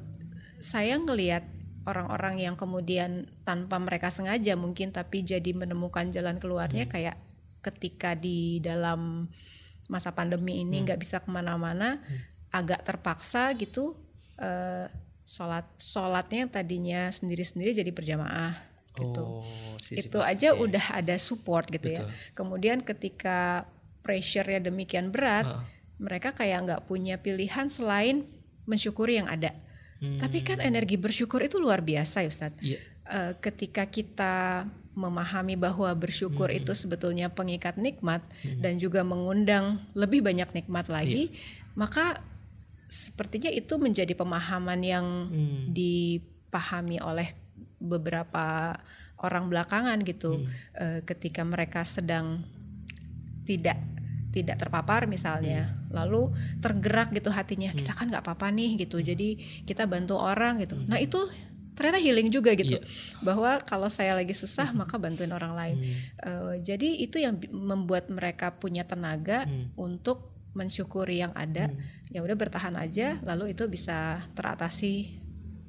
saya 0.61 1.01
ngelihat 1.01 1.49
orang-orang 1.89 2.45
yang 2.45 2.53
kemudian 2.53 3.33
tanpa 3.49 3.81
mereka 3.81 4.13
sengaja 4.13 4.53
mungkin 4.53 4.93
tapi 4.93 5.25
jadi 5.25 5.57
menemukan 5.57 6.13
jalan 6.13 6.37
keluarnya 6.37 6.85
hmm. 6.85 6.93
kayak 6.93 7.17
ketika 7.65 8.13
di 8.13 8.61
dalam 8.61 9.33
masa 9.89 10.13
pandemi 10.13 10.61
ini 10.61 10.85
hmm. 10.85 10.85
nggak 10.85 10.99
hmm. 11.01 11.07
bisa 11.09 11.25
ke 11.25 11.33
mana-mana 11.33 11.97
hmm. 11.97 12.53
agak 12.53 12.85
terpaksa 12.85 13.57
gitu 13.57 13.97
uh, 14.45 14.93
sholat 15.25 15.65
sholatnya 15.81 16.53
tadinya 16.53 17.09
sendiri-sendiri 17.09 17.73
jadi 17.73 17.89
berjamaah 17.97 18.61
gitu 18.93 19.25
oh, 19.41 19.77
itu 19.89 20.19
aja 20.21 20.53
udah 20.53 21.01
ada 21.01 21.17
support 21.17 21.65
gitu 21.73 21.97
ya. 21.97 22.05
Betul. 22.05 22.13
ya 22.13 22.37
kemudian 22.37 22.79
ketika 22.85 23.65
pressure-nya 24.09 24.65
demikian 24.65 25.13
berat 25.13 25.45
uh. 25.45 25.61
mereka 26.01 26.33
kayak 26.33 26.65
nggak 26.65 26.83
punya 26.89 27.21
pilihan 27.21 27.69
selain 27.69 28.25
mensyukuri 28.65 29.21
yang 29.21 29.29
ada 29.29 29.53
Hmm. 29.99 30.19
Tapi 30.19 30.47
kan 30.47 30.63
energi 30.63 30.95
bersyukur 30.95 31.43
itu 31.43 31.59
luar 31.59 31.83
biasa 31.83 32.23
ya 32.23 32.31
Ustadz. 32.31 32.63
Yeah. 32.63 32.79
Iya. 32.79 32.81
Uh, 33.09 33.33
ketika 33.41 33.89
kita 33.89 34.69
memahami 34.93 35.55
bahwa 35.57 35.89
bersyukur 35.95 36.51
hmm. 36.51 36.59
itu 36.63 36.73
sebetulnya 36.75 37.31
pengikat 37.33 37.79
nikmat 37.79 38.21
hmm. 38.45 38.61
dan 38.61 38.77
juga 38.77 39.07
mengundang 39.07 39.83
lebih 39.95 40.23
banyak 40.23 40.51
nikmat 40.55 40.91
lagi, 40.91 41.31
yeah. 41.31 41.73
maka 41.79 42.21
sepertinya 42.89 43.49
itu 43.53 43.79
menjadi 43.81 44.13
pemahaman 44.15 44.81
yang 44.85 45.07
hmm. 45.33 45.73
dipahami 45.73 47.01
oleh 47.01 47.33
beberapa 47.79 48.77
orang 49.19 49.51
belakangan 49.51 49.99
gitu. 50.07 50.39
Hmm. 50.39 50.47
Uh, 50.79 51.01
ketika 51.09 51.43
mereka 51.43 51.83
sedang 51.83 52.45
tidak 53.49 53.81
tidak 54.33 54.61
terpapar 54.61 55.09
misalnya. 55.09 55.73
Lalu 55.89 56.33
tergerak 56.61 57.13
gitu 57.17 57.33
hatinya 57.33 57.73
kita 57.73 57.97
kan 57.97 58.13
nggak 58.13 58.25
apa-apa 58.25 58.53
nih 58.53 58.77
gitu. 58.85 59.01
Jadi 59.01 59.39
kita 59.65 59.89
bantu 59.89 60.21
orang 60.21 60.61
gitu. 60.63 60.77
Nah 60.85 61.01
itu 61.01 61.19
ternyata 61.79 62.03
healing 62.03 62.29
juga 62.35 62.59
gitu. 62.59 62.75
Iya. 62.75 62.83
bahwa 63.23 63.63
kalau 63.63 63.87
saya 63.87 64.19
lagi 64.19 64.35
susah 64.35 64.75
maka 64.75 64.99
bantuin 64.99 65.31
orang 65.31 65.55
lain. 65.55 65.77
Eh, 66.27 66.55
jadi 66.61 66.89
itu 66.99 67.23
yang 67.23 67.39
membuat 67.55 68.11
mereka 68.11 68.51
punya 68.59 68.83
tenaga 68.83 69.47
untuk 69.79 70.35
mensyukuri 70.59 71.23
yang 71.23 71.31
ada. 71.39 71.71
Ya 72.11 72.25
udah 72.25 72.35
bertahan 72.35 72.75
aja 72.75 73.23
lalu 73.23 73.55
itu 73.55 73.65
bisa 73.71 74.27
teratasi 74.35 74.95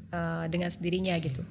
eh, 0.10 0.46
dengan 0.50 0.74
sendirinya 0.74 1.14
gitu. 1.22 1.46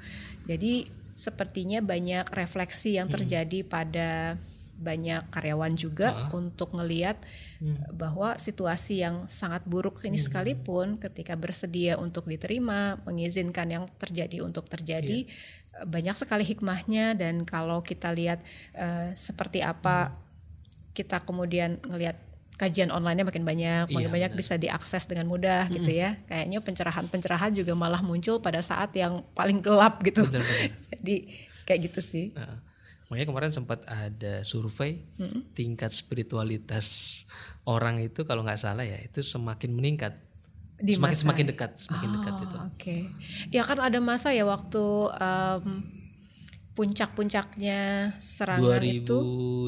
Jadi 0.51 0.91
sepertinya 1.19 1.83
banyak 1.83 2.31
refleksi 2.31 2.95
yang 2.95 3.11
terjadi 3.11 3.67
pada 3.67 4.39
banyak 4.79 5.27
karyawan 5.35 5.75
juga 5.75 6.31
untuk 6.31 6.73
ngeliat 6.79 7.19
bahwa 7.93 8.39
situasi 8.39 9.03
yang 9.03 9.27
sangat 9.27 9.67
buruk 9.67 10.07
ini 10.07 10.17
sekalipun 10.17 10.97
ketika 11.03 11.35
bersedia 11.35 11.99
untuk 11.99 12.31
diterima 12.31 13.03
mengizinkan 13.03 13.67
yang 13.67 13.85
terjadi 13.99 14.47
untuk 14.47 14.71
terjadi 14.71 15.27
eh, 15.27 15.85
banyak 15.85 16.15
sekali 16.15 16.47
hikmahnya 16.47 17.19
dan 17.19 17.43
kalau 17.43 17.83
kita 17.83 18.15
lihat 18.15 18.39
eh, 18.79 19.13
seperti 19.19 19.61
apa 19.61 20.15
kita 20.95 21.23
kemudian 21.27 21.79
ngelihat 21.83 22.19
kajian 22.59 22.91
online-nya 22.91 23.23
makin 23.23 23.47
banyak, 23.47 23.87
makin 23.87 24.11
Iya, 24.11 24.15
banyak 24.19 24.33
bisa 24.35 24.59
diakses 24.59 25.07
dengan 25.07 25.31
mudah 25.31 25.71
gitu 25.71 25.95
ya. 25.95 26.19
Kayaknya 26.27 26.59
pencerahan-pencerahan 26.59 27.55
juga 27.55 27.79
malah 27.79 28.03
muncul 28.03 28.43
pada 28.43 28.59
saat 28.59 28.91
yang 28.99 29.23
paling 29.31 29.63
gelap 29.63 30.03
gitu. 30.03 30.27
Benar-benar. 30.27 30.75
Jadi 30.91 31.17
kayak 31.63 31.81
gitu 31.87 32.01
sih. 32.03 32.35
Nah, 32.35 32.59
makanya 33.09 33.27
kemarin 33.27 33.51
sempat 33.51 33.81
ada 33.85 34.41
survei 34.43 35.05
tingkat 35.53 35.91
spiritualitas 35.91 37.25
orang 37.65 37.99
itu 37.99 38.23
kalau 38.23 38.41
nggak 38.41 38.57
salah 38.57 38.83
ya 38.83 38.97
itu 38.99 39.21
semakin 39.21 39.73
meningkat. 39.73 40.15
Di 40.79 40.95
semakin 40.95 41.11
masa- 41.11 41.23
semakin 41.25 41.47
dekat, 41.47 41.71
semakin 41.77 42.09
dekat 42.15 42.33
Oh, 42.33 42.41
itu. 42.41 42.57
Oke. 42.71 42.97
Ya 43.49 43.63
kan 43.63 43.79
ada 43.79 43.99
masa 43.99 44.31
ya 44.31 44.45
waktu 44.45 44.85
em, 45.11 45.65
puncak-puncaknya 46.79 47.81
serangan 48.17 48.79
itu 48.79 49.19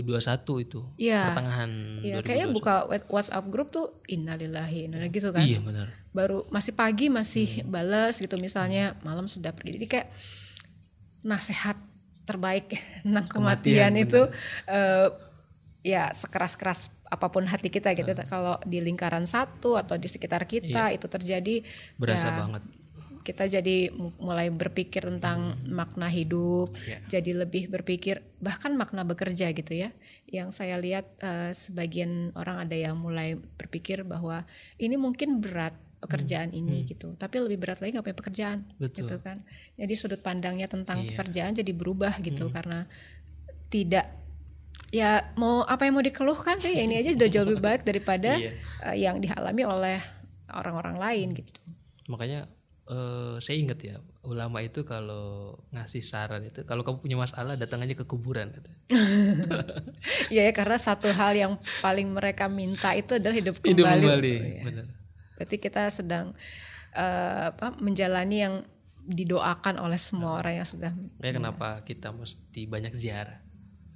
2021 0.07 0.63
itu 0.63 0.81
Iya. 0.97 1.35
pertengahan 1.35 1.71
ya 2.01 2.23
2021. 2.23 2.23
kayaknya 2.23 2.49
buka 2.55 2.75
WhatsApp 3.09 3.51
grup 3.51 3.69
tuh 3.69 3.99
innalillahi 4.07 4.87
innalillahi 4.87 5.11
gitu 5.13 5.29
kan. 5.31 5.43
Iya 5.43 5.59
benar. 5.61 5.89
baru 6.11 6.43
masih 6.49 6.71
pagi 6.73 7.07
masih 7.07 7.63
balas 7.65 8.19
gitu 8.19 8.35
misalnya 8.35 8.99
malam 9.01 9.27
sudah 9.27 9.51
pergi 9.51 9.79
jadi 9.79 9.87
kayak 9.89 10.09
nasihat 11.23 11.79
terbaik 12.31 12.67
tentang 13.03 13.27
kematian, 13.27 13.93
itu 13.99 14.21
eh, 14.67 15.09
ya 15.83 16.13
sekeras-keras 16.13 16.93
apa 17.11 17.27
pun 17.27 17.43
hati 17.43 17.69
kita 17.69 17.91
gitu. 17.93 18.15
Kalau 18.25 18.55
di 18.63 18.79
lingkaran 18.79 19.27
satu 19.27 19.75
atau 19.75 19.99
di 19.99 20.07
sekitar 20.07 20.47
kita 20.47 20.95
itu 20.95 21.11
terjadi 21.11 21.67
Berasa 21.99 22.31
ya, 22.31 22.39
banget. 22.39 22.63
kita 23.21 23.45
jadi 23.51 23.91
mu- 23.93 24.15
mulai 24.17 24.49
berpikir 24.49 25.05
tentang 25.05 25.59
makna 25.67 26.07
hidup, 26.09 26.71
jadi 27.05 27.45
lebih 27.45 27.69
berpikir 27.69 28.23
bahkan 28.39 28.73
makna 28.79 29.03
bekerja 29.03 29.51
gitu 29.51 29.75
ya. 29.75 29.91
Yang 30.31 30.49
saya 30.55 30.79
lihat 30.79 31.05
eh, 31.21 31.51
sebagian 31.53 32.31
orang 32.39 32.63
ada 32.65 32.77
yang 32.79 32.95
mulai 32.97 33.35
berpikir 33.59 34.07
bahwa 34.07 34.47
ini 34.79 34.95
mungkin 34.95 35.43
berat 35.43 35.75
pekerjaan 36.01 36.51
ini 36.51 36.83
gitu, 36.85 37.13
tapi 37.15 37.39
lebih 37.39 37.61
berat 37.61 37.79
lagi 37.79 37.93
nggak 37.93 38.07
punya 38.09 38.19
pekerjaan, 38.19 38.59
Betul. 38.81 39.05
gitu 39.05 39.21
kan. 39.21 39.45
Jadi 39.77 39.95
sudut 39.95 40.21
pandangnya 40.21 40.65
tentang 40.67 41.05
pekerjaan 41.05 41.53
jadi 41.53 41.71
berubah 41.71 42.17
gitu 42.19 42.49
karena 42.49 42.89
tidak 43.69 44.09
ya 44.91 45.23
mau 45.37 45.63
apa 45.63 45.87
yang 45.87 45.95
mau 45.95 46.03
dikeluhkan 46.03 46.59
sih 46.59 46.75
ya 46.75 46.83
ini 46.83 46.99
aja 46.99 47.15
udah 47.15 47.29
jauh 47.31 47.47
lebih 47.47 47.63
baik 47.69 47.83
daripada 47.85 48.35
Iya. 48.35 48.51
eh, 48.91 48.97
yang 48.99 49.21
dialami 49.21 49.63
oleh 49.63 49.97
orang-orang 50.51 50.97
lain 50.99 51.29
gitu. 51.37 51.61
Makanya 52.11 52.51
eh, 52.91 53.37
saya 53.39 53.57
ingat 53.61 53.79
ya 53.79 53.97
ulama 54.21 54.61
itu 54.61 54.83
kalau 54.83 55.55
ngasih 55.71 56.03
saran 56.03 56.45
itu 56.45 56.67
kalau 56.67 56.83
kamu 56.83 56.99
punya 56.99 57.17
masalah 57.17 57.55
datang 57.55 57.81
aja 57.81 57.95
ke 57.95 58.03
kuburan 58.03 58.51
gitu. 58.51 58.71
Iya 60.33 60.49
ya 60.49 60.53
karena 60.53 60.75
satu 60.75 61.11
hal 61.11 61.33
yang 61.35 61.53
paling 61.81 62.09
mereka 62.11 62.49
minta 62.49 62.91
itu 62.93 63.15
adalah 63.15 63.37
hidup 63.37 63.61
kembali. 63.61 63.71
Hidup 63.71 63.87
kembali, 63.87 64.35
Iya. 64.35 64.63
benar. 64.65 64.87
Berarti 65.41 65.57
kita 65.57 65.89
sedang 65.89 66.37
eh, 66.93 67.49
apa 67.49 67.73
menjalani 67.81 68.37
yang 68.39 68.55
didoakan 69.01 69.81
oleh 69.81 69.97
semua 69.97 70.37
orang 70.37 70.61
yang 70.61 70.69
sudah 70.69 70.93
Makanya 70.93 71.35
kenapa 71.41 71.69
kita 71.83 72.13
mesti 72.13 72.69
banyak 72.69 72.93
ziarah, 72.93 73.41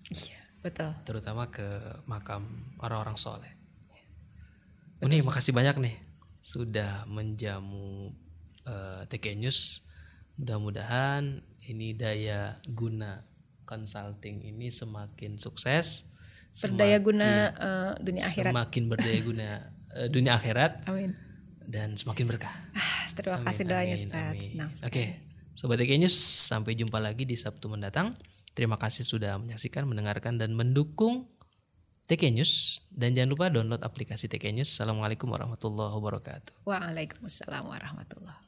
Iya, 0.08 0.40
betul. 0.58 0.96
terutama 1.04 1.46
ke 1.46 1.60
makam 2.08 2.48
orang-orang 2.80 3.14
soleh. 3.14 3.52
Oh, 4.98 5.06
nih 5.06 5.20
makasih 5.20 5.52
banyak 5.52 5.76
nih 5.76 5.96
sudah 6.40 7.04
menjamu 7.04 8.16
eh, 8.64 9.04
TK 9.06 9.36
News. 9.36 9.84
Mudah-mudahan 10.34 11.44
ini 11.68 11.92
daya 11.92 12.56
guna 12.66 13.22
consulting 13.62 14.40
ini 14.42 14.68
semakin 14.68 15.36
sukses, 15.36 16.08
Berdaya 16.54 16.96
guna 16.98 17.28
eh, 17.50 17.92
dunia 18.00 18.24
akhirat. 18.24 18.50
semakin 18.50 18.82
berdaya 18.88 19.18
guna 19.20 19.48
eh, 20.00 20.08
dunia 20.08 20.32
akhirat 20.34 20.88
Amin. 20.88 21.12
Dan 21.66 21.96
semakin 21.98 22.24
berkah. 22.28 22.52
Ah, 22.76 23.08
terima 23.16 23.38
kasih 23.42 23.64
doanya 23.66 23.96
Amin, 23.96 24.06
Ustaz. 24.08 24.34
amin. 24.36 24.86
Oke, 24.86 25.04
Sobat 25.54 25.78
TK 25.78 26.02
News, 26.02 26.16
sampai 26.50 26.74
jumpa 26.74 26.98
lagi 26.98 27.22
di 27.22 27.38
Sabtu 27.38 27.70
mendatang. 27.70 28.18
Terima 28.54 28.74
kasih 28.78 29.02
sudah 29.06 29.38
menyaksikan, 29.38 29.86
mendengarkan, 29.86 30.38
dan 30.38 30.54
mendukung 30.54 31.30
TK 32.10 32.34
News. 32.34 32.82
Dan 32.90 33.14
jangan 33.14 33.30
lupa 33.30 33.46
download 33.50 33.82
aplikasi 33.82 34.26
TK 34.26 34.50
News. 34.50 34.70
Assalamualaikum 34.74 35.30
warahmatullahi 35.30 35.94
wabarakatuh. 35.94 36.66
Waalaikumsalam 36.66 37.70
warahmatullahi 37.70 38.44